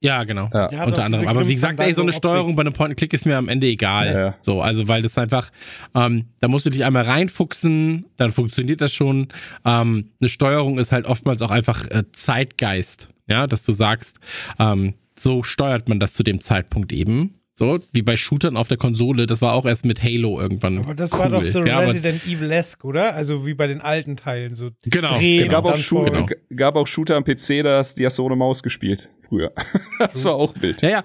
[0.00, 0.50] Ja, genau.
[0.52, 0.70] Ja.
[0.70, 1.26] Ja, unter anderem.
[1.28, 2.18] Aber wie gesagt, ey, so eine Optik.
[2.18, 4.06] Steuerung bei einem Point-and-Click ist mir am Ende egal.
[4.06, 4.34] Ja, ja.
[4.42, 5.50] So, also weil das einfach,
[5.94, 9.28] ähm, da musst du dich einmal reinfuchsen, dann funktioniert das schon.
[9.64, 14.18] Ähm, eine Steuerung ist halt oftmals auch einfach äh, Zeitgeist, ja, dass du sagst,
[14.58, 17.36] ähm, so steuert man das zu dem Zeitpunkt eben.
[17.56, 20.78] So, wie bei Shootern auf der Konsole, das war auch erst mit Halo irgendwann.
[20.78, 21.18] Aber das cool.
[21.20, 23.14] war doch so ja, Resident Evil-esque, oder?
[23.14, 24.54] Also wie bei den alten Teilen.
[24.56, 25.52] So Genau, drehen genau.
[25.52, 28.18] gab, und auch dann Schu vor- g- gab auch Shooter am PC, das, die hast
[28.18, 29.08] du ohne Maus gespielt.
[29.28, 29.52] Früher.
[30.00, 30.82] das war auch wild.
[30.82, 31.04] Ja, ja,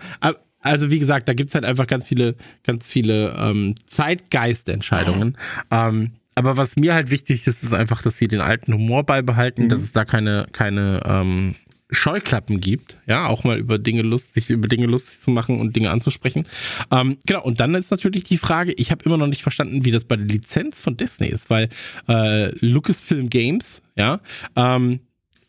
[0.61, 5.37] also wie gesagt, da gibt's halt einfach ganz viele, ganz viele ähm, Zeitgeistentscheidungen.
[5.71, 9.67] Ähm, aber was mir halt wichtig ist, ist einfach, dass sie den alten Humor beibehalten,
[9.69, 11.55] dass es da keine, keine ähm,
[11.91, 15.75] Scheuklappen gibt, ja, auch mal über Dinge lust, sich über Dinge lustig zu machen und
[15.75, 16.45] Dinge anzusprechen.
[16.91, 19.91] Ähm, genau, und dann ist natürlich die Frage, ich habe immer noch nicht verstanden, wie
[19.91, 21.69] das bei der Lizenz von Disney ist, weil
[22.07, 24.19] äh, Lucasfilm Games, ja,
[24.55, 24.99] ähm,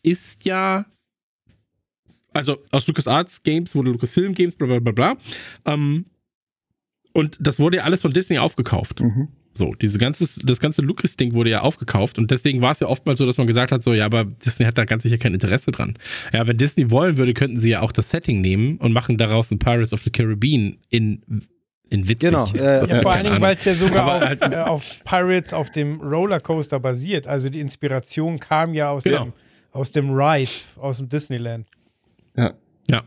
[0.03, 0.87] ist ja
[2.33, 5.17] also aus LucasArts Games wurde Lucasfilm Games, bla bla bla bla.
[5.65, 6.07] Ähm,
[7.13, 9.01] und das wurde ja alles von Disney aufgekauft.
[9.01, 9.29] Mhm.
[9.61, 13.19] So, diese ganze, das ganze Lucas-Ding wurde ja aufgekauft und deswegen war es ja oftmals
[13.19, 15.71] so, dass man gesagt hat, so, ja, aber Disney hat da ganz sicher kein Interesse
[15.71, 15.99] dran.
[16.33, 19.51] Ja, wenn Disney wollen würde, könnten sie ja auch das Setting nehmen und machen daraus
[19.51, 21.21] ein Pirates of the Caribbean in,
[21.91, 22.31] in witzig.
[22.31, 25.05] Genau, äh, So, Ja, vor allen Dingen, weil es ja sogar auf, halt- äh, auf
[25.05, 27.27] Pirates auf dem Rollercoaster basiert.
[27.27, 29.25] Also die Inspiration kam ja aus, Genau.
[29.25, 29.33] dem,
[29.73, 31.67] aus dem Ride, aus dem Disneyland.
[32.35, 32.55] Ja.
[32.91, 33.05] Ja.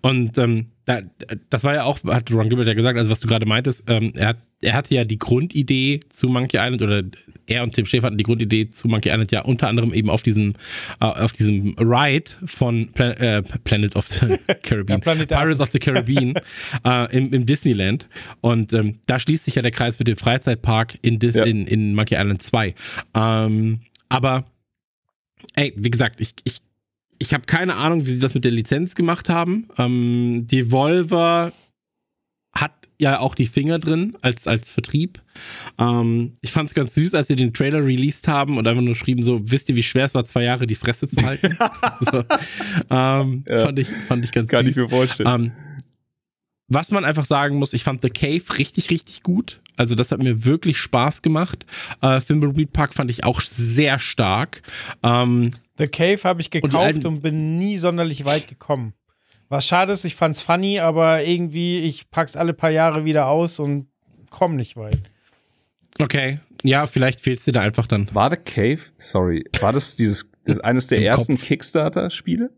[0.00, 1.02] Und ähm, da,
[1.50, 4.12] das war ja auch, hat Ron Gilbert ja gesagt, also was du gerade meintest, ähm,
[4.16, 7.02] er, hat, er hatte ja die Grundidee zu Monkey Island oder
[7.46, 10.22] er und Tim Schäfer hatten die Grundidee zu Monkey Island ja unter anderem eben auf
[10.22, 10.54] diesem,
[11.00, 15.78] äh, auf diesem Ride von Pla äh, Planet of the Caribbean, Ja, Pirates of the
[15.78, 16.34] Caribbean
[16.84, 18.08] äh, im, im Disneyland.
[18.40, 21.44] Und ähm, da schließt sich ja der Kreis mit dem Freizeitpark in, Dis Ja.
[21.44, 22.74] in, in Monkey Island 2.
[23.14, 24.44] Ähm, aber
[25.54, 26.60] ey, wie gesagt, ich, ich
[27.22, 29.68] ich habe keine Ahnung, wie sie das mit der Lizenz gemacht haben.
[29.78, 31.52] Ähm, Devolver
[32.52, 35.22] hat ja auch die Finger drin als, als Vertrieb.
[35.78, 38.96] Ähm, ich fand es ganz süß, als sie den Trailer released haben und einfach nur
[38.96, 41.56] schrieben so, wisst ihr, wie schwer es war, zwei Jahre die Fresse zu halten?
[42.00, 42.24] so,
[42.90, 43.64] ähm, Ja.
[43.66, 44.76] fand, ich, fand ich ganz Kann süß.
[44.76, 45.28] ich mir vorstellen.
[45.28, 45.52] Ähm,
[46.68, 49.59] was man einfach sagen muss, ich fand The Cave richtig, richtig gut.
[49.80, 51.64] Also das hat mir wirklich Spaß gemacht.
[52.02, 54.60] Äh, Thimbleweed Park fand ich auch sehr stark.
[55.02, 58.92] Ähm, The Cave habe ich gekauft alten- und, bin nie sonderlich weit gekommen.
[59.48, 63.58] Was schade ist, ich fand's funny, aber irgendwie, ich pack's alle paar Jahre wieder aus
[63.58, 63.86] und
[64.28, 65.00] komm nicht weit.
[65.98, 68.10] okay, ja, vielleicht fehlt dir da einfach dann.
[68.12, 71.38] War The Cave, sorry, war das dieses, das eines der Im ersten.
[71.38, 72.50] Kickstarter-Spiele?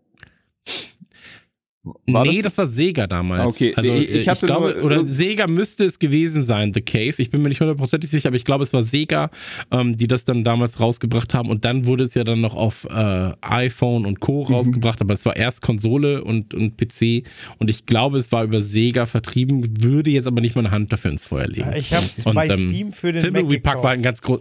[2.06, 3.56] War nee, das- das, war Sega damals.
[3.56, 3.72] Okay.
[3.74, 7.14] Also, Ich- ich ich, hatte glaube, nur- oder Sega müsste es gewesen sein, The Cave.
[7.18, 9.30] Ich bin mir nicht hundertprozentig sicher, aber ich glaube, es war Sega,
[9.72, 11.50] ähm, die das dann damals rausgebracht haben.
[11.50, 14.44] Und dann wurde es ja dann noch auf äh, iPhone und Co.
[14.48, 14.54] Mhm.
[14.54, 17.24] rausgebracht, aber es war erst Konsole und, und PC.
[17.58, 21.10] Und ich glaube, es war über Sega vertrieben, würde jetzt aber nicht meine Hand dafür
[21.10, 21.68] ins Feuer legen.
[21.68, 23.82] Ja, ich hab's Und, bei ähm, Steam für den Mac Thimbleweed Park gekauft.
[23.84, 24.40] war halt ein ganz groß.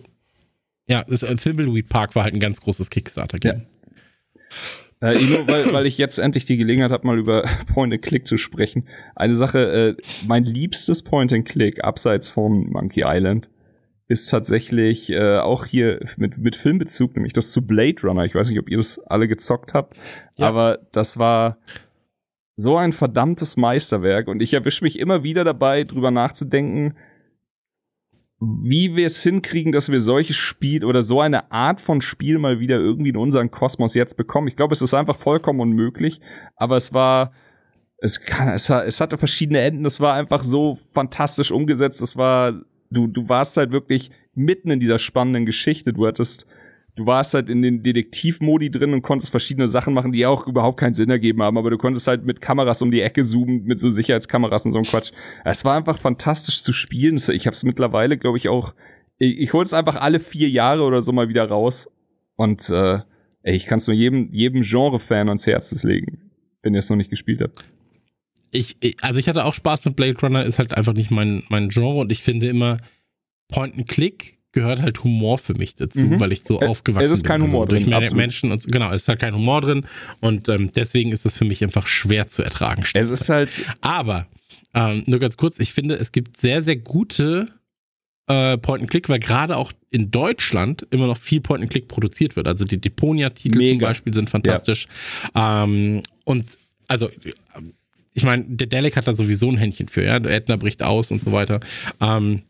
[0.88, 3.64] Ja, das, äh, Thimbleweed Park war halt ein ganz großes Kickstarter-Game.
[5.02, 7.44] Äh, Ino, weil, weil ich jetzt endlich die Gelegenheit habe, mal über
[7.74, 8.88] Point-and-Click zu sprechen.
[9.16, 13.50] Eine Sache, äh, mein liebstes Point-and-Click, abseits von Monkey Island,
[14.08, 18.26] ist tatsächlich äh, auch hier mit, mit Filmbezug, nämlich das zu Blade Runner.
[18.26, 19.96] Ich weiß nicht, ob ihr das alle gezockt habt,
[20.38, 20.48] Ja.
[20.50, 21.58] aber das war
[22.58, 26.96] so ein verdammtes Meisterwerk und ich erwische mich immer wieder dabei, drüber nachzudenken,
[28.44, 32.60] wie wir es hinkriegen, dass wir solches Spiel oder so eine Art von Spiel mal
[32.60, 34.48] wieder irgendwie in unseren Kosmos jetzt bekommen.
[34.48, 36.22] Ich glaube, es ist einfach vollkommen unmöglich,
[36.56, 37.34] aber es war,
[38.00, 42.54] es kann, es, es hatte verschiedene Enden, es war einfach so fantastisch umgesetzt, es war,
[42.90, 46.48] du, du warst halt wirklich mitten in dieser spannenden Geschichte, du hattest,
[47.02, 50.80] du warst halt in den Detektivmodi drin und konntest verschiedene Sachen machen, die auch überhaupt
[50.80, 53.80] keinen Sinn ergeben haben, aber du konntest halt mit Kameras um die Ecke zoomen, mit
[53.80, 55.12] so Sicherheitskameras und so ein Quatsch.
[55.46, 57.16] Es war einfach fantastisch zu spielen.
[57.16, 58.74] Ich habe es mittlerweile, glaube ich, auch.
[59.18, 61.90] Ich, ich hole es einfach alle vier Jahre oder so mal wieder raus.
[62.36, 63.00] Und äh,
[63.44, 66.32] ey, ich kann es nur jedem, jedem Genre-Fan ans Herz legen,
[66.64, 67.64] wenn ihr es noch nicht gespielt habt.
[68.52, 71.44] ich, ich- also ich hatte auch Spaß mit Blade Runner, ist halt einfach nicht mein,
[71.50, 72.78] mein Genre und ich finde immer,
[73.50, 76.20] Point and Click gehört halt Humor für mich dazu, Mhm.
[76.20, 77.14] weil ich so Äh, aufgewachsen bin.
[77.14, 78.18] es ist kein also Humor durch drin, absolut.
[78.18, 79.86] Menschen und genau, es ist halt kein Humor drin
[80.20, 82.84] und ähm, deswegen ist es für mich einfach schwer zu ertragen.
[82.94, 83.50] Es ist halt,
[83.82, 84.28] Aber
[84.74, 87.48] ähm, nur ganz kurz, ich finde, es gibt sehr, sehr gute
[88.28, 92.48] äh, Point-and-Click, weil gerade auch in Deutschland immer noch viel Point-and-Click produziert wird.
[92.48, 93.80] Also die Deponia-Titel zum.
[93.80, 94.88] Beispiel sind fantastisch.
[95.36, 96.58] Ähm, und
[96.88, 97.10] also
[98.14, 100.18] ich meine, der Delic hat da sowieso ein Händchen für, ja.
[100.18, 101.60] Edna bricht aus und so weiter.
[102.00, 102.44] Ähm,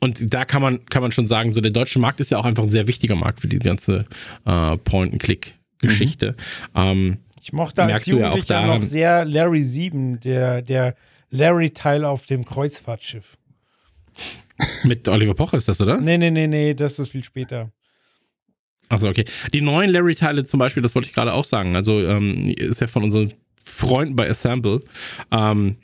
[0.00, 2.44] und da kann man, kann man schon sagen, so der deutsche Markt ist ja auch
[2.44, 4.04] einfach ein sehr wichtiger Markt für die ganze
[4.44, 6.36] äh, Point-and-Click-Geschichte.
[6.74, 10.94] Ähm, Ich mochte als ja Jugendlicher daran- noch sehr Larry 7, der, der
[11.30, 13.36] Larry-Teil auf dem Kreuzfahrtschiff.
[14.82, 15.98] Mit Oliver Pocher ist das, oder?
[16.00, 17.70] Nee, nee, nee, nee, das ist viel später.
[18.88, 19.24] Achso, okay.
[19.52, 21.76] Die neuen Larry-Teile zum Beispiel, das wollte ich gerade auch sagen.
[21.76, 23.32] Also ähm, ist ja von unseren
[23.62, 24.80] Freunden bei Assemble.
[25.30, 25.76] Ähm,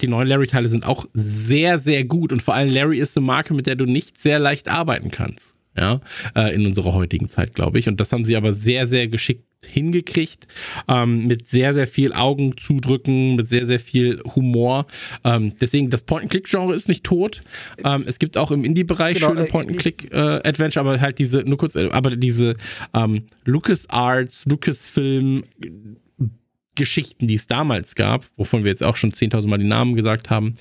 [0.00, 2.32] die neuen Larry-Teile sind auch sehr, sehr gut.
[2.32, 5.54] Und vor allem Larry ist eine Marke, mit der du nicht sehr leicht arbeiten kannst.
[5.76, 6.00] Ja,
[6.36, 7.88] äh, in unserer heutigen Zeit, glaube ich.
[7.88, 10.46] Und das haben sie aber sehr, sehr geschickt hingekriegt.
[10.88, 14.86] Ähm, mit sehr, sehr viel Augen zudrücken, mit sehr, sehr viel Humor.
[15.24, 17.40] Ähm, deswegen, das Point-and-Click-Genre ist nicht tot.
[17.84, 21.76] Ähm, es gibt auch im Indie-Bereich Genau, schöne äh, Point-and-Click-Adventure, aber halt diese, nur kurz,
[21.76, 22.54] äh, aber diese
[22.94, 25.44] ähm, LucasArts, Lucasfilm,
[26.74, 30.30] Geschichten, die es damals gab, wovon wir jetzt auch schon 10.000 Mal die Namen gesagt
[30.30, 30.54] haben,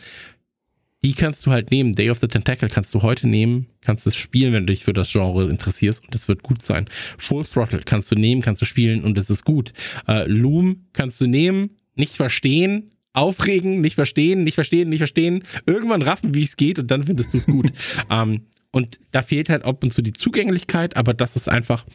[1.04, 1.96] die kannst du halt nehmen.
[1.96, 4.94] Day of the Tentacle kannst du heute nehmen, kannst es spielen, wenn du dich für
[4.94, 6.90] das Genre interessierst und es wird gut sein.
[7.18, 9.74] Full Throttle kannst du nehmen, kannst du spielen und es ist gut.
[10.08, 16.02] Äh, Loom kannst du nehmen, nicht verstehen, aufregen, nicht verstehen, nicht verstehen, nicht verstehen, irgendwann
[16.02, 17.72] raffen, wie es geht und dann findest du es gut.
[18.10, 21.86] ähm, und da fehlt halt ab und zu die Zugänglichkeit, aber das ist einfach,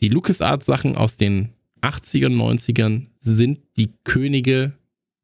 [0.00, 1.50] die LucasArts-Sachen aus den
[1.82, 4.72] 80ern, 90ern sind die Könige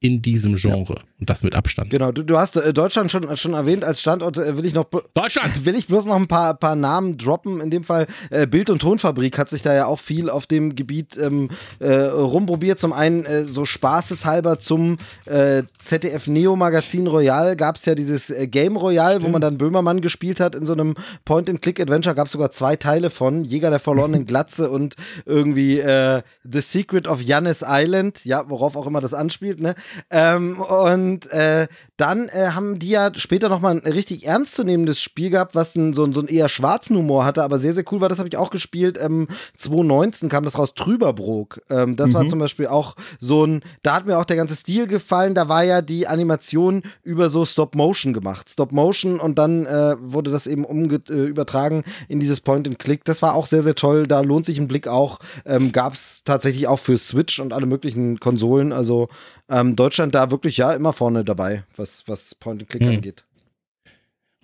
[0.01, 1.03] in diesem Genre.
[1.25, 1.89] Und das mit Abstand.
[1.89, 4.37] Genau, du, du hast äh, Deutschland schon, schon erwähnt als Standort.
[4.37, 4.85] Äh, will ich noch
[5.15, 5.65] Deutschland!
[5.65, 7.63] will ich bloß noch ein paar, paar Namen droppen.
[7.63, 10.77] In dem Fall äh, Bild- und Tonfabrik hat sich da ja auch viel auf dem
[10.77, 11.49] Gebiet ähm,
[11.79, 12.79] äh, rumprobiert.
[12.79, 18.29] Zum einen äh, so spaßeshalber zum äh, ZDF Neo Magazin Royal gab es ja dieses
[18.29, 20.95] äh, Game Royal, wo man dann Böhmermann gespielt hat in so einem
[21.25, 22.15] Point-and-Click-Adventure.
[22.15, 24.95] Gab es sogar zwei Teile von Jäger der verlorenen Glatze und
[25.25, 28.27] irgendwie äh, The Secret of Jannis Island.
[28.27, 29.63] Ja, worauf auch immer das anspielt.
[29.63, 29.75] Ne?
[30.11, 31.67] Ähm, und äh,
[31.97, 36.05] dann äh, haben die ja später nochmal ein richtig ernstzunehmendes Spiel gehabt, was ein, so,
[36.05, 38.09] ein- so einen eher schwarzen Humor hatte, aber sehr, sehr cool war.
[38.09, 38.99] Das habe ich auch gespielt.
[39.01, 41.61] Ähm, 2019 kam das raus, Trüberbrook.
[41.71, 44.87] Ähm, das war zum Beispiel auch so ein, da hat mir auch der ganze Stil
[44.87, 45.35] gefallen.
[45.35, 48.51] Da war ja die Animation über so Stop-Motion gemacht.
[48.51, 53.05] Stop-Motion und dann äh, wurde das eben äh, übertragen in dieses Point-and-Click.
[53.05, 54.07] Das war auch sehr, sehr toll.
[54.07, 55.19] Da lohnt sich ein Blick auch.
[55.45, 58.73] Ähm, Gab es tatsächlich auch für Switch und alle möglichen Konsolen.
[58.73, 59.09] Also
[59.51, 62.97] ähm, Deutschland da wirklich ja immer vorne dabei, was, was Point-and-Click Hm.
[62.97, 63.25] angeht.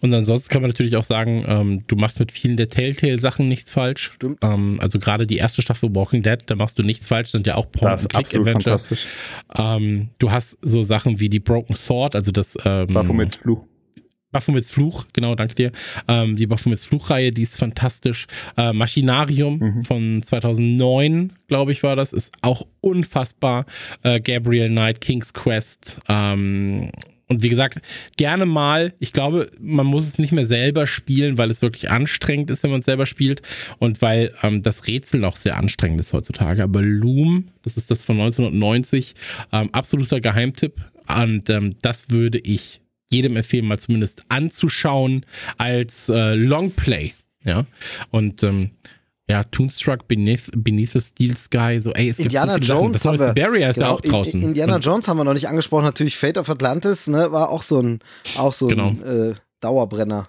[0.03, 3.71] Und ansonsten kann man natürlich auch sagen, ähm, du machst mit vielen der Telltale-Sachen nichts
[3.71, 4.13] falsch.
[4.15, 4.39] Stimmt.
[4.43, 7.57] Ähm, also gerade die erste Staffel Walking Dead, da machst du nichts falsch, sind ja
[7.57, 9.07] auch Das ist absolut fantastisch.
[9.55, 13.67] Ähm, du hast so Sachen wie die Broken Sword, also das ähm, Baphomets Fluch.
[14.33, 15.73] Baphomets Fluch, genau, danke dir.
[16.09, 18.27] Ähm, die Baphomets Fluchreihe, die ist fantastisch.
[18.57, 19.85] Äh, Machinarium Mhm.
[19.85, 23.67] von 2009, glaube ich, war das, ist auch unfassbar.
[24.03, 25.99] Äh, Gabriel Knight, King's Quest.
[26.09, 26.91] Ähm,
[27.29, 27.81] und wie gesagt,
[28.17, 32.51] gerne mal, ich glaube, man muss es nicht mehr selber spielen, weil es wirklich anstrengend
[32.51, 33.43] ist, wenn man es selber spielt.
[33.79, 36.63] Und weil ähm, das Rätsel auch sehr anstrengend ist heutzutage.
[36.65, 39.15] Aber Loom, das ist das von 1990,
[39.53, 40.75] ähm, absoluter Geheimtipp.
[41.09, 42.81] Und ähm, das würde ich
[43.11, 45.25] jedem empfehlen, mal zumindest anzuschauen
[45.59, 47.13] als äh, Longplay.
[47.45, 47.65] Ja.
[48.11, 48.71] Und ähm,
[49.29, 52.81] ja, Toonstruck Beneath, Beneath the Steel Sky, so, ey, es gibt Indiana so viele Sachen.
[52.83, 53.33] Jones Das haben wir.
[53.45, 54.43] Barrier ist ja genau, auch draußen.
[54.43, 55.85] Indiana Und- Jones haben wir noch nicht angesprochen.
[55.85, 58.01] Natürlich Fate of Atlantis, ne, war auch so ein,
[58.37, 60.29] auch so ein äh, Dauerbrenner.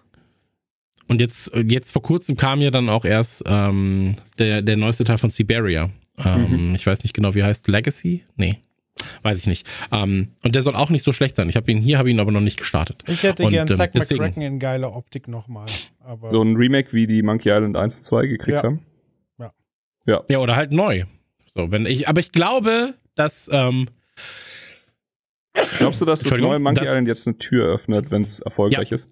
[1.08, 5.18] Und jetzt, jetzt vor kurzem kam ja dann auch erst ähm, der, der neueste Teil
[5.18, 5.90] von Siberia.
[6.18, 8.24] Ähm, Ich weiß nicht genau, wie heißt Legacy?
[8.36, 8.60] Nee,
[9.24, 9.68] weiß ich nicht.
[9.92, 11.50] Ähm, und der soll auch nicht so schlecht sein.
[11.50, 13.04] Ich habe ihn hier, habe ihn aber noch nicht gestartet.
[13.08, 15.66] Ich hätte Und, gern ähm, Zack deswegen- McCracken in geiler Optik nochmal.
[16.04, 18.64] Aber So ein Remake wie die Monkey Island 1 und 2 gekriegt Ja.
[18.64, 18.80] haben.
[20.08, 21.04] Ja, oder halt neu.
[21.56, 23.88] So, wenn ich, aber ich glaube, dass ähm,
[25.78, 28.90] Glaubst du, dass das neue Monkey das- Island jetzt eine Tür öffnet, wenn es erfolgreich
[28.90, 28.96] Ja.
[28.96, 29.10] ist?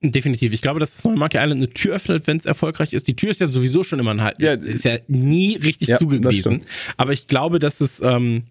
[0.00, 0.52] Definitiv.
[0.52, 3.06] Ich glaube, dass das neue Monkey Island eine Tür öffnet, wenn es erfolgreich ist.
[3.08, 4.40] Die Tür ist ja sowieso schon immer ein halt.
[4.40, 6.64] Ja, ist ja nie richtig ja, stimmt.
[6.96, 8.44] Aber ich glaube, dass es, ähm,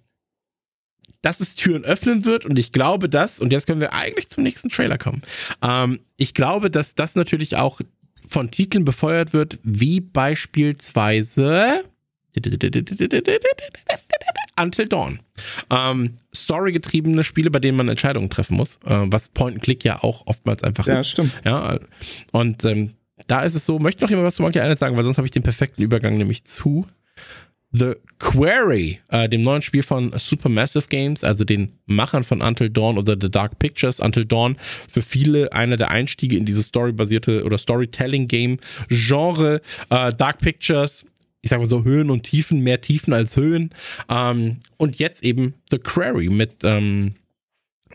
[1.28, 4.44] dass es Türen öffnen wird und ich glaube, dass, und jetzt können wir eigentlich zum
[4.44, 5.24] nächsten Trailer kommen.
[5.62, 7.82] Ähm, ich glaube, dass das natürlich auch
[8.26, 11.84] von Titeln befeuert wird, wie beispielsweise
[14.58, 15.20] Until Dawn.
[15.70, 20.64] Ähm, storygetriebene Spiele, bei denen man Entscheidungen treffen muss, äh, was Point-and-Click ja auch oftmals
[20.64, 21.10] einfach Ja, ist.
[21.10, 21.34] stimmt.
[21.44, 21.78] Ja,
[22.32, 22.94] und ähm,
[23.28, 25.28] da ist es so, möchte noch jemand was zu Monkey Island sagen, weil sonst habe
[25.28, 26.88] ich den perfekten Übergang nämlich zu
[27.78, 32.98] The Quarry, äh, dem neuen Spiel von Supermassive Games, also den Machern von Until Dawn
[32.98, 34.00] oder The Dark Pictures.
[34.00, 34.58] Until Dawn
[34.90, 39.62] für viele einer der Einstiege in dieses storybasierte oder Storytelling-Game-Genre.
[39.90, 41.06] Äh, Dark Pictures,
[41.42, 43.72] ich sag mal so Höhen und Tiefen, mehr Tiefen als Höhen.
[44.10, 47.14] Ähm, und jetzt eben The Quarry mit ähm,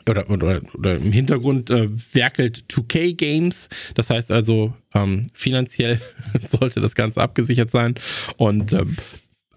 [0.09, 3.69] oder, oder, oder im Hintergrund äh, werkelt 2K Games.
[3.95, 6.01] Das heißt also, ähm, finanziell
[6.49, 7.95] sollte das Ganze abgesichert sein.
[8.37, 8.97] Und ähm,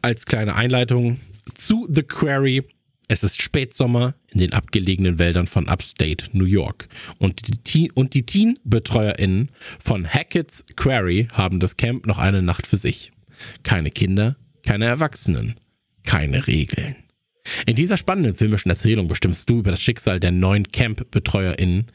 [0.06, 1.20] als kleine Einleitung,
[1.56, 2.62] zu The Quarry.
[3.08, 6.88] Es ist Spätsommer in den abgelegenen Wäldern von Upstate New York.
[7.18, 9.50] Und die, Teen und die Teen-BetreuerInnen
[9.80, 13.14] von Hackett's Quarry haben das Camp noch eine Nacht für sich.
[13.64, 15.56] Keine Kinder, keine Erwachsenen,
[16.04, 16.96] keine Regeln.
[17.66, 21.88] In dieser spannenden filmischen Erzählung bestimmst du über das Schicksal der neuen Camp-BetreuerInnen,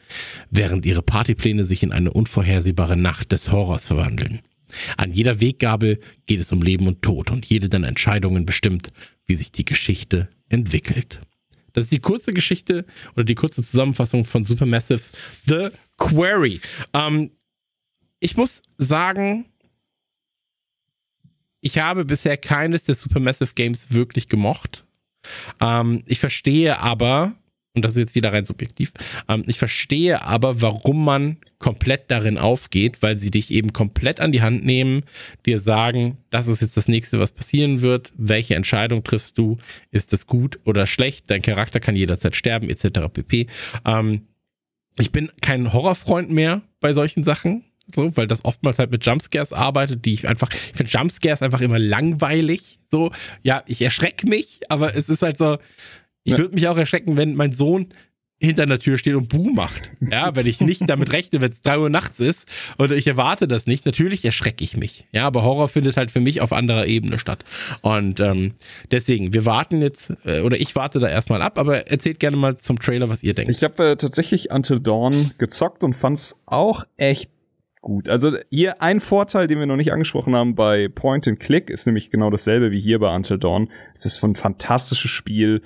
[0.49, 4.41] während ihre Partypläne sich in eine unvorhersehbare Nacht des Horrors verwandeln.
[4.97, 8.89] An jeder Weggabel geht es um Leben und Tod und jede deiner Entscheidungen bestimmt,
[9.25, 11.21] wie sich die Geschichte entwickelt.
[11.73, 12.85] Das ist die kurze Geschichte
[13.15, 15.13] oder die kurze Zusammenfassung von Supermassives
[15.45, 16.59] The Quarry.
[16.93, 17.31] Ähm,
[18.19, 19.45] ich muss sagen,
[21.61, 24.85] ich habe bisher keines der Supermassive Games wirklich gemocht.
[25.59, 27.35] Ähm, ich verstehe aber,
[27.73, 28.91] und das ist jetzt wieder rein subjektiv,
[29.29, 34.31] ähm, ich verstehe aber, warum man komplett darin aufgeht, weil sie dich eben komplett an
[34.31, 35.03] die Hand nehmen,
[35.45, 39.57] dir sagen, das ist jetzt das nächste, was passieren wird, welche Entscheidung triffst du,
[39.91, 43.07] ist das gut oder schlecht, dein Charakter kann jederzeit sterben, etc.
[43.11, 43.47] pp.
[43.85, 44.27] Ähm,
[44.99, 49.53] ich bin kein Horrorfreund mehr bei solchen Sachen so, weil das oftmals halt mit Jumpscares
[49.53, 53.11] arbeitet, die ich einfach, ich finde Jumpscares einfach immer langweilig, so,
[53.43, 55.57] ja, ich erschrecke mich, aber es ist halt so,
[56.23, 57.87] ich würde mich auch erschrecken, wenn mein Sohn
[58.41, 59.91] hinter der Tür steht und Buh macht.
[60.01, 62.47] Ja, wenn ich nicht damit rechne, wenn es drei Uhr nachts ist
[62.79, 65.05] oder ich erwarte das nicht, natürlich erschrecke ich mich.
[65.11, 67.45] Ja, aber Horror findet halt für mich auf anderer Ebene statt.
[67.81, 68.53] Und ähm,
[68.89, 72.57] deswegen, wir warten jetzt, äh, oder ich warte da erstmal ab, aber erzählt gerne mal
[72.57, 73.51] zum Trailer, was ihr denkt.
[73.51, 77.29] Ich habe äh, tatsächlich Until Dawn gezockt und fand's auch echt
[77.81, 78.09] gut.
[78.09, 81.85] Also hier ein Vorteil, den wir noch nicht angesprochen haben bei Point and Click, ist
[81.85, 83.69] nämlich genau dasselbe wie hier bei Until Dawn.
[83.93, 85.61] Es ist ein fantastisches Spiel,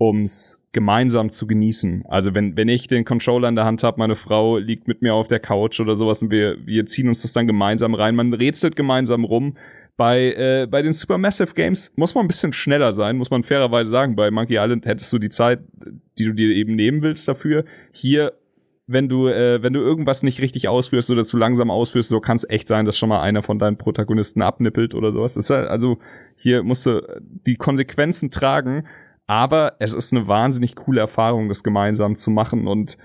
[0.00, 2.04] ums gemeinsam zu genießen.
[2.08, 5.14] Also wenn, wenn ich den Controller in der Hand habe, meine Frau liegt mit mir
[5.14, 8.32] auf der Couch oder sowas und wir, wir ziehen uns das dann gemeinsam rein, man
[8.32, 9.56] rätselt gemeinsam rum.
[9.96, 13.90] Bei, äh, bei den Supermassive Games muss man ein bisschen schneller sein, muss man fairerweise
[13.90, 14.14] sagen.
[14.14, 15.60] Bei Monkey Island hättest du die Zeit,
[16.18, 17.64] die du dir eben nehmen willst dafür.
[17.90, 18.34] Hier
[18.88, 22.36] wenn du, äh, wenn du irgendwas nicht richtig ausführst oder zu langsam ausführst, so kann
[22.36, 25.36] es echt sein, dass schon mal einer von deinen Protagonisten abnippelt oder sowas.
[25.50, 25.98] halt, also
[26.36, 28.86] hier musst du die Konsequenzen tragen,
[29.28, 32.98] aber es ist eine wahnsinnig coole Erfahrung, das gemeinsam zu machen und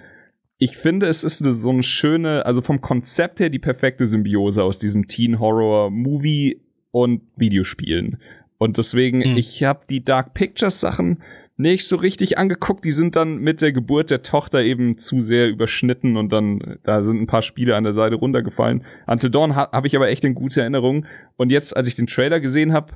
[0.58, 4.80] ich finde, es ist so eine schöne, also vom Konzept her die perfekte Symbiose aus
[4.80, 8.18] diesem Teen Horror Movie und Videospielen.
[8.60, 9.36] Und deswegen, mhm.
[9.36, 11.22] ich habe die Dark Pictures Sachen
[11.58, 12.86] nicht so richtig angeguckt.
[12.86, 17.02] Die sind dann mit der Geburt der Tochter eben zu sehr überschnitten und dann, da
[17.02, 18.86] sind ein paar Spiele an der Seite runtergefallen.
[19.06, 21.06] Until Dawn ha habe ich aber echt in gute Erinnerung.
[21.36, 22.94] Und jetzt, als ich den Trailer gesehen habe,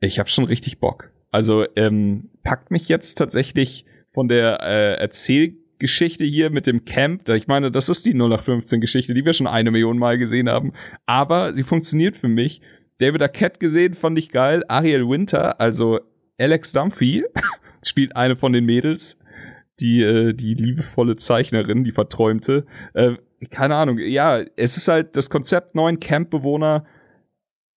[0.00, 1.10] ich habe schon richtig Bock.
[1.30, 7.28] Also ähm, packt mich jetzt tatsächlich von der äh, Erzählgeschichte hier mit dem Camp.
[7.28, 10.72] Ich meine, das ist die 0815 Geschichte, die wir schon eine Million Mal gesehen haben.
[11.06, 12.60] Aber sie funktioniert für mich.
[12.98, 14.62] David Arquette gesehen, fand ich geil.
[14.68, 16.00] Ariel Winter, also
[16.38, 17.24] Alex Dumphy,
[17.84, 19.18] spielt eine von den Mädels,
[19.78, 22.66] die, äh, die liebevolle Zeichnerin, die verträumte.
[22.92, 23.14] Äh,
[23.50, 26.84] keine Ahnung, ja, es ist halt das Konzept neuen Campbewohner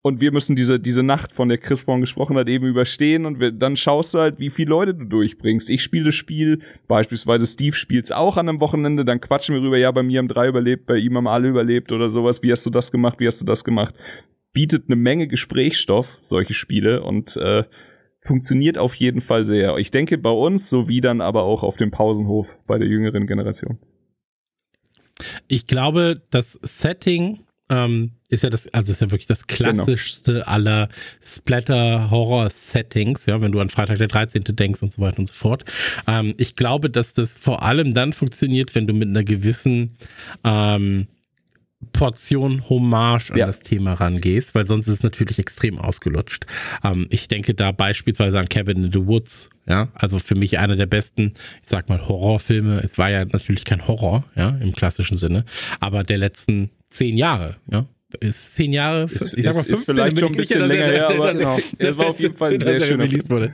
[0.04, 3.40] und wir müssen diese, diese Nacht, von der Chris vorhin gesprochen hat, eben überstehen und
[3.40, 5.70] wir, dann schaust du halt, wie viele Leute du durchbringst.
[5.70, 6.60] Ich spiele das Spiel,
[6.90, 10.28] beispielsweise Steve spielt's auch an einem Wochenende, dann quatschen wir rüber, ja, bei mir haben
[10.28, 12.44] drei überlebt, bei ihm haben alle überlebt oder sowas.
[12.44, 13.22] Wie hast du das gemacht?
[13.22, 13.96] Wie hast du das gemacht?
[14.52, 17.64] Bietet eine Menge Gesprächsstoff, solche Spiele und äh,
[18.20, 19.78] funktioniert auf jeden Fall sehr.
[19.78, 23.80] Ich denke bei uns sowie dann aber auch auf dem Pausenhof bei der jüngeren Generation.
[25.48, 29.86] Ich glaube, das Setting ähm, ist ja das, also ist ja wirklich das genau.
[29.86, 30.46] klassischste genau.
[30.46, 30.90] aller
[31.24, 34.44] Splatter-Horror-Settings, ja, wenn du an Freitag der 13.
[34.44, 35.66] denkst und so weiter und so fort.
[36.08, 39.98] Ähm, ich glaube, dass das vor allem dann funktioniert, wenn du mit einer gewissen
[40.44, 41.08] ähm,
[41.92, 43.46] Portion Hommage an ja.
[43.46, 46.46] das Thema rangehst, weil sonst ist es natürlich extrem ausgelutscht.
[46.84, 50.76] Ähm, ich denke da beispielsweise an Cabin in the Woods, ja, also für mich einer
[50.76, 52.82] der besten, ich sag mal, Horrorfilme.
[52.84, 55.46] Es war ja natürlich kein Horror, ja, im klassischen Sinne,
[55.80, 57.86] aber der letzten zehn Jahre, ja.
[58.20, 60.86] Ist zehn Jahre, ist, ich sag mal 15, ist vielleicht schon ein bisschen sicher, länger
[60.86, 61.60] her, aber genau.
[61.78, 63.54] er war auf jeden Fall ein sehr schöner wurde.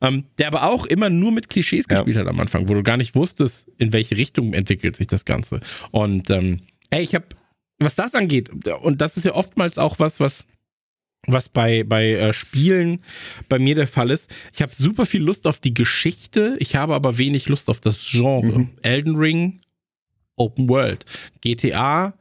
[0.00, 1.96] Ähm, der aber auch immer nur mit Klischees ja.
[1.96, 5.24] gespielt hat am Anfang, wo du gar nicht wusstest, in welche Richtung entwickelt sich das
[5.24, 5.60] Ganze.
[5.90, 6.60] Und ähm,
[6.90, 7.26] ey, ich habe
[7.78, 8.50] was das angeht,
[8.82, 10.46] und das ist ja oftmals auch was, was
[11.26, 13.02] was bei, bei äh, Spielen
[13.48, 14.30] bei mir der Fall ist.
[14.52, 17.98] Ich habe super viel Lust auf die Geschichte, ich habe aber wenig Lust auf das
[18.10, 18.58] Genre.
[18.58, 18.70] Mhm.
[18.82, 19.60] Elden Ring,
[20.36, 21.04] Open World.
[21.40, 22.14] GTA,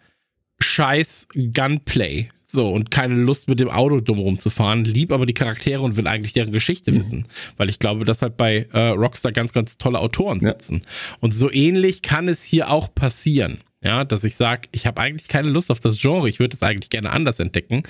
[0.64, 2.30] scheiß Gunplay.
[2.45, 6.06] So, und keine Lust mit dem Auto dumm rumzufahren, lieb aber die Charaktere und will
[6.06, 6.99] eigentlich deren Geschichte mhm.
[6.99, 7.27] wissen.
[7.57, 10.84] Weil ich glaube, dass halt bei äh, Rockstar ganz, ganz tolle Autoren sitzen.
[10.84, 11.18] Ja.
[11.19, 13.61] Und so ähnlich kann es hier auch passieren.
[13.81, 16.64] Ja, dass ich sage, ich habe eigentlich keine Lust auf das Genre, ich würde es
[16.64, 17.84] eigentlich gerne anders entdecken.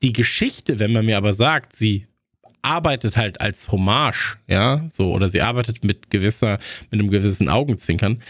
[0.00, 2.06] Die Geschichte, wenn man mir aber sagt, sie
[2.62, 6.58] arbeitet halt als Hommage, ja, so, oder sie arbeitet mit gewisser,
[6.90, 8.22] mit einem gewissen Augenzwinkern,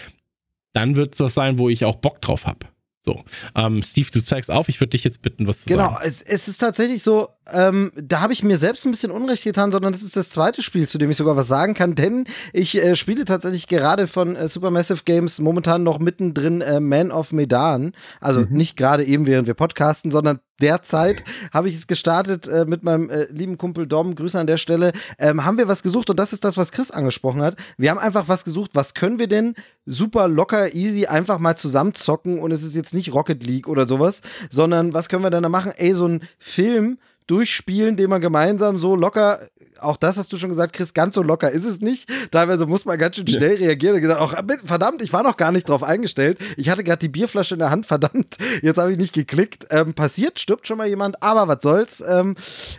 [0.72, 2.66] dann wird es das sein, wo ich auch Bock drauf habe.
[3.04, 3.24] So,
[3.56, 4.68] ähm, Steve, du zeigst auf.
[4.68, 5.94] Ich würde dich jetzt bitten, was zu genau, sagen.
[5.96, 9.44] Genau, es, es, ist tatsächlich so, ähm, da habe ich mir selbst ein bisschen Unrecht
[9.44, 12.24] getan, sondern das ist das zweite Spiel, zu dem ich sogar was sagen kann, denn
[12.52, 17.32] ich äh, spiele tatsächlich gerade von äh, Supermassive Games momentan noch mittendrin äh, Man of
[17.32, 17.92] Medan.
[18.20, 18.48] Also mhm.
[18.50, 23.10] nicht gerade eben, während wir podcasten, sondern derzeit habe ich es gestartet äh, mit meinem
[23.10, 24.14] äh, lieben Kumpel Dom.
[24.14, 24.92] Grüße an der Stelle.
[25.18, 27.56] Ähm, haben wir was gesucht und das ist das, was Chris angesprochen hat.
[27.76, 28.70] Wir haben einfach was gesucht.
[28.74, 29.54] Was können wir denn
[29.84, 34.22] super locker, easy einfach mal zusammenzocken und es ist jetzt nicht Rocket League oder sowas,
[34.48, 35.72] sondern was können wir dann da machen?
[35.76, 39.40] Ey, so ein Film durchspielen, den man gemeinsam so locker,
[39.82, 42.08] auch das hast du schon gesagt, Chris, ganz so locker ist es nicht.
[42.30, 43.66] Teilweise muss man ganz schön schnell ja.
[43.66, 44.34] reagieren und gesagt, auch,
[44.64, 46.38] verdammt, ich war noch gar nicht drauf eingestellt.
[46.56, 49.66] Ich hatte gerade die Bierflasche in der Hand, verdammt, jetzt habe ich nicht geklickt.
[49.70, 52.02] Ähm, passiert, stirbt schon mal jemand, aber was soll's.
[52.06, 52.36] Ähm,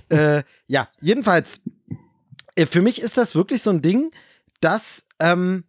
[0.10, 1.62] äh, ja, jedenfalls,
[2.56, 4.12] äh, für mich ist das wirklich so ein Ding,
[4.62, 5.66] das ähm,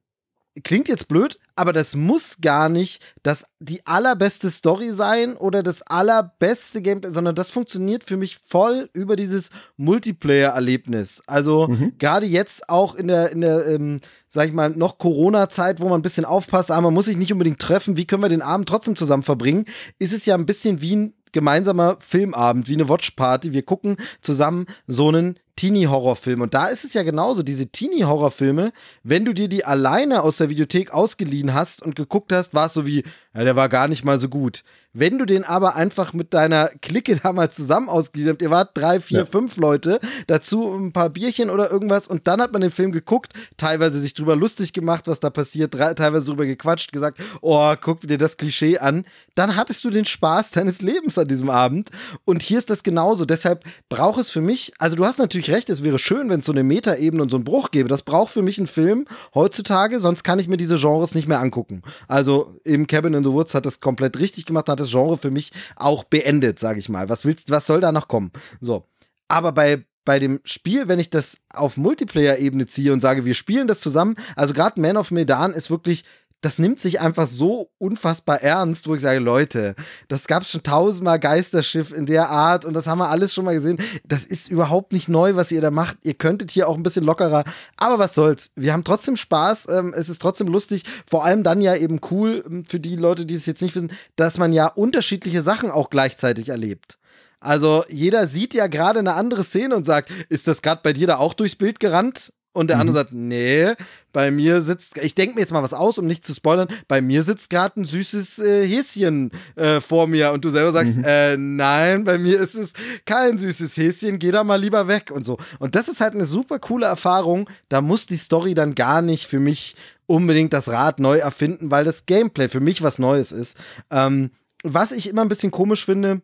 [0.63, 5.83] klingt jetzt blöd, aber das muss gar nicht das die allerbeste Story sein oder das
[5.83, 11.23] allerbeste Gameplay, sondern das funktioniert für mich voll über dieses Multiplayer-Erlebnis.
[11.27, 11.95] Also mhm.
[11.99, 16.01] gerade jetzt auch in der in der ähm, sag ich mal noch Corona-Zeit, wo man
[16.01, 17.97] ein bisschen aufpasst, aber man muss sich nicht unbedingt treffen.
[17.97, 19.65] Wie können wir den Abend trotzdem zusammen verbringen?
[19.99, 23.53] Ist es ja ein bisschen wie ein gemeinsamer Filmabend, wie eine Watchparty.
[23.53, 26.41] Wir gucken zusammen so einen Teenie-Horrorfilm.
[26.41, 28.73] Und da ist es ja genauso, diese Teenie-Horrorfilme,
[29.03, 32.75] wenn du dir die alleine aus der Videothek ausgeliehen hast und geguckt hast, war es
[32.75, 33.05] so wie,
[33.35, 34.65] ja, der war gar nicht mal so gut.
[34.97, 39.01] Wenn du den aber einfach mit deiner Clique damals zusammen ausgeliehen habt, ihr wart drei,
[39.01, 39.25] vier, ja.
[39.25, 39.99] fünf Leute,
[40.29, 44.15] dazu ein paar Bierchen oder irgendwas und dann hat man den Film geguckt, teilweise sich
[44.15, 48.79] drüber lustig gemacht, was da passiert, teilweise drüber gequatscht, gesagt, oh, guck dir das Klischee
[48.79, 49.05] an,
[49.35, 51.91] dann hattest du den Spaß deines Lebens an diesem Abend
[52.25, 53.25] und hier ist das genauso.
[53.25, 56.47] Deshalb braucht es für mich, also du hast natürlich recht, es wäre schön, wenn es
[56.47, 57.89] so eine Metaebene und so einen Bruch gäbe.
[57.89, 61.41] Das braucht für mich ein Film heutzutage, sonst kann ich mir diese Genres nicht mehr
[61.41, 61.83] angucken.
[62.09, 65.31] Also im Cabin in the Woods hat das komplett richtig gemacht, hat das Genre für
[65.31, 67.09] mich auch beendet, sage ich mal.
[67.09, 68.31] Was willst, was soll da noch kommen?
[68.61, 68.87] So.
[69.29, 73.69] Aber bei, bei dem Spiel, wenn ich das auf Multiplayer-Ebene ziehe und sage, wir spielen
[73.69, 76.05] das zusammen, also gerade Man of Medan ist wirklich
[76.45, 79.75] das nimmt sich einfach so unfassbar ernst, wo ich sage, Leute,
[80.09, 83.47] das gab es schon tausendmal Geisterschiff in der Art und das haben wir alles schon
[83.47, 83.79] mal gesehen.
[84.05, 85.97] Das ist überhaupt nicht neu, was ihr da macht.
[86.03, 87.45] Ihr könntet hier auch ein bisschen lockerer,
[87.79, 88.53] aber was soll's.
[88.57, 92.45] Wir haben trotzdem Spaß, ähm, es ist trotzdem lustig, vor allem dann ja eben cool
[92.47, 95.89] ähm, für die Leute, die es jetzt nicht wissen, dass man ja unterschiedliche Sachen auch
[95.89, 96.99] gleichzeitig erlebt.
[97.41, 101.07] Also jeder sieht ja gerade eine andere Szene und sagt, ist das gerade bei dir
[101.07, 102.35] da auch durchs Bild gerannt?
[102.55, 102.81] Und der mhm.
[102.83, 103.75] andere sagt, nee,
[104.13, 107.03] bei mir sitzt, ich denke mir jetzt mal was aus, um nicht zu spoilern, bei
[107.03, 111.05] mir sitzt gerade ein süßes äh, Häschen äh, vor mir und du selber sagst, mhm.
[111.05, 112.75] äh, nein, bei mir ist es
[113.07, 115.37] kein süßes Häschen, geh da mal lieber weg und so.
[115.59, 119.27] Und das ist halt eine super coole Erfahrung, da muss die Story dann gar nicht
[119.27, 119.75] für mich
[120.07, 123.57] unbedingt das Rad neu erfinden, weil das Gameplay für mich was Neues ist.
[123.91, 124.31] Ähm,
[124.63, 126.23] was ich immer ein bisschen komisch finde,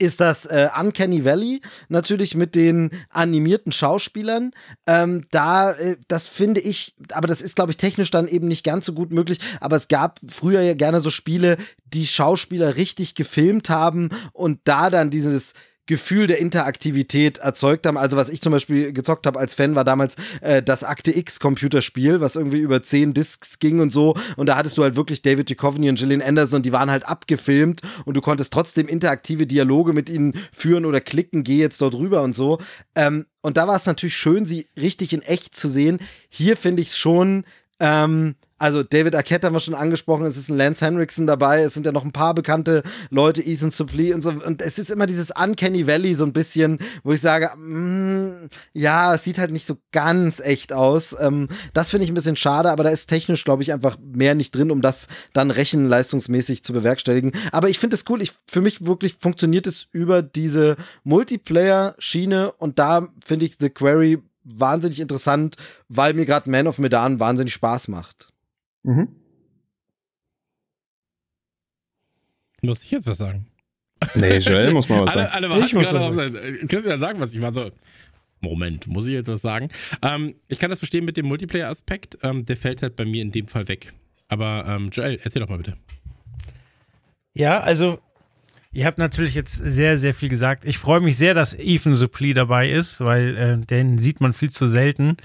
[0.00, 4.52] ist das äh, Uncanny Valley natürlich mit den animierten Schauspielern.
[4.86, 8.64] Ähm, da, äh, das finde ich, aber das ist, glaube ich, technisch dann eben nicht
[8.64, 9.38] ganz so gut möglich.
[9.60, 14.90] Aber es gab früher ja gerne so Spiele, die Schauspieler richtig gefilmt haben und da
[14.90, 15.54] dann dieses
[15.90, 17.98] Gefühl der Interaktivität erzeugt haben.
[17.98, 21.40] Also was ich zum Beispiel gezockt habe als Fan war damals äh, das Akte X
[21.40, 24.14] Computerspiel, was irgendwie über zehn Discs ging und so.
[24.36, 27.82] Und da hattest du halt wirklich David Duchovny und Gillian Anderson die waren halt abgefilmt
[28.04, 32.22] und du konntest trotzdem interaktive Dialoge mit ihnen führen oder klicken, geh jetzt dort rüber
[32.22, 32.58] und so.
[32.94, 35.98] Ähm, und da war es natürlich schön, sie richtig in echt zu sehen.
[36.28, 37.44] Hier finde ich es schon
[37.80, 41.72] ähm, also David Arquette haben wir schon angesprochen, es ist ein Lance Henriksen dabei, es
[41.72, 44.28] sind ja noch ein paar bekannte Leute, Ethan Suplee und so.
[44.30, 49.14] Und es ist immer dieses Uncanny Valley so ein bisschen, wo ich sage, mm, ja,
[49.14, 51.16] es sieht halt nicht so ganz echt aus.
[51.18, 54.34] Ähm, das finde ich ein bisschen schade, aber da ist technisch, glaube ich, einfach mehr
[54.34, 57.32] nicht drin, um das dann rechenleistungsmäßig zu bewerkstelligen.
[57.52, 62.78] Aber ich finde es cool, ich, für mich wirklich funktioniert es über diese Multiplayer-Schiene und
[62.78, 65.56] da finde ich The Query wahnsinnig interessant,
[65.88, 68.29] weil mir gerade Man of Medan wahnsinnig Spaß macht.
[68.82, 69.08] Mhm.
[72.62, 73.46] Muss ich jetzt was sagen?
[74.14, 75.44] Nee, Joel muss mal was alle, sagen.
[75.44, 76.68] Alle ich muss was sagen.
[76.68, 77.34] Christian, sag was.
[77.34, 77.70] Ich war so,
[78.40, 79.68] Moment, muss ich jetzt was sagen?
[80.02, 82.18] Ähm, ich kann das verstehen mit dem Multiplayer-Aspekt.
[82.22, 83.92] Ähm, der fällt halt bei mir in dem Fall weg.
[84.28, 85.76] Aber ähm, Joel, erzähl doch mal bitte.
[87.34, 87.98] Ja, also
[88.72, 90.64] Ihr habt natürlich jetzt sehr, sehr viel gesagt.
[90.64, 94.50] Ich freue mich sehr, dass Ethan Suplee dabei ist, weil äh, den sieht man viel
[94.50, 95.16] zu selten.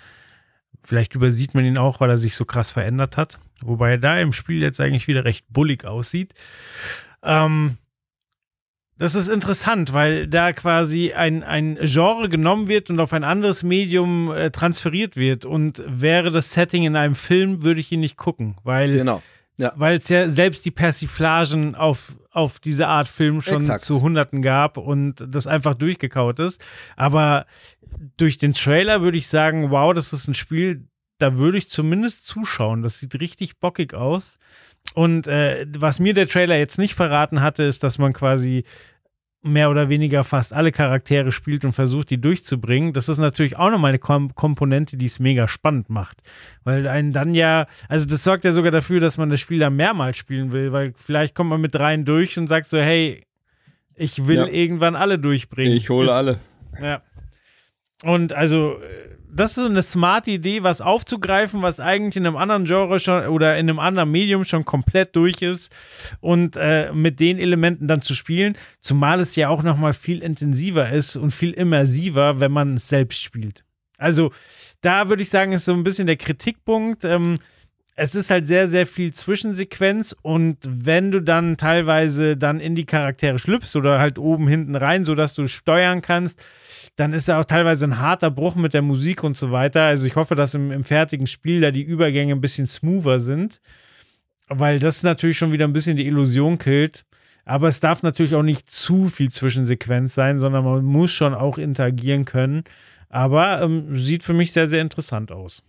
[0.85, 3.39] Vielleicht übersieht man ihn auch, weil er sich so krass verändert hat.
[3.61, 6.33] Wobei er da im Spiel jetzt eigentlich wieder recht bullig aussieht.
[7.23, 7.77] Ähm,
[8.97, 13.63] das ist interessant, weil da quasi ein, ein Genre genommen wird und auf ein anderes
[13.63, 15.43] Medium äh, transferiert wird.
[15.43, 19.21] Und wäre das Setting in einem Film, würde ich ihn nicht gucken, weil Genau.
[19.57, 19.73] Ja.
[19.75, 23.85] weil es ja selbst die Persiflagen auf, auf diese Art Film schon Exakt.
[23.85, 26.61] zu Hunderten gab und das einfach durchgekaut ist.
[26.97, 27.45] Aber
[28.17, 30.87] durch den Trailer würde ich sagen, wow, das ist ein Spiel,
[31.17, 32.81] da würde ich zumindest zuschauen.
[32.81, 34.37] Das sieht richtig bockig aus.
[34.93, 38.65] Und äh, was mir der Trailer jetzt nicht verraten hatte, ist, dass man quasi
[39.45, 42.93] mehr oder weniger fast alle Charaktere spielt und versucht, die durchzubringen.
[42.93, 46.17] Das ist natürlich auch nochmal eine Kom Komponente, die es mega spannend macht.
[46.63, 49.75] Weil einen dann ja, also das sorgt ja sogar dafür, dass man das Spiel dann
[49.75, 53.23] mehrmals spielen will, weil vielleicht kommt man mit dreien durch und sagt so, hey,
[53.95, 54.47] ich will Ja.
[54.47, 55.73] irgendwann alle durchbringen.
[55.77, 56.39] Ich hole Ist- alle.
[56.81, 57.01] ja.
[58.05, 58.79] Und also,
[59.33, 63.25] das ist so eine smarte Idee, was aufzugreifen, was eigentlich in einem anderen Genre schon
[63.29, 65.73] oder in einem anderen Medium schon komplett durch ist
[66.21, 70.91] und äh, mit den Elementen dann zu spielen, zumal es ja auch nochmal viel intensiver
[70.91, 73.65] ist und viel immersiver, wenn man es selbst spielt.
[73.97, 74.29] Also,
[74.81, 77.05] da würde ich sagen, ist so ein bisschen der Kritikpunkt.
[77.05, 77.39] Ähm,
[77.97, 82.85] es ist halt sehr, sehr viel Zwischensequenz und wenn du dann teilweise dann in die
[82.85, 86.43] Charaktere schlüpfst oder halt oben hinten rein, sodass du steuern kannst,
[86.97, 89.83] dann ist ja auch teilweise ein harter Bruch mit der Musik und so weiter.
[89.83, 93.61] Also ich hoffe, dass im, im fertigen Spiel da die Übergänge ein bisschen smoother sind,
[94.49, 97.05] weil das natürlich schon wieder ein bisschen die Illusion killt.
[97.45, 101.57] Aber es darf natürlich auch nicht zu viel Zwischensequenz sein, sondern man muss schon auch
[101.57, 102.63] interagieren können.
[103.07, 105.63] Aber ähm, sieht für mich sehr, sehr interessant aus.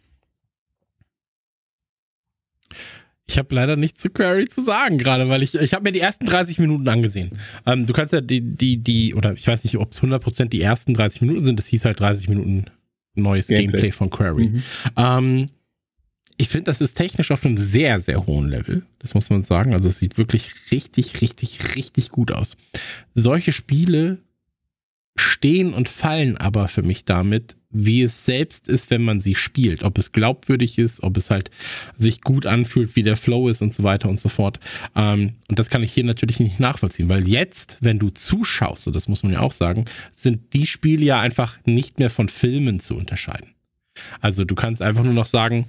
[3.28, 6.00] Ich habe leider nichts zu Query zu sagen gerade, weil ich, ich habe mir die
[6.00, 7.32] ersten 30 Minuten angesehen.
[7.66, 10.60] Ähm, du kannst ja die, die, die, oder ich weiß nicht, ob es 100% die
[10.60, 12.66] ersten 30 Minuten sind, das hieß halt 30 Minuten
[13.14, 13.92] neues Gameplay, Gameplay.
[13.92, 14.48] von Query.
[14.48, 14.62] Mhm.
[14.96, 15.46] Ähm,
[16.38, 18.82] ich finde, das ist technisch auf einem sehr, sehr hohen Level.
[18.98, 19.72] Das muss man sagen.
[19.72, 22.56] Also es sieht wirklich richtig, richtig, richtig gut aus.
[23.14, 24.18] Solche Spiele
[25.16, 29.82] stehen und fallen aber für mich damit, wie es selbst ist, wenn man sie spielt.
[29.82, 31.50] Ob es glaubwürdig ist, ob es halt
[31.96, 34.58] sich gut anfühlt, wie der Flow ist und so weiter und so fort.
[34.94, 38.96] Ähm, und das kann ich hier natürlich nicht nachvollziehen, weil jetzt, wenn du zuschaust, und
[38.96, 42.80] das muss man ja auch sagen, sind die Spiele ja einfach nicht mehr von Filmen
[42.80, 43.50] zu unterscheiden.
[44.20, 45.66] Also du kannst einfach nur noch sagen,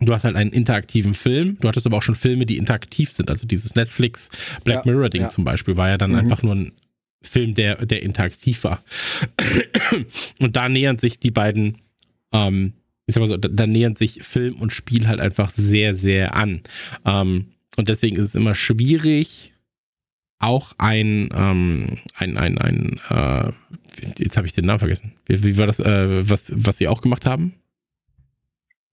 [0.00, 3.30] du hast halt einen interaktiven Film, du hattest aber auch schon Filme, die interaktiv sind.
[3.30, 4.28] Also dieses Netflix
[4.62, 5.28] Black Ja, Mirror Ding ja.
[5.30, 6.18] zum Beispiel war ja dann Mhm.
[6.18, 6.72] einfach nur ein
[7.26, 8.82] Film, der, der interaktiv war.
[10.38, 11.78] Und da nähern sich die beiden,
[12.32, 12.74] ähm,
[13.06, 16.34] ich sag mal so, da, da nähern sich Film und Spiel halt einfach sehr, sehr
[16.34, 16.62] an.
[17.04, 19.52] Ähm, und deswegen ist es immer schwierig,
[20.38, 23.52] auch ein, ähm, ein, ein, ein, äh,
[24.18, 25.14] jetzt habe ich den Namen vergessen.
[25.26, 27.54] Wie, wie war das, äh, was, was sie auch gemacht haben?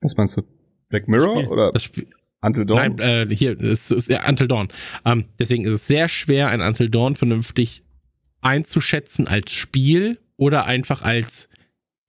[0.02, 0.44] Was meinst du?
[0.90, 1.50] Black Mirror Spiel.
[1.50, 2.08] oder Das Spiel,
[2.42, 2.78] Until Dawn?
[2.78, 4.70] Nein, äh, hier, es ist ja Until Dawn.
[5.06, 7.84] Ähm, deswegen ist es sehr schwer, ein Until Dawn vernünftig
[8.44, 11.50] einzuschätzen als Spiel oder einfach als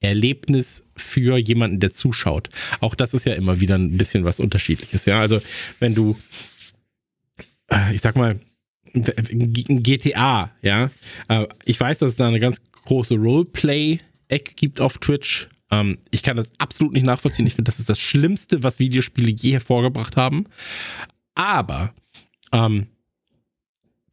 [0.01, 2.51] Erlebnis für jemanden, der zuschaut.
[2.81, 5.07] Auch das ist ja immer wieder ein bisschen was Unterschiedliches.
[5.07, 5.41] Ja, also
[5.81, 6.17] wenn du,
[7.71, 8.39] äh, ich sag mal,
[8.93, 10.91] GTA, ja,
[11.29, 15.49] äh, ich weiß, dass es da eine ganz große Roleplay-Eck gibt auf Twitch.
[15.71, 17.47] Ähm, ich kann das absolut nicht nachvollziehen.
[17.47, 20.47] Ich finde, das ist das Schlimmste, was Videospiele je hervorgebracht haben.
[21.35, 21.95] Aber
[22.53, 22.87] ähm,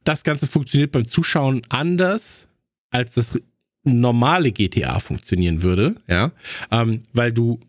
[0.04, 2.50] das Ganze funktioniert beim Zuschauen anders,
[2.90, 3.40] als das
[3.84, 6.32] normale GTA funktionieren würde, ja,
[6.72, 7.60] ähm, weil du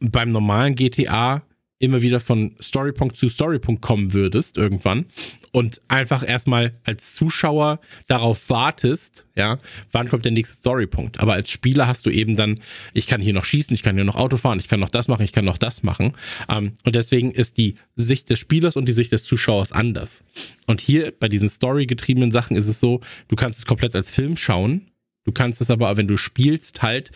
[0.00, 1.42] beim normalen GTA
[1.78, 5.06] immer wieder von Storypunkt zu Storypunkt kommen würdest irgendwann
[5.52, 9.58] und einfach erstmal als Zuschauer darauf wartest, ja,
[9.92, 11.20] wann kommt der nächste Storypunkt.
[11.20, 12.60] Aber als Spieler hast du eben dann,
[12.94, 15.08] ich kann hier noch schießen, ich kann hier noch Auto fahren, ich kann noch das
[15.08, 16.14] machen, ich kann noch das machen.
[16.48, 20.24] Ähm, und deswegen ist die Sicht des Spielers und die Sicht des Zuschauers anders.
[20.66, 24.36] Und hier bei diesen storygetriebenen Sachen ist es so, du kannst es komplett als Film
[24.36, 24.88] schauen.
[25.24, 27.10] Du kannst es aber, wenn du spielst, halt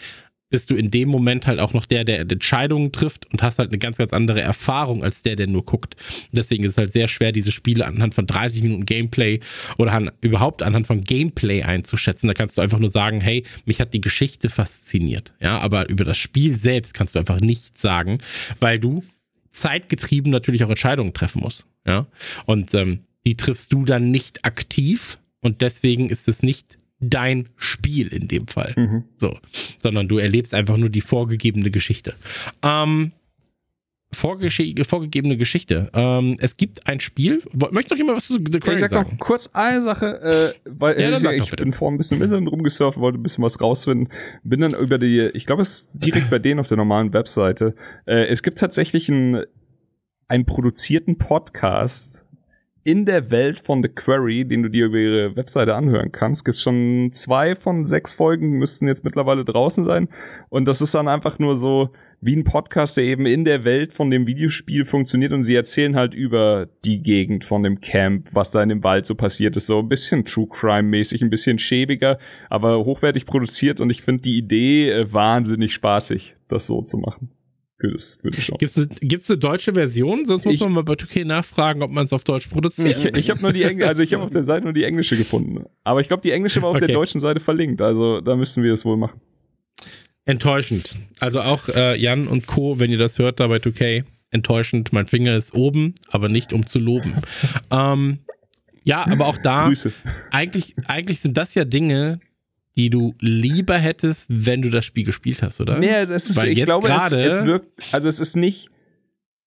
[0.53, 3.71] bist du in dem Moment halt auch noch der, der Entscheidungen trifft und hast halt
[3.71, 5.97] eine ganz, ganz andere Erfahrung als der, der nur guckt.
[6.31, 9.41] Deswegen ist es halt sehr schwer, diese Spiele anhand von 30 Minuten Gameplay
[9.79, 12.29] oder an, überhaupt anhand von Gameplay einzuschätzen.
[12.29, 15.33] Da kannst du einfach nur sagen, hey, mich hat die Geschichte fasziniert.
[15.43, 18.19] Ja, aber über das Spiel selbst kannst du einfach nichts sagen,
[18.61, 19.03] weil du
[19.53, 21.65] zeitgetrieben natürlich auch Entscheidungen treffen musst.
[21.87, 22.07] Ja,
[22.45, 28.09] und ähm, die triffst du dann nicht aktiv und deswegen ist es nicht dein Spiel
[28.09, 28.73] in dem Fall.
[28.77, 29.05] Mhm.
[29.17, 29.37] So,
[29.83, 32.15] sondern du erlebst einfach nur die vorgegebene Geschichte.
[32.63, 33.13] Ähm,
[34.15, 35.91] vorgesche vorgegebene Geschichte.
[35.95, 37.43] Ähm, es gibt ein Spiel.
[37.71, 39.11] Möchte noch jemand was zu The Ich Quarry sag sagen?
[39.13, 41.63] noch kurz eine Sache, äh, weil Ja, äh, ich bitte.
[41.65, 44.09] bin vorhin ein bisschen im Internet rumgesurft, wollte ein bisschen was rausfinden.
[44.45, 47.75] Bin dann über die, ich glaube, es ist direkt bei denen auf der normalen Webseite.
[48.07, 49.45] Äh, es gibt tatsächlich einen,
[50.29, 52.27] einen produzierten Podcast,
[52.85, 56.63] in der Welt von The Quarry, den du dir über ihre Webseite anhören kannst, gibt's
[56.63, 60.09] schon zwei von sechs Folgen, müssten jetzt mittlerweile draußen sein.
[60.49, 61.91] Und das ist dann einfach nur so
[62.21, 65.97] wie ein Podcast, der eben in der Welt von dem Videospiel funktioniert und sie erzählen
[65.97, 69.67] halt über die Gegend von dem Camp, was da in dem Wald so passiert ist.
[69.67, 72.19] So ein bisschen True Crime-mäßig, ein bisschen schäbiger,
[72.49, 77.31] aber hochwertig produziert und ich finde die Idee äh, wahnsinnig spaßig, das so zu machen
[77.91, 80.25] das, für das Gibt es eine deutsche Version?
[80.27, 82.97] Sonst muss Ich- man mal bei 2K nachfragen, ob man es auf Deutsch produziert.
[82.99, 85.17] Ich, ich habe nur die englische, also ich habe auf der Seite nur die englische
[85.17, 85.65] gefunden.
[85.85, 86.87] Aber ich glaube, die englische war auf Okay.
[86.87, 87.81] der deutschen Seite verlinkt.
[87.83, 89.21] Also da müssten wir es wohl machen.
[90.25, 90.95] Enttäuschend.
[91.19, 94.93] Also auch äh, Jan und Co., wenn ihr das hört da bei 2K, enttäuschend.
[94.93, 97.15] Mein Finger ist oben, aber nicht um zu loben.
[97.71, 98.19] ähm,
[98.85, 99.93] ja, aber auch da, Grüße.
[100.31, 102.21] eigentlich, eigentlich sind das ja Dinge,
[102.77, 105.79] die du lieber hättest, wenn du das Spiel gespielt hast, oder?
[105.79, 108.71] Nee, das ist, Weil ich jetzt glaube, es, es wirkt, also es ist nicht,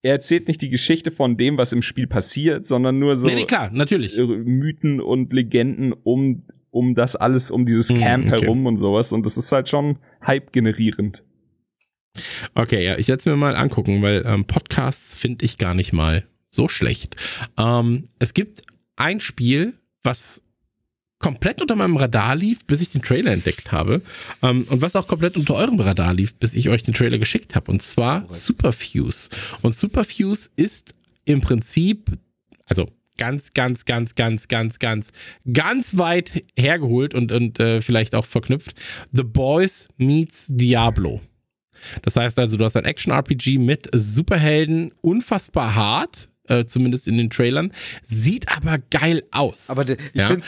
[0.03, 3.35] er erzählt nicht die Geschichte von dem, was im Spiel passiert, sondern nur so nee,
[3.35, 4.17] nee, klar, natürlich.
[4.19, 8.41] äh, Mythen und Legenden um, um das alles, um dieses Hm, Camp okay.
[8.41, 9.11] herum und sowas.
[9.11, 11.23] Und das ist halt schon Hype generierend.
[12.53, 15.91] Okay, ja, ich werde es mir mal angucken, weil ähm, Podcasts finde ich gar nicht
[15.91, 17.15] mal so schlecht.
[17.57, 18.61] Ähm, es gibt
[18.95, 19.73] ein Spiel,
[20.03, 20.41] was
[21.25, 24.03] komplett unter meinem Radar lief, bis ich den Trailer entdeckt habe.
[24.43, 27.55] Ähm, und was auch komplett unter eurem Radar lief, bis ich euch den Trailer geschickt
[27.55, 27.71] habe.
[27.71, 29.31] Und zwar Superfuse.
[29.63, 30.93] Und Superfuse ist
[31.25, 32.11] im Prinzip,
[32.67, 35.11] also ganz, ganz, ganz, ganz, ganz, ganz,
[35.51, 38.75] ganz weit hergeholt und, und äh, vielleicht auch verknüpft.
[39.11, 41.21] The Boys meets Diablo.
[42.03, 47.29] Das heißt also, du hast ein Action-RPG mit Superhelden, unfassbar hart, äh, zumindest in den
[47.29, 47.71] Trailern,
[48.03, 49.69] sieht aber geil aus.
[49.69, 50.45] Aber de, ich Ja, finde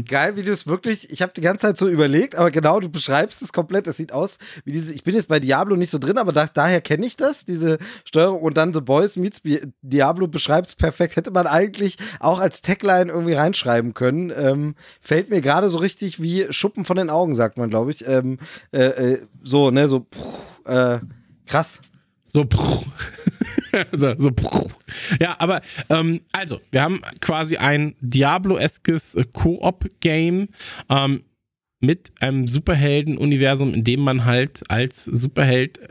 [0.00, 2.80] es geil, wie du es wirklich, ich habe die ganze Zeit so überlegt, aber genau,
[2.80, 3.86] du beschreibst es komplett.
[3.86, 6.46] Es sieht aus wie diese, ich bin jetzt bei Diablo nicht so drin, aber da,
[6.46, 8.40] daher kenne ich das, diese Steuerung.
[8.42, 9.42] Und dann The Boys meets
[9.82, 11.16] Diablo beschreibt es perfekt.
[11.16, 14.32] Hätte man eigentlich auch als Tagline irgendwie reinschreiben können.
[14.34, 18.06] Ähm, fällt mir gerade so richtig wie Schuppen von den Augen, sagt man, glaube ich.
[18.06, 18.38] Ähm,
[18.72, 21.00] äh, äh, so, ne, so, puh, äh,
[21.46, 21.80] krass.
[22.32, 22.84] So, pruh.
[23.92, 24.30] so, so.
[25.20, 30.48] Ja, aber ähm, also, wir haben quasi ein Diablo-eskes äh, Koop-Game
[30.88, 31.24] ähm,
[31.80, 35.90] mit einem Superhelden-Universum, in dem man halt als Superheld äh,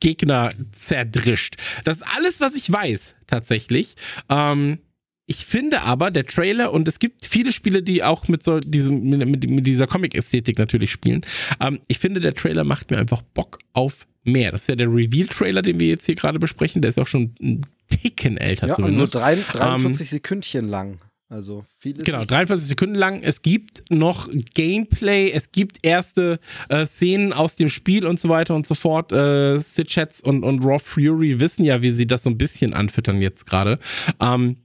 [0.00, 1.56] Gegner zerdrischt.
[1.84, 3.96] Das ist alles, was ich weiß, tatsächlich.
[4.28, 4.78] Ähm,
[5.26, 9.02] ich finde aber, der Trailer, und es gibt viele Spiele, die auch mit so diesem,
[9.02, 11.24] mit, mit dieser Comic-Ästhetik natürlich spielen.
[11.60, 14.52] Ähm, ich finde, der Trailer macht mir einfach Bock auf mehr.
[14.52, 16.82] Das ist ja der Reveal-Trailer, den wir jetzt hier gerade besprechen.
[16.82, 19.14] Der ist auch schon ein Ticken älter Ja, und nur zumindest.
[19.14, 20.98] drei, 43 Sekündchen lang.
[21.30, 22.04] Also vieles.
[22.04, 23.22] Genau, 43 Sekunden lang.
[23.22, 26.38] Es gibt noch Gameplay, es gibt erste
[26.68, 29.10] äh, Szenen aus dem Spiel und so weiter und so fort.
[29.10, 33.20] Äh, Stitchheads und, und Raw Fury wissen ja, wie sie das so ein bisschen anfüttern
[33.22, 33.78] jetzt gerade.
[34.20, 34.58] Ähm,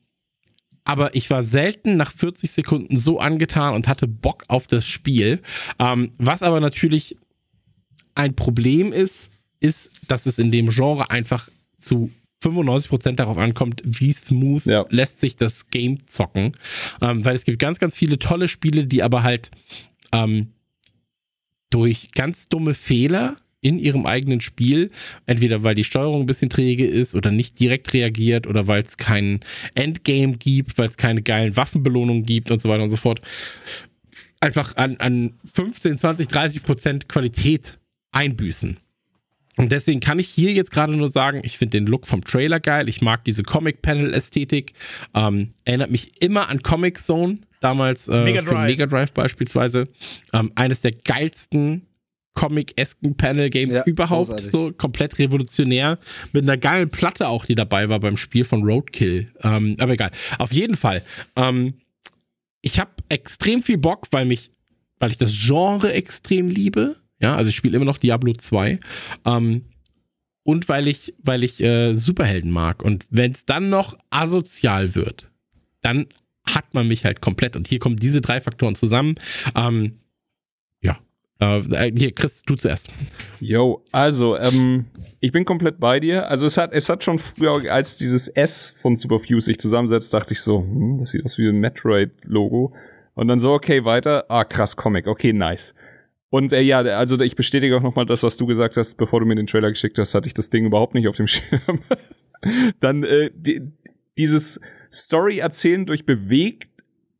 [0.83, 5.41] aber ich war selten nach 40 Sekunden so angetan und hatte Bock auf das Spiel.
[5.79, 7.15] Ähm, was aber natürlich
[8.15, 11.49] ein Problem ist, ist, dass es in dem Genre einfach
[11.79, 12.11] zu
[12.43, 14.85] 95% darauf ankommt, wie smooth Ja.
[14.89, 16.53] lässt sich das Game zocken.
[17.01, 19.51] Ähm, weil es gibt ganz, ganz viele tolle Spiele, die aber halt
[20.13, 20.53] ähm,
[21.69, 24.89] durch ganz dumme Fehler in ihrem eigenen Spiel,
[25.25, 28.95] entweder weil die Steuerung ein bisschen träge ist oder nicht direkt reagiert oder weil es
[28.95, 29.41] kein
[29.75, 33.19] Endgame gibt, weil es keine geilen Waffenbelohnungen gibt und so weiter und so fort,
[34.39, 37.79] einfach an, an 15, 20, 30 Prozent Qualität
[38.11, 38.77] einbüßen.
[39.59, 42.61] Und deswegen kann ich hier jetzt gerade nur sagen, ich finde den Look vom Trailer
[42.61, 42.87] geil.
[42.87, 44.71] Ich mag diese Comic-Panel-Ästhetik.
[45.13, 48.67] Ähm, erinnert mich immer an Comic Zone, damals äh, Mega für Drive.
[48.67, 49.89] Mega Drive beispielsweise.
[50.31, 51.85] Ähm, eines der geilsten
[52.35, 54.27] Comic-esken Panel-Games Ja, überhaupt.
[54.29, 54.51] großartig.
[54.51, 55.99] So komplett revolutionär.
[56.31, 59.29] Mit einer geilen Platte auch, die dabei war beim Spiel von Roadkill.
[59.43, 60.11] Ähm, aber egal.
[60.37, 61.03] Auf jeden Fall.
[61.35, 61.73] Ähm,
[62.61, 64.51] ich habe extrem viel Bock, weil mich,
[64.99, 66.95] weil ich das Genre extrem liebe.
[67.19, 68.79] Ja, also ich spiele immer noch Diablo 2.
[69.25, 69.65] Ähm,
[70.43, 72.81] und weil ich, weil ich äh, Superhelden mag.
[72.81, 75.29] Und wenn es dann noch asozial wird,
[75.81, 76.07] dann
[76.45, 77.55] hat man mich halt komplett.
[77.55, 79.15] Und hier kommen diese drei Faktoren zusammen.
[79.55, 79.99] Ähm,
[80.81, 80.97] ja.
[81.39, 82.89] Äh, hier, Chris, du zuerst.
[83.39, 84.85] Yo, also, ähm,
[85.19, 86.27] ich bin komplett bei dir.
[86.29, 90.33] Also es hat, es hat schon früher, als dieses S von Superfuse sich zusammensetzt, dachte
[90.33, 92.73] ich so, hm, das sieht aus wie ein Metroid-Logo.
[93.13, 94.25] Und dann so, okay, weiter.
[94.29, 95.07] Ah, krass, Comic.
[95.07, 95.73] Okay, nice.
[96.29, 99.25] Und äh, ja, also ich bestätige auch nochmal das, was du gesagt hast, bevor du
[99.25, 101.79] mir den Trailer geschickt hast, hatte ich das Ding überhaupt nicht auf dem Schirm.
[102.79, 103.61] dann äh, die,
[104.17, 104.59] dieses
[104.93, 106.69] Story-Erzählen durch bewegt,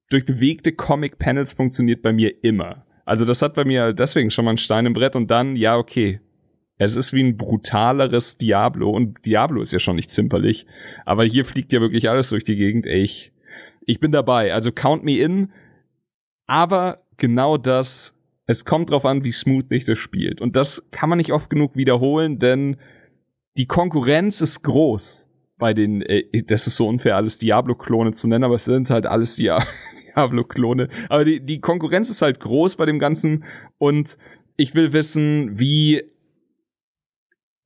[0.10, 2.86] durch bewegte Comic-Panels funktioniert bei mir immer.
[3.06, 5.78] Also das hat bei mir deswegen schon mal ein Stein im Brett und dann, ja,
[5.78, 6.20] okay,
[6.82, 10.66] Es ist wie ein brutaleres Diablo und Diablo ist ja schon nicht zimperlich,
[11.06, 12.86] aber hier fliegt ja wirklich alles durch die Gegend.
[12.86, 13.34] Ich,
[13.86, 14.54] ich bin dabei.
[14.54, 15.52] Also count me in.
[16.48, 18.16] Aber genau das,
[18.50, 20.42] es kommt drauf an, wie smooth dich das spielt.
[20.42, 22.78] Und das kann man nicht oft genug wiederholen, denn
[23.58, 28.44] die Konkurrenz ist groß bei den, äh, das ist so unfair, alles Diablo-Klone zu nennen,
[28.44, 29.64] aber es sind halt alles Dia
[30.16, 30.90] Diablo-Klone.
[31.10, 33.44] Aber die, die Konkurrenz ist halt groß bei dem Ganzen
[33.78, 34.18] und
[34.58, 36.02] ich will wissen, wie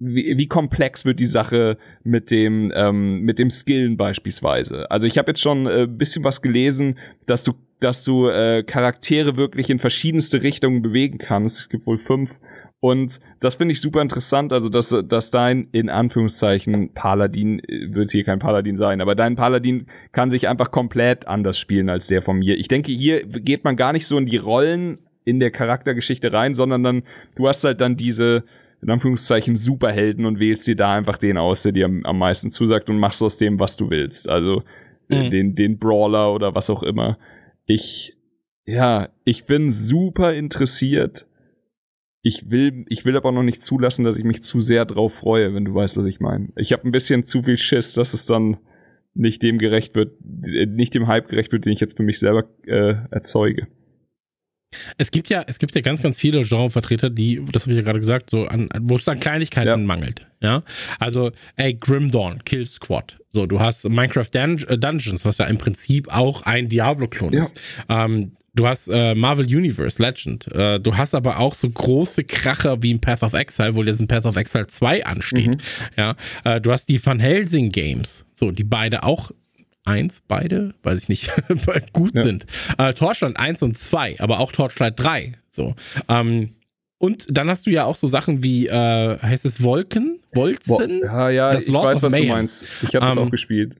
[0.03, 4.89] wie, wie komplex wird die Sache mit dem ähm, mit dem Skillen beispielsweise.
[4.91, 9.35] Also ich habe jetzt schon äh, bisschen was gelesen, dass du dass du äh, Charaktere
[9.35, 11.59] wirklich in verschiedenste Richtungen bewegen kannst.
[11.59, 12.39] Es gibt wohl fünf
[12.84, 18.11] und das finde ich super interessant, also dass, dass dein, in Anführungszeichen, Paladin, äh, wird
[18.11, 22.21] hier kein Paladin sein, aber dein Paladin kann sich einfach komplett anders spielen als der
[22.21, 22.57] von mir.
[22.57, 26.55] Ich denke, hier geht man gar nicht so in die Rollen in der Charaktergeschichte rein,
[26.55, 27.03] sondern dann,
[27.38, 28.43] du hast halt dann diese,
[28.84, 32.51] in Anführungszeichen, Superhelden und wählst dir da einfach den aus, der dir am, am meisten
[32.51, 34.30] zusagt und machst aus dem, was du willst.
[34.30, 34.64] Also
[35.10, 35.30] mhm.
[35.31, 37.18] den, den Brawler oder was auch immer.
[37.65, 38.15] Ich,
[38.65, 41.26] ja, ich bin super interessiert
[42.26, 45.53] ich will, ich will aber noch nicht zulassen, dass ich mich zu sehr drauf freue,
[45.53, 46.47] wenn du weißt, was ich meine.
[46.55, 48.57] Ich habe ein bisschen zu viel Schiss, dass es dann
[49.14, 52.45] nicht dem gerecht wird, nicht dem Hype gerecht wird, den ich jetzt für mich selber
[52.65, 53.68] äh, erzeuge.
[54.97, 57.83] Es gibt ja, es gibt ja ganz, ganz viele Genrevertreter, die, das habe ich ja
[57.83, 59.77] gerade gesagt, so an, wo es an Kleinigkeiten ja.
[59.77, 60.25] mangelt.
[60.41, 60.63] Ja,
[60.99, 63.17] also, ey, Grim Dawn, Kill Squad.
[63.29, 67.43] So, du hast Minecraft Dun äh, Dungeons, was ja im Prinzip auch ein Diablo-Klon ja.
[67.45, 67.59] ist.
[67.87, 70.47] Ähm, Du hast äh, Marvel Universe Legend.
[70.51, 73.99] Äh, du hast aber auch so große Kracher wie in Path of Exile, wo jetzt
[73.99, 75.55] ein Path of Exile 2 ansteht.
[75.55, 75.61] Mhm.
[75.97, 79.31] Ja, äh, du hast die Van Helsing Games, so die beide auch
[79.85, 81.31] eins, beide, weiß ich nicht,
[81.93, 82.23] gut ja.
[82.23, 82.45] sind.
[82.77, 85.34] Äh, Torchland 1 und 2, aber auch Torchlight 3.
[85.49, 85.76] So.
[86.10, 86.55] Ähm,
[86.97, 90.19] und dann hast du ja auch so Sachen wie, äh, heißt es Wolken?
[90.34, 91.01] Wolzen?
[91.03, 92.27] Ja, ja, das ich Lord weiß, was Mayhem.
[92.27, 92.65] du meinst.
[92.81, 93.76] Ich habe das um, auch ähm, gespielt.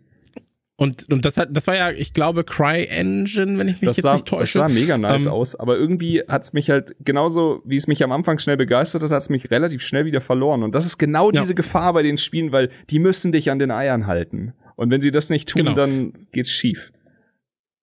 [0.76, 4.04] Und, und das hat, das war ja, ich glaube, CryEngine, wenn ich mich das jetzt
[4.04, 4.60] sah, nicht täusche.
[4.60, 8.04] Das sah mega nice ähm, aus, aber irgendwie hat's mich halt, genauso wie es mich
[8.04, 10.64] am Anfang schnell begeistert hat, hat's mich relativ schnell wieder verloren.
[10.64, 11.42] Und das ist genau ja.
[11.42, 14.54] diese Gefahr bei den Spielen, weil die müssen dich an den Eiern halten.
[14.76, 15.76] Und wenn sie das nicht tun, genau.
[15.76, 16.91] dann geht's schief.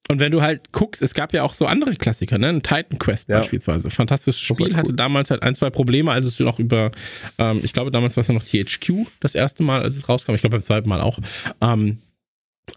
[0.09, 2.49] Und wenn du halt guckst, es gab ja auch so andere Klassiker, ne?
[2.49, 3.39] Ein Titan Quest ja.
[3.39, 3.91] beispielsweise.
[3.91, 4.77] Fantastisches Spiel, cool.
[4.77, 6.91] hatte damals halt ein, zwei Probleme, als es noch über,
[7.39, 10.35] ähm, ich glaube, damals war es ja noch THQ das erste Mal, als es rauskam.
[10.35, 11.21] Ich glaube, beim zweiten Mal auch.
[11.61, 11.99] Ähm,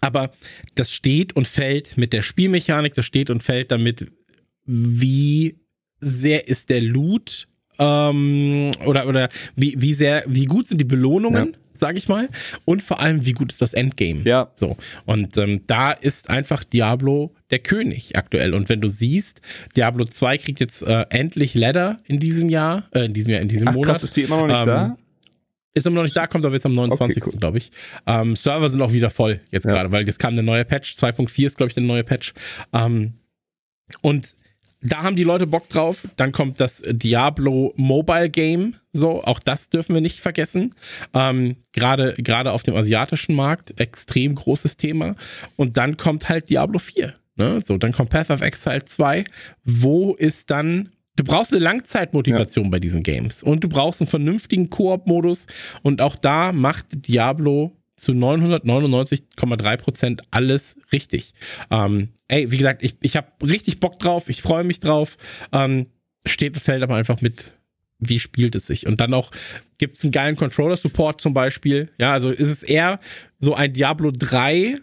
[0.00, 0.30] aber
[0.76, 4.12] das steht und fällt mit der Spielmechanik, das steht und fällt damit,
[4.64, 5.58] wie
[6.00, 11.52] sehr ist der Loot ähm, oder, oder wie, wie sehr, wie gut sind die Belohnungen,
[11.52, 11.58] ja.
[11.74, 12.28] Sag ich mal,
[12.64, 14.22] und vor allem, wie gut ist das Endgame.
[14.24, 14.50] Ja.
[14.54, 14.76] So.
[15.04, 18.54] Und ähm, da ist einfach Diablo der König aktuell.
[18.54, 19.40] Und wenn du siehst,
[19.76, 23.48] Diablo 2 kriegt jetzt äh, endlich Ladder in diesem Jahr, äh, in diesem Jahr, in
[23.48, 23.92] diesem Ach, Monat.
[23.92, 24.96] Krass, ist die immer noch nicht ähm, da?
[25.76, 27.20] Ist immer noch nicht da, kommt aber jetzt am 29.
[27.20, 27.40] Okay, cool.
[27.40, 27.72] glaube ich.
[28.06, 29.72] Ähm, Server sind auch wieder voll jetzt ja.
[29.72, 30.94] gerade, weil jetzt kam der neue Patch.
[30.94, 32.32] 2.4 ist, glaube ich, der neue Patch.
[32.72, 33.14] Ähm,
[34.00, 34.34] und
[34.84, 36.06] da haben die Leute Bock drauf.
[36.16, 38.76] Dann kommt das Diablo Mobile Game.
[38.92, 40.74] So, auch das dürfen wir nicht vergessen.
[41.14, 45.16] Ähm, gerade, gerade auf dem asiatischen Markt extrem großes Thema.
[45.56, 47.14] Und dann kommt halt Diablo 4.
[47.36, 47.62] Ne?
[47.64, 49.24] So, dann kommt Path of Exile 2.
[49.64, 52.70] Wo ist dann Du brauchst eine Langzeitmotivation ja.
[52.70, 55.46] bei diesen Games und du brauchst einen vernünftigen Koop-Modus
[55.82, 61.32] und auch da macht Diablo zu 999,3% alles richtig.
[61.70, 65.16] Ähm, ey, wie gesagt, ich, ich habe richtig Bock drauf, ich freue mich drauf.
[65.52, 65.86] Ähm,
[66.26, 67.52] steht und fällt aber einfach mit,
[67.98, 68.86] wie spielt es sich.
[68.86, 69.30] Und dann auch
[69.78, 71.90] gibt es einen geilen Controller-Support zum Beispiel.
[71.98, 72.98] Ja, also ist es eher
[73.38, 74.78] so ein Diablo 3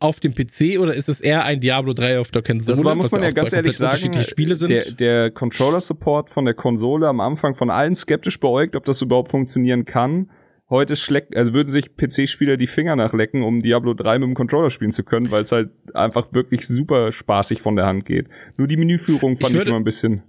[0.00, 2.76] auf dem PC oder ist es eher ein Diablo 3 auf der Konsole?
[2.76, 4.10] Das muss man ja ganz ehrlich sagen,
[4.42, 9.30] der, der Controller-Support von der Konsole am Anfang von allen skeptisch beäugt, ob das überhaupt
[9.30, 10.28] funktionieren kann.
[10.72, 14.70] Heute schlägt, also würden sich PC-Spieler die Finger nachlecken, um Diablo 3 mit dem Controller
[14.70, 18.28] spielen zu können, weil es halt einfach wirklich super spaßig von der Hand geht.
[18.56, 20.22] Nur die Menüführung fand ich, würde, ich immer ein bisschen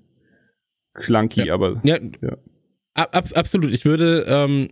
[0.95, 2.38] clunky, ja, aber ja, ja.
[2.94, 3.74] Ab, absolut.
[3.74, 4.72] Ich würde ähm,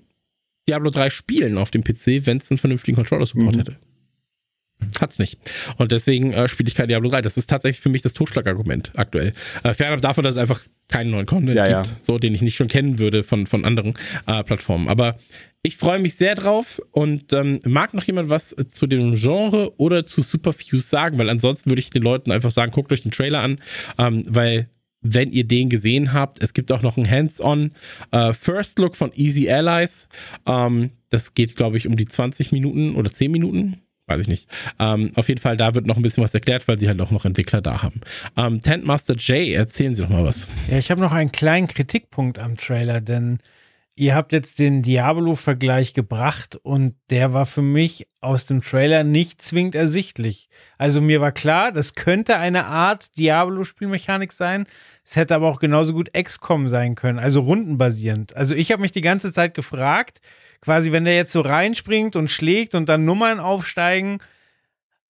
[0.67, 3.59] Diablo 3 spielen auf dem PC, wenn es einen vernünftigen Controller-Support mhm.
[3.59, 3.77] hätte.
[4.99, 5.39] Hat's nicht.
[5.77, 7.21] Und deswegen äh, spiele ich kein Diablo 3.
[7.21, 9.33] Das ist tatsächlich für mich das Totschlagargument aktuell.
[9.63, 11.97] Äh, fernab davon, dass es einfach keinen neuen Content ja, gibt, ja.
[12.01, 13.93] so den ich nicht schon kennen würde von, von anderen
[14.27, 14.89] äh, Plattformen.
[14.89, 15.17] Aber
[15.63, 20.05] ich freue mich sehr drauf und ähm, mag noch jemand was zu dem Genre oder
[20.05, 23.41] zu Superfuse sagen, weil ansonsten würde ich den Leuten einfach sagen, guckt euch den Trailer
[23.41, 23.59] an,
[23.97, 24.69] ähm, weil
[25.01, 27.71] wenn ihr den gesehen habt, es gibt auch noch einen Hands-on
[28.11, 30.07] äh, First Look von Easy Allies.
[30.45, 34.49] Ähm, das geht, glaube ich, um die 20 Minuten oder 10 Minuten weiß ich nicht.
[34.79, 37.11] Ähm, auf jeden Fall, da wird noch ein bisschen was erklärt, weil sie halt auch
[37.11, 38.01] noch Entwickler da haben.
[38.37, 40.47] Ähm, Tentmaster J, erzählen Sie doch mal was.
[40.69, 43.39] Ja, ich habe noch einen kleinen Kritikpunkt am Trailer, denn
[43.95, 49.41] ihr habt jetzt den Diablo-Vergleich gebracht und der war für mich aus dem Trailer nicht
[49.41, 50.49] zwingend ersichtlich.
[50.77, 54.65] Also mir war klar, das könnte eine Art Diablo-Spielmechanik sein.
[55.03, 58.35] Es hätte aber auch genauso gut XCOM sein können, also rundenbasierend.
[58.35, 60.21] Also ich habe mich die ganze Zeit gefragt,
[60.61, 64.19] quasi wenn der jetzt so reinspringt und schlägt und dann Nummern aufsteigen,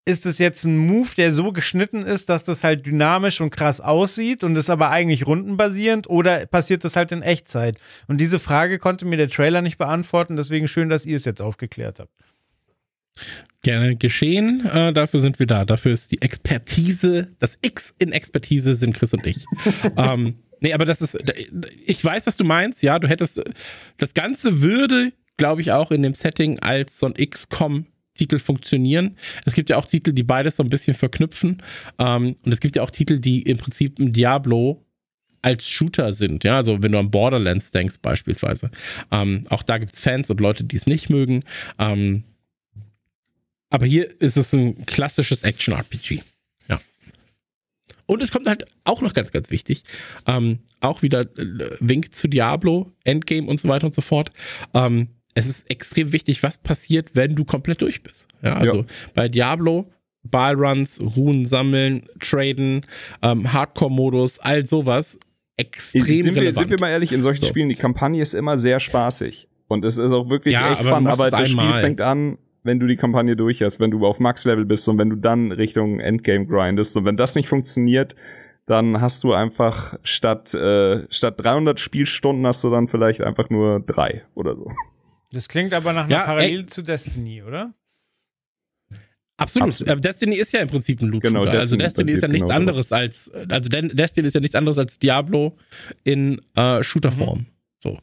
[0.06, 3.82] ist es jetzt ein Move, der so geschnitten ist, dass das halt dynamisch und krass
[3.82, 7.78] aussieht und ist aber eigentlich rundenbasierend oder passiert das halt in Echtzeit?
[8.08, 11.42] Und diese Frage konnte mir der Trailer nicht beantworten, deswegen schön, dass ihr es jetzt
[11.42, 12.12] aufgeklärt habt.
[13.62, 14.66] Gerne geschehen.
[14.66, 15.66] Äh, dafür sind wir da.
[15.66, 19.46] Dafür ist die Expertise, das X in Expertise sind Chris und ich.
[19.98, 21.18] ähm, nee, aber das ist,
[21.86, 22.82] ich weiß, was du meinst.
[22.82, 23.44] Ja, du hättest,
[23.98, 25.12] das Ganze würde,
[25.42, 29.18] glaube ich, auch in dem Setting als so ein XCOM Titel funktionieren.
[29.44, 31.64] Es gibt ja auch Titel, die beides so ein bisschen verknüpfen.
[31.98, 34.86] Ähm, und es gibt ja auch Titel, die im Prinzip ein Diablo
[35.42, 36.44] als Shooter sind.
[36.44, 38.70] Ja, also wenn du an Borderlands denkst beispielsweise.
[39.12, 41.44] Ähm, auch da gibt es Fans und Leute, die es nicht mögen.
[41.80, 42.24] Ähm,
[43.72, 46.22] aber hier ist es ein klassisches Action-RPG.
[46.70, 46.80] Ja.
[48.06, 49.86] Und es kommt halt auch noch ganz, ganz wichtig.
[50.28, 54.30] Ähm, auch wieder äh, Wink zu Diablo, Endgame und so weiter und so fort.
[54.76, 58.28] Ähm, es ist extrem wichtig, was passiert, wenn du komplett durch bist.
[58.42, 58.86] Ja, also ja.
[59.14, 59.90] bei Diablo,
[60.24, 62.86] Ballruns, Runen sammeln, traden,
[63.22, 65.20] ähm, Hardcore-Modus, all sowas.
[65.58, 66.44] Extrem sind relevant.
[66.44, 67.48] Wir, sind wir mal ehrlich, in solchen so.
[67.48, 69.48] Spielen, die Kampagne ist immer sehr spaßig.
[69.68, 72.80] Und es ist auch wirklich ja, echt aber fun, aber das Spiel fängt an, wenn
[72.80, 76.00] du die Kampagne durch hast, wenn du auf Max-Level bist und wenn du dann Richtung
[76.00, 76.98] Endgame grindest.
[76.98, 78.16] Und wenn das nicht funktioniert,
[78.66, 83.80] dann hast du einfach statt, äh, statt 300 Spielstunden hast du dann vielleicht einfach nur
[83.80, 84.72] drei oder so.
[85.32, 87.74] Das klingt aber nach einer ja, Parallel zu Destiny, oder?
[89.38, 89.70] Absolut.
[89.70, 90.04] Absolut.
[90.04, 92.60] Destiny ist ja im Prinzip ein Loot Genau, Destiny also Destiny ist ja nichts genau
[92.60, 95.58] anderes als, also Destiny ist ja nichts anderes als Diablo
[96.04, 97.40] in äh, Shooterform.
[97.40, 97.46] Mhm.
[97.84, 97.98] So.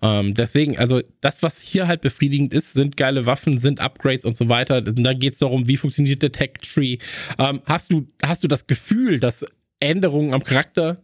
[0.00, 4.36] Ähm, deswegen, also das, was hier halt befriedigend ist, sind geile Waffen, sind Upgrades und
[4.36, 4.80] so weiter.
[4.80, 6.98] Da geht es darum, wie funktioniert der Tech-Tree.
[7.38, 9.44] Ähm, hast, du, hast du das Gefühl, dass
[9.80, 11.02] Änderungen am Charakter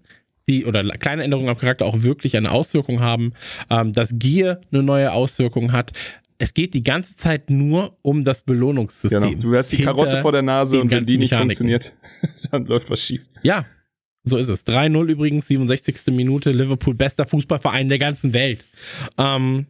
[0.51, 3.33] die oder kleine Änderungen am Charakter auch wirklich eine Auswirkung haben,
[3.71, 5.93] ähm, dass Gear eine neue Auswirkung hat.
[6.39, 9.21] Es geht die ganze Zeit nur um das Belohnungssystem.
[9.21, 9.43] Genau.
[9.43, 11.69] Du hast die Karotte vor der Nase und wenn die nicht Mechaniken.
[11.69, 11.93] funktioniert,
[12.51, 13.23] dann läuft was schief.
[13.43, 13.67] Ja,
[14.25, 14.67] so ist es.
[14.67, 16.15] 3-0 übrigens, 67.
[16.15, 16.51] Minute.
[16.51, 18.65] Liverpool, bester Fußballverein der ganzen Welt.
[19.19, 19.67] Ähm,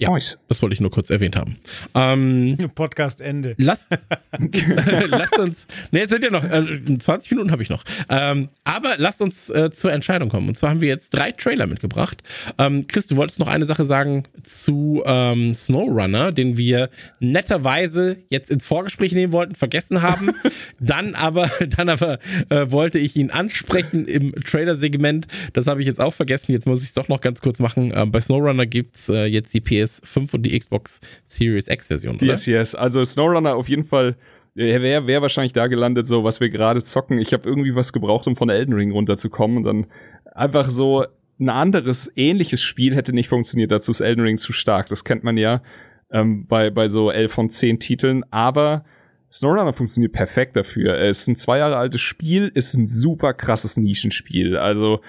[0.00, 0.38] ja, nice.
[0.48, 1.58] das wollte ich nur kurz erwähnt haben.
[1.94, 3.54] Ähm, Podcast Ende.
[3.58, 3.86] Lass,
[5.08, 7.84] lasst uns, ne, es sind ja noch, äh, 20 Minuten habe ich noch.
[8.08, 10.48] Ähm, aber lasst uns äh, zur Entscheidung kommen.
[10.48, 12.22] Und zwar haben wir jetzt drei Trailer mitgebracht.
[12.56, 18.50] Ähm, Chris, du wolltest noch eine Sache sagen zu ähm, SnowRunner, den wir netterweise jetzt
[18.50, 20.30] ins Vorgespräch nehmen wollten, vergessen haben.
[20.80, 25.26] dann aber, dann aber äh, wollte ich ihn ansprechen im Trailer-Segment.
[25.52, 26.52] Das habe ich jetzt auch vergessen.
[26.52, 27.92] Jetzt muss ich es doch noch ganz kurz machen.
[27.94, 32.16] Ähm, bei SnowRunner gibt's äh, jetzt die PS PS5 und die Xbox Series X Version,
[32.16, 32.26] oder?
[32.26, 32.74] Yes, yes.
[32.74, 34.16] Also SnowRunner auf jeden Fall
[34.56, 37.18] er wäre wär wahrscheinlich da gelandet, so was wir gerade zocken.
[37.18, 39.86] Ich habe irgendwie was gebraucht, um von Elden Ring runterzukommen und dann
[40.34, 41.06] einfach so
[41.38, 43.70] ein anderes, ähnliches Spiel hätte nicht funktioniert.
[43.70, 44.86] Dazu ist Elden Ring zu stark.
[44.86, 45.62] Das kennt man ja
[46.10, 48.24] ähm, bei, bei so 11 von 10 Titeln.
[48.30, 48.84] Aber
[49.32, 50.98] SnowRunner funktioniert perfekt dafür.
[50.98, 54.56] Es ist ein zwei Jahre altes Spiel, ist ein super krasses Nischenspiel.
[54.56, 55.00] Also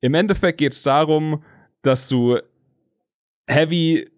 [0.00, 1.42] im Endeffekt geht es darum,
[1.82, 2.38] dass du
[3.46, 4.08] heavy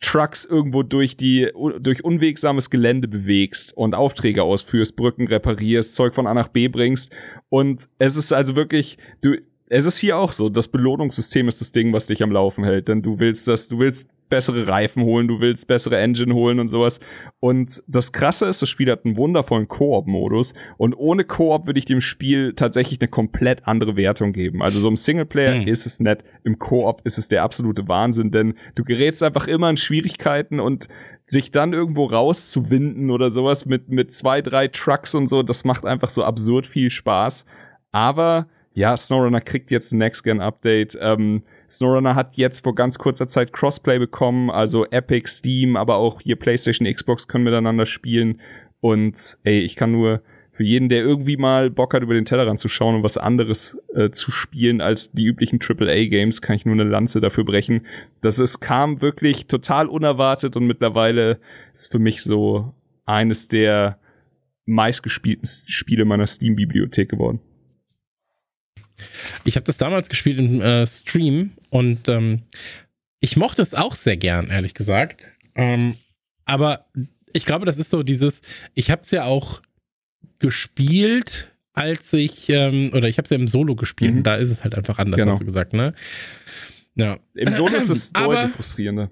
[0.00, 1.50] Trucks irgendwo durch die
[1.80, 7.14] durch unwegsames Gelände bewegst und Aufträge ausführst, Brücken reparierst, Zeug von A nach B bringst.
[7.48, 9.36] Und es ist also wirklich du
[9.68, 12.88] es ist hier auch so, das Belohnungssystem ist das Ding, was dich am Laufen hält,
[12.88, 16.68] denn du willst das, du willst bessere Reifen holen, du willst bessere Engine holen und
[16.68, 17.00] sowas.
[17.40, 21.84] Und das Krasse ist, das Spiel hat einen wundervollen Koop-Modus und ohne Koop würde ich
[21.84, 24.62] dem Spiel tatsächlich eine komplett andere Wertung geben.
[24.62, 25.68] Also so im Singleplayer mhm.
[25.68, 29.70] ist es nett, im Koop ist es der absolute Wahnsinn, denn du gerätst einfach immer
[29.70, 30.88] in Schwierigkeiten und
[31.26, 35.84] sich dann irgendwo rauszuwinden oder sowas mit, mit zwei, drei Trucks und so, das macht
[35.84, 37.44] einfach so absurd viel Spaß.
[37.90, 40.98] Aber ja, SnowRunner kriegt jetzt ein Next-Gen-Update.
[41.00, 46.20] Ähm, SnowRunner hat jetzt vor ganz kurzer Zeit Crossplay bekommen, also Epic, Steam, aber auch
[46.20, 48.42] hier PlayStation, Xbox können miteinander spielen.
[48.80, 50.20] Und ey, ich kann nur
[50.52, 53.78] für jeden, der irgendwie mal Bock hat, über den Tellerrand zu schauen und was anderes
[53.94, 57.86] äh, zu spielen als die üblichen AAA-Games, kann ich nur eine Lanze dafür brechen.
[58.20, 61.40] Das ist, kam wirklich total unerwartet und mittlerweile
[61.72, 62.74] ist für mich so
[63.06, 63.98] eines der
[64.66, 67.40] meistgespielten Spiele meiner Steam-Bibliothek geworden.
[69.44, 72.42] Ich habe das damals gespielt im äh, Stream und ähm,
[73.20, 75.22] ich mochte es auch sehr gern, ehrlich gesagt.
[75.54, 75.96] Ähm,
[76.44, 76.86] aber
[77.32, 78.42] ich glaube, das ist so dieses,
[78.74, 79.60] ich habe es ja auch
[80.38, 84.18] gespielt, als ich, ähm, oder ich habe es ja im Solo gespielt mhm.
[84.18, 85.32] und da ist es halt einfach anders, genau.
[85.32, 85.94] hast du gesagt, ne?
[86.94, 87.18] Ja.
[87.34, 89.10] Im Solo ist es Aber- deutlich frustrierender.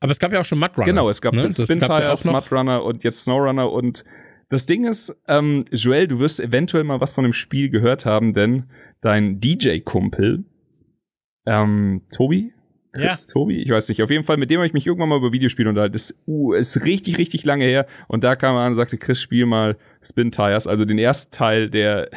[0.00, 0.86] Aber es gab ja auch schon Mudrunner.
[0.86, 1.42] Genau, es gab ne?
[1.42, 2.30] den Das Spin gab's ja.
[2.30, 4.04] Mudrunner und jetzt Snowrunner und
[4.48, 8.32] das Ding ist, ähm, Joel, du wirst eventuell mal was von dem Spiel gehört haben,
[8.32, 8.64] denn
[9.00, 10.44] dein DJ-Kumpel,
[11.46, 12.52] ähm, Tobi?
[12.92, 13.62] Chris, Tobi?
[13.62, 14.02] Ich weiß nicht.
[14.02, 15.92] Auf jeden Fall, mit dem habe ich mich irgendwann mal über Videospiele unterhalten.
[15.92, 17.86] Das uh, ist richtig, richtig lange her.
[18.08, 21.30] Und da kam er an und sagte, Chris, spiel mal Spin Tires, also den ersten
[21.30, 22.10] Teil der,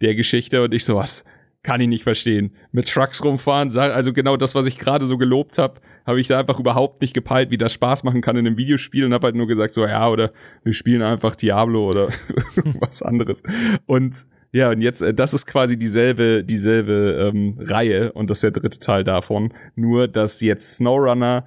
[0.00, 0.62] der Geschichte.
[0.62, 1.24] Und ich so, was?
[1.62, 2.52] Kann ich nicht verstehen.
[2.70, 6.38] Mit Trucks rumfahren, also genau das, was ich gerade so gelobt habe, habe ich da
[6.38, 9.36] einfach überhaupt nicht gepeilt, wie das Spaß machen kann in einem Videospiel und habe halt
[9.36, 12.08] nur gesagt, so ja, oder wir spielen einfach Diablo oder
[12.80, 13.42] was anderes.
[13.86, 18.44] Und ja, und jetzt, äh, das ist quasi dieselbe, dieselbe ähm, Reihe und das ist
[18.44, 19.52] der dritte Teil davon.
[19.74, 21.44] Nur, dass jetzt SnowRunner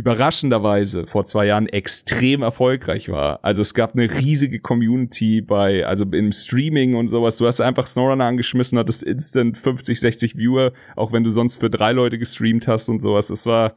[0.00, 3.44] überraschenderweise vor zwei Jahren extrem erfolgreich war.
[3.44, 7.36] Also es gab eine riesige Community bei, also im Streaming und sowas.
[7.36, 11.68] Du hast einfach SnowRunner angeschmissen, hattest instant 50, 60 Viewer, auch wenn du sonst für
[11.68, 13.28] drei Leute gestreamt hast und sowas.
[13.28, 13.74] Es war,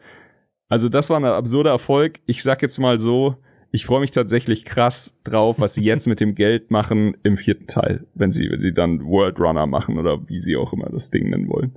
[0.69, 2.21] also das war ein absurder Erfolg.
[2.25, 3.35] Ich sag jetzt mal so,
[3.71, 7.67] ich freue mich tatsächlich krass drauf, was sie jetzt mit dem Geld machen im vierten
[7.67, 11.11] Teil, wenn sie, wenn sie dann World Runner machen oder wie sie auch immer das
[11.11, 11.75] Ding nennen wollen.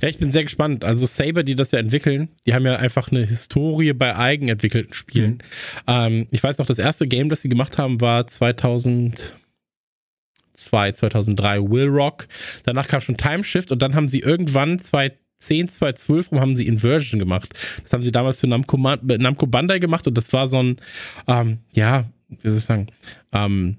[0.00, 0.84] Ja, ich bin sehr gespannt.
[0.84, 5.32] Also Saber, die das ja entwickeln, die haben ja einfach eine Historie bei eigenentwickelten Spielen.
[5.32, 5.38] Mhm.
[5.86, 9.32] Ähm, ich weiß noch, das erste Game, das sie gemacht haben, war 2002,
[10.92, 12.26] 2003 Will Rock.
[12.64, 16.66] Danach kam schon Time Shift und dann haben sie irgendwann 2010, 2012 rum haben sie
[16.66, 17.52] Inversion gemacht.
[17.82, 20.76] Das haben sie damals für Namco, Ma- Namco Bandai gemacht und das war so ein,
[21.28, 22.86] ähm, ja, wie soll ich sagen,
[23.32, 23.76] ähm,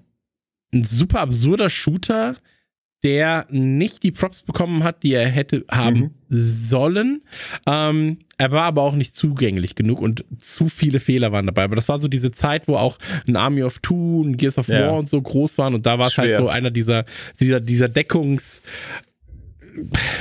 [0.73, 2.35] ein super absurder Shooter,
[3.03, 6.11] der nicht die Props bekommen hat, die er hätte haben Mhm.
[6.29, 7.21] sollen.
[7.67, 11.63] Ähm, er war aber auch nicht zugänglich genug und zu viele Fehler waren dabei.
[11.63, 12.97] Aber das war so diese Zeit, wo auch
[13.27, 14.87] ein Army of Two, ein Gears of Ja.
[14.87, 17.05] War und so groß waren und da war es halt so einer dieser,
[17.39, 18.61] dieser, dieser Deckungs,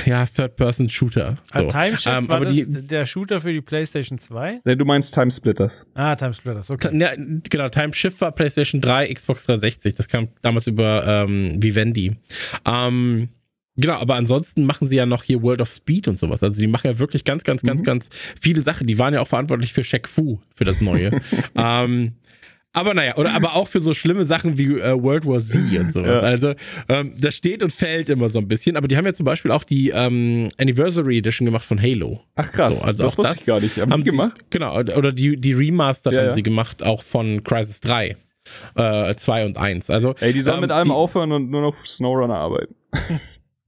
[0.05, 1.37] ja, Third-Person-Shooter.
[1.51, 1.67] Ah, So.
[1.67, 4.61] Time Shift Ähm, war aber das die, der Shooter für die PlayStation 2?
[4.63, 5.85] Nee, du meinst Time Splitters.
[5.93, 6.97] Ah, Time Splitters, okay.
[6.97, 7.11] Ja,
[7.49, 9.95] genau, Time Shift war PlayStation 3, Xbox 360.
[9.95, 12.15] Das kam damals über ähm, Vivendi.
[12.65, 13.29] Ähm,
[13.75, 16.43] genau, aber ansonsten machen sie ja noch hier World of Speed und sowas.
[16.43, 18.09] Also die machen ja wirklich ganz, ganz, ganz, ganz
[18.39, 18.87] viele Sachen.
[18.87, 21.19] Die waren ja auch verantwortlich für Shaq Fu, für das Neue.
[21.55, 22.13] ähm,
[22.73, 25.91] aber naja, oder aber auch für so schlimme Sachen wie äh, World War Z und
[25.91, 26.21] sowas.
[26.21, 26.27] Ja.
[26.27, 26.53] Also
[26.89, 28.77] ähm, das steht und fällt immer so ein bisschen.
[28.77, 32.21] Aber die haben ja zum Beispiel auch die ähm, Anniversary Edition gemacht von Halo.
[32.35, 33.77] Ach krass, So, also das wusste das ich gar nicht.
[33.77, 34.37] Haben, haben die sie gemacht?
[34.51, 36.35] Genau, oder die, die Remastered Ja, haben ja.
[36.35, 38.15] sie gemacht, auch von Crisis 3.
[38.75, 39.89] Äh, 2 und 1.
[39.89, 42.75] Also, Ey, die sollen ähm, mit allem die, aufhören und nur noch Snowrunner arbeiten.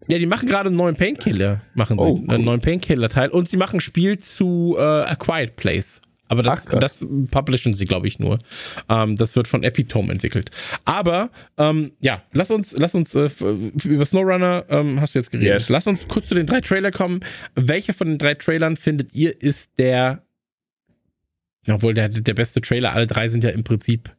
[0.08, 2.06] Ja, die machen gerade einen neuen Painkiller, machen sie.
[2.06, 2.34] Oh, cool.
[2.34, 3.30] Einen neuen Painkiller-Teil.
[3.30, 6.02] Und sie machen ein Spiel zu äh, A Quiet Place.
[6.30, 8.40] Aber das, Ach, das publishen sie, glaube ich, nur.
[8.88, 10.52] Ähm, das wird von Epitome entwickelt.
[10.86, 13.30] Aber, ähm, ja, lass uns, lass uns äh,
[13.84, 15.54] über SnowRunner ähm, hast du jetzt geredet.
[15.54, 15.70] Yes.
[15.70, 17.20] Lass uns kurz zu den drei Trailer kommen.
[17.56, 20.24] Welcher von den drei Trailern findet ihr ist der,
[21.68, 24.16] obwohl der, der beste Trailer, alle drei sind ja im Prinzip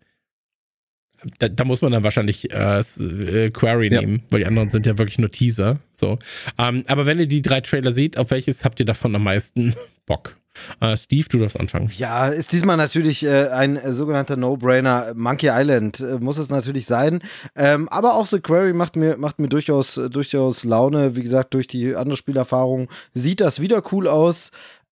[1.39, 4.01] da, da muss man dann wahrscheinlich äh, äh, Query Ja.
[4.01, 5.79] nehmen, weil die anderen sind ja wirklich nur Teaser.
[5.95, 6.19] So.
[6.59, 9.75] Ähm, aber wenn ihr die drei Trailer seht, auf welches habt ihr davon am meisten
[10.07, 10.37] Bock?
[10.81, 11.91] Äh, Steve, du darfst anfangen.
[11.97, 15.13] Ja, ist diesmal natürlich äh, ein äh, sogenannter No-Brainer.
[15.15, 17.21] Monkey Island äh, muss es natürlich sein.
[17.57, 21.17] Ähm, aber auch The Quarry macht mir, macht mir durchaus, äh, durchaus Laune.
[21.17, 24.51] Wie gesagt, durch die andere Spielerfahrung sieht das wieder cool aus.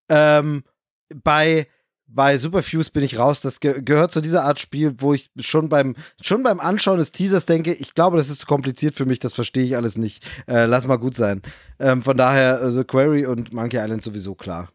[0.09, 0.63] Ähm,
[1.23, 1.67] bei
[2.09, 3.41] bei Superfuse bin ich raus.
[3.41, 7.11] Das ge gehört zu dieser Art Spiel, wo ich schon beim, schon beim Anschauen des
[7.11, 10.25] Teasers denke, ich glaube, das ist zu kompliziert für mich, das verstehe ich alles nicht.
[10.47, 11.41] Äh, lass mal gut sein.
[11.79, 14.69] Ähm, von daher, äh, The Quarry und Monkey Island sowieso klar.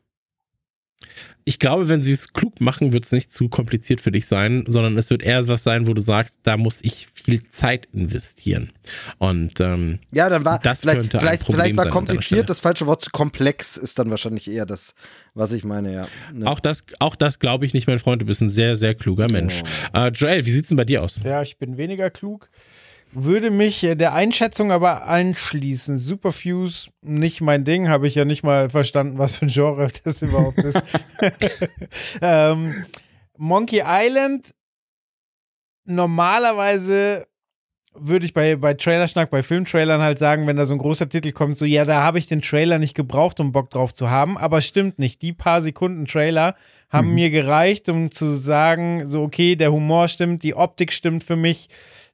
[1.47, 4.65] Ich glaube, wenn sie es klug machen, wird es nicht zu kompliziert für dich sein,
[4.67, 8.73] sondern es wird eher was sein, wo du sagst, da muss ich viel Zeit investieren.
[9.19, 12.49] Und ähm, Ja, dann war Das vielleicht, könnte ein vielleicht, Problem vielleicht war sein kompliziert
[12.49, 13.13] das falsche Wort.
[13.13, 14.95] Komplex ist dann wahrscheinlich eher das,
[15.35, 16.09] was ich meine, ja.
[16.33, 16.47] Ne.
[16.47, 18.23] auch das, auch das glaube ich nicht, mein Freund.
[18.23, 19.63] Du bist ein sehr, sehr kluger Mensch.
[19.93, 21.21] Äh, Joel, wie sieht's denn bei dir aus?
[21.23, 22.49] Ja, ich bin weniger klug.
[23.16, 25.99] Würde mich äh, der Einschätzung aber anschließen.
[25.99, 30.23] Superfuse, nicht mein Ding, habe ich ja nicht mal verstanden, was für ein Genre das
[30.23, 30.82] überhaupt ist.
[32.20, 32.85] ähm,
[33.36, 34.53] Monkey Island,
[35.85, 37.27] normalerweise
[37.97, 41.31] würde ich bei, bei Trailerschnack, bei Filmtrailern halt sagen, wenn da so ein großer Titel
[41.31, 44.36] kommt, so, ja, da habe ich den Trailer nicht gebraucht, um Bock drauf zu haben,
[44.36, 45.23] aber stimmt nicht.
[45.23, 46.57] Die paar Sekunden Trailer
[46.91, 51.36] haben mir gereicht, um zu sagen, so, okay, der Humor stimmt, die Optik stimmt für
[51.36, 51.69] mich,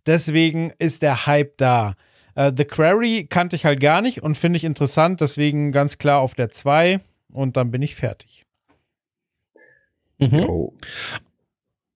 [0.07, 1.95] deswegen ist der Hype da.
[2.35, 6.21] Äh, The Quarry kannte ich halt gar nicht und finde ich interessant, deswegen ganz klar
[6.21, 7.01] auf der 2
[7.33, 8.47] und dann bin ich fertig.
[10.19, 10.45] Mhm.
[10.49, 10.75] Oh.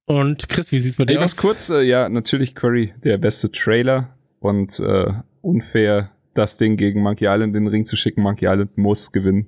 [0.07, 1.21] Und Chris, wie sieht's bei dir aus?
[1.21, 7.03] ganz kurz, äh, ja, natürlich Curry, der beste Trailer und äh, unfair das Ding gegen
[7.03, 8.23] Monkey Island in den Ring zu schicken.
[8.23, 9.47] Monkey Island muss gewinnen.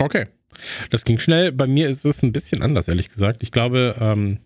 [0.00, 0.26] Okay.
[0.90, 1.52] Das ging schnell.
[1.52, 3.42] Bei mir ist es ein bisschen anders, ehrlich gesagt.
[3.42, 4.38] Ich glaube, ähm,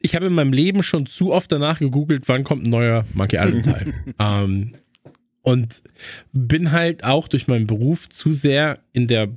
[0.00, 3.36] ich habe in meinem Leben schon zu oft danach gegoogelt, wann kommt ein neuer Monkey
[3.36, 3.94] Island Teil.
[4.18, 4.72] ähm,
[5.42, 5.82] und
[6.32, 9.28] bin halt auch durch meinen Beruf zu sehr in der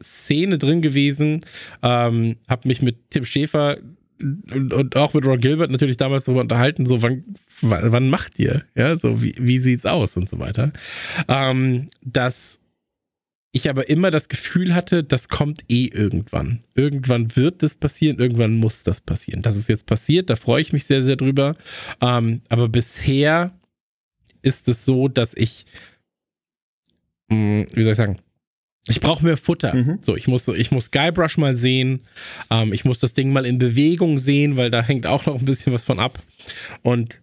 [0.00, 1.40] Szene drin gewesen,
[1.82, 3.78] ähm, habe mich mit Tim Schäfer
[4.20, 7.24] und, und, auch mit Ron Gilbert natürlich damals darüber unterhalten, so wann,
[7.60, 8.64] wann, wann macht ihr?
[8.74, 10.72] Ja, so wie, wie sieht's aus und so weiter.
[11.28, 12.58] Ähm, dass
[13.58, 16.64] ich aber immer das Gefühl hatte, das kommt eh irgendwann.
[16.74, 19.42] Irgendwann wird das passieren, irgendwann muss das passieren.
[19.42, 21.56] Das ist jetzt passiert, da freue ich mich sehr, sehr drüber.
[22.00, 23.52] Ähm, aber bisher
[24.42, 25.66] ist es so, dass ich,
[27.28, 28.18] mh, hm, wie soll ich sagen,
[28.88, 29.74] ich brauche mehr Futter.
[29.74, 29.98] Mhm.
[30.00, 32.00] So, ich muss, ich muss Guybrush mal sehen.
[32.50, 35.44] Ähm, ich muss das Ding mal in Bewegung sehen, weil da hängt auch noch ein
[35.44, 36.18] bisschen was von ab.
[36.82, 37.20] Und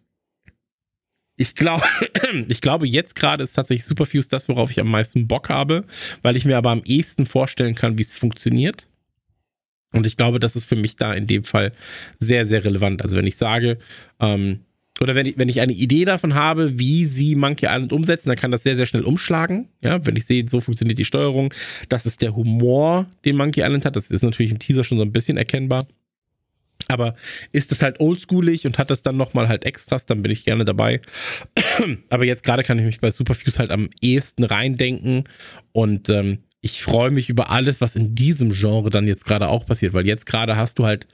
[1.37, 1.83] ich glaube,
[2.47, 5.85] ich glaube, jetzt gerade ist tatsächlich Superfuse das, worauf ich am meisten Bock habe,
[6.21, 8.87] weil ich mir aber am ehesten vorstellen kann, wie es funktioniert.
[9.91, 11.71] Und ich glaube, das ist für mich da in dem Fall
[12.19, 13.01] sehr, sehr relevant.
[13.01, 13.79] Also wenn ich sage,
[14.19, 14.59] ähm,
[15.01, 18.37] oder wenn ich, wenn ich eine Idee davon habe, wie sie Monkey Island umsetzen, dann
[18.37, 19.67] kann das sehr, sehr schnell umschlagen.
[19.81, 21.53] Ja, wenn ich sehe, so funktioniert die Steuerung,
[21.89, 23.95] das ist der Humor, den Monkey Island hat.
[23.95, 25.85] Das ist natürlich im Teaser schon so ein bisschen erkennbar.
[26.87, 27.15] Aber
[27.51, 30.65] ist das halt oldschoolig und hat das dann nochmal halt Extras, dann bin ich gerne
[30.65, 31.01] dabei.
[32.09, 35.23] Aber jetzt gerade kann ich mich bei Superfuse halt am ehesten reindenken
[35.71, 39.65] und ähm, ich freue mich über alles, was in diesem Genre dann jetzt gerade auch
[39.65, 41.07] passiert, weil jetzt gerade hast du halt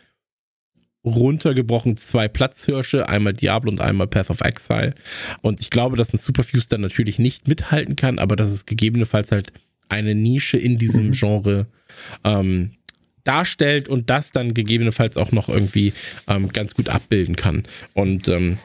[1.04, 4.94] runtergebrochen zwei Platzhirsche, einmal Diablo und einmal Path of Exile.
[5.42, 9.32] Und ich glaube, dass ein Superfuse dann natürlich nicht mithalten kann, aber dass es gegebenenfalls
[9.32, 9.52] halt
[9.90, 11.12] eine Nische in diesem mhm.
[11.12, 11.68] Genre
[12.24, 12.72] ähm,
[13.24, 15.94] darstellt und das dann gegebenenfalls auch noch irgendwie
[16.28, 17.64] ähm, ganz gut abbilden kann.
[17.94, 18.58] Und ähm,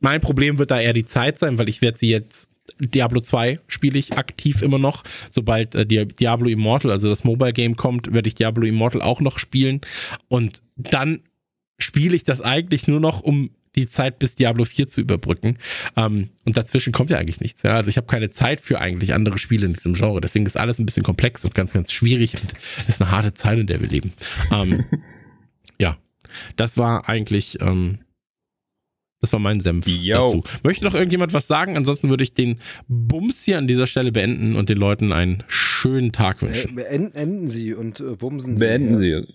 [0.00, 2.48] mein Problem wird da eher die Zeit sein, weil ich werde sie jetzt
[2.78, 5.04] Diablo 2 spiele ich aktiv immer noch.
[5.30, 9.38] Sobald äh, Diablo Immortal, also das Mobile Game kommt, werde ich Diablo Immortal auch noch
[9.38, 9.80] spielen.
[10.28, 11.20] Und dann
[11.78, 15.58] spiele ich das eigentlich nur noch, um die Zeit bis Diablo 4 zu überbrücken.
[15.96, 17.62] Ähm, und dazwischen kommt ja eigentlich nichts.
[17.62, 17.76] Ja?
[17.76, 20.20] Also ich habe keine Zeit für eigentlich andere Spiele in diesem Genre.
[20.20, 22.54] Deswegen ist alles ein bisschen komplex und ganz, ganz schwierig und
[22.86, 24.12] ist eine harte Zeit, in der wir leben.
[24.52, 24.84] Ähm,
[25.78, 25.96] ja,
[26.56, 28.00] das war eigentlich, ähm,
[29.20, 30.14] das war mein Senf Yo.
[30.14, 30.44] dazu.
[30.62, 31.76] Möchte noch irgendjemand was sagen?
[31.76, 36.12] Ansonsten würde ich den Bums hier an dieser Stelle beenden und den Leuten einen schönen
[36.12, 36.78] Tag wünschen.
[36.78, 38.60] Äh, beenden Sie und äh, bumsen Sie.
[38.60, 39.26] Beenden Sie.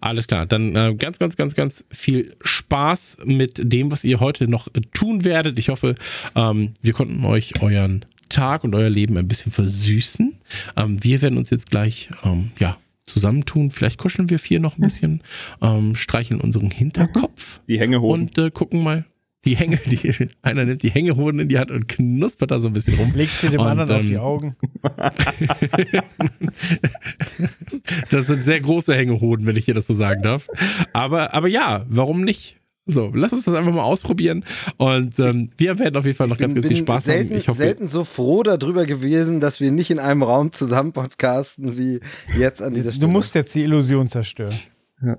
[0.00, 4.48] Alles klar, dann äh, ganz, ganz, ganz, ganz viel Spaß mit dem, was ihr heute
[4.50, 5.58] noch äh, tun werdet.
[5.58, 5.94] Ich hoffe,
[6.34, 10.36] ähm, wir konnten euch euren Tag und euer Leben ein bisschen versüßen.
[10.76, 12.76] Ähm, wir werden uns jetzt gleich, ähm, ja,
[13.06, 13.70] zusammentun.
[13.70, 15.22] Vielleicht kuscheln wir vier noch ein bisschen,
[15.62, 17.60] ähm, streicheln unseren Hinterkopf.
[17.68, 18.22] Die Hängehoden.
[18.22, 19.04] Und äh, gucken mal,
[19.46, 22.72] die Hänge, die, einer nimmt die Hängehoden in die Hand und knuspert da so ein
[22.72, 23.12] bisschen rum.
[23.14, 24.56] Legt sie dem und, anderen ähm, auf die Augen.
[28.10, 30.48] das sind sehr große Hängehoden, wenn ich hier das so sagen darf.
[30.92, 32.56] Aber, aber ja, warum nicht?
[32.88, 34.44] So, lass uns das einfach mal ausprobieren.
[34.76, 37.38] Und ähm, wir werden auf jeden Fall noch ganz, ganz viel Spaß selten, haben.
[37.38, 41.76] Ich hoffe, selten so froh darüber gewesen, dass wir nicht in einem Raum zusammen podcasten
[41.76, 42.00] wie
[42.38, 43.06] jetzt an dieser Stelle.
[43.06, 44.54] Du musst jetzt die Illusion zerstören.
[45.02, 45.18] Ja.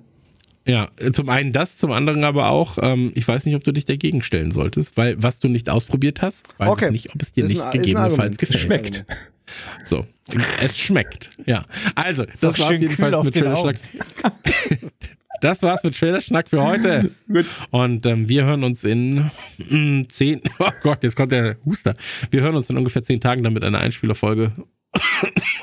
[0.67, 3.85] Ja, zum einen das, zum anderen aber auch, ähm, ich weiß nicht, ob du dich
[3.85, 6.85] dagegen stellen solltest, weil was du nicht ausprobiert hast, weiß okay.
[6.87, 8.59] ich nicht, ob es dir ist nicht ein, gegebenenfalls gefällt.
[8.59, 9.05] Schmeckt.
[9.85, 10.05] So,
[10.61, 11.65] es schmeckt, ja.
[11.95, 13.77] Also, das war's jedenfalls mit Trailerschnack.
[15.41, 17.11] das war's mit Trailerschnack für heute.
[17.71, 21.95] Und ähm, wir hören uns in mh, mm, zehn, oh Gott, jetzt kommt der Huster.
[22.29, 24.51] Wir hören uns in ungefähr zehn Tagen dann mit einer Einspielerfolge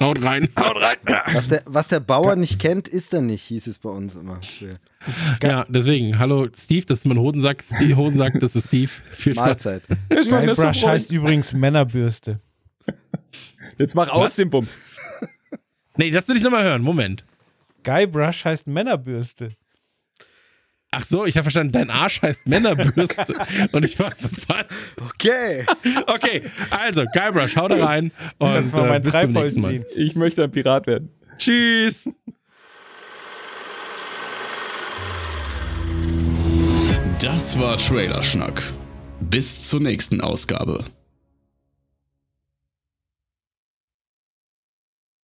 [0.01, 0.97] Haut rein, haut rein.
[1.32, 4.40] Was der, was der Bauer nicht kennt, ist er nicht, hieß es bei uns immer.
[5.43, 7.62] Ja, deswegen, hallo Steve, das ist mein Hodensack.
[7.62, 8.90] Steve, Hodensack, das ist Steve.
[9.12, 9.47] Viel Spaß.
[9.47, 9.82] Mahlzeit.
[10.09, 12.40] Guybrush heißt übrigens Männerbürste.
[13.78, 14.36] Jetzt mach aus was?
[14.36, 14.81] den Bums.
[15.97, 16.82] Nee, das will ich nochmal hören.
[16.82, 17.24] Moment.
[17.85, 19.51] Guybrush heißt Männerbürste.
[20.96, 23.34] Ach so, ich habe verstanden, dein Arsch heißt Männerbürste.
[23.72, 24.94] und ich war so, was?
[25.04, 25.66] Okay.
[26.06, 28.12] Okay, also, Guybrush, hau da rein.
[28.38, 29.84] Und Kannst mal mein äh, Treibholz ziehen.
[29.96, 31.10] Ich möchte ein Pirat werden.
[31.36, 32.08] Tschüss.
[37.20, 38.62] Das war Trailerschnack.
[39.20, 40.84] Bis zur nächsten Ausgabe.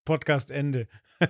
[0.04, 0.88] Podcast Ende.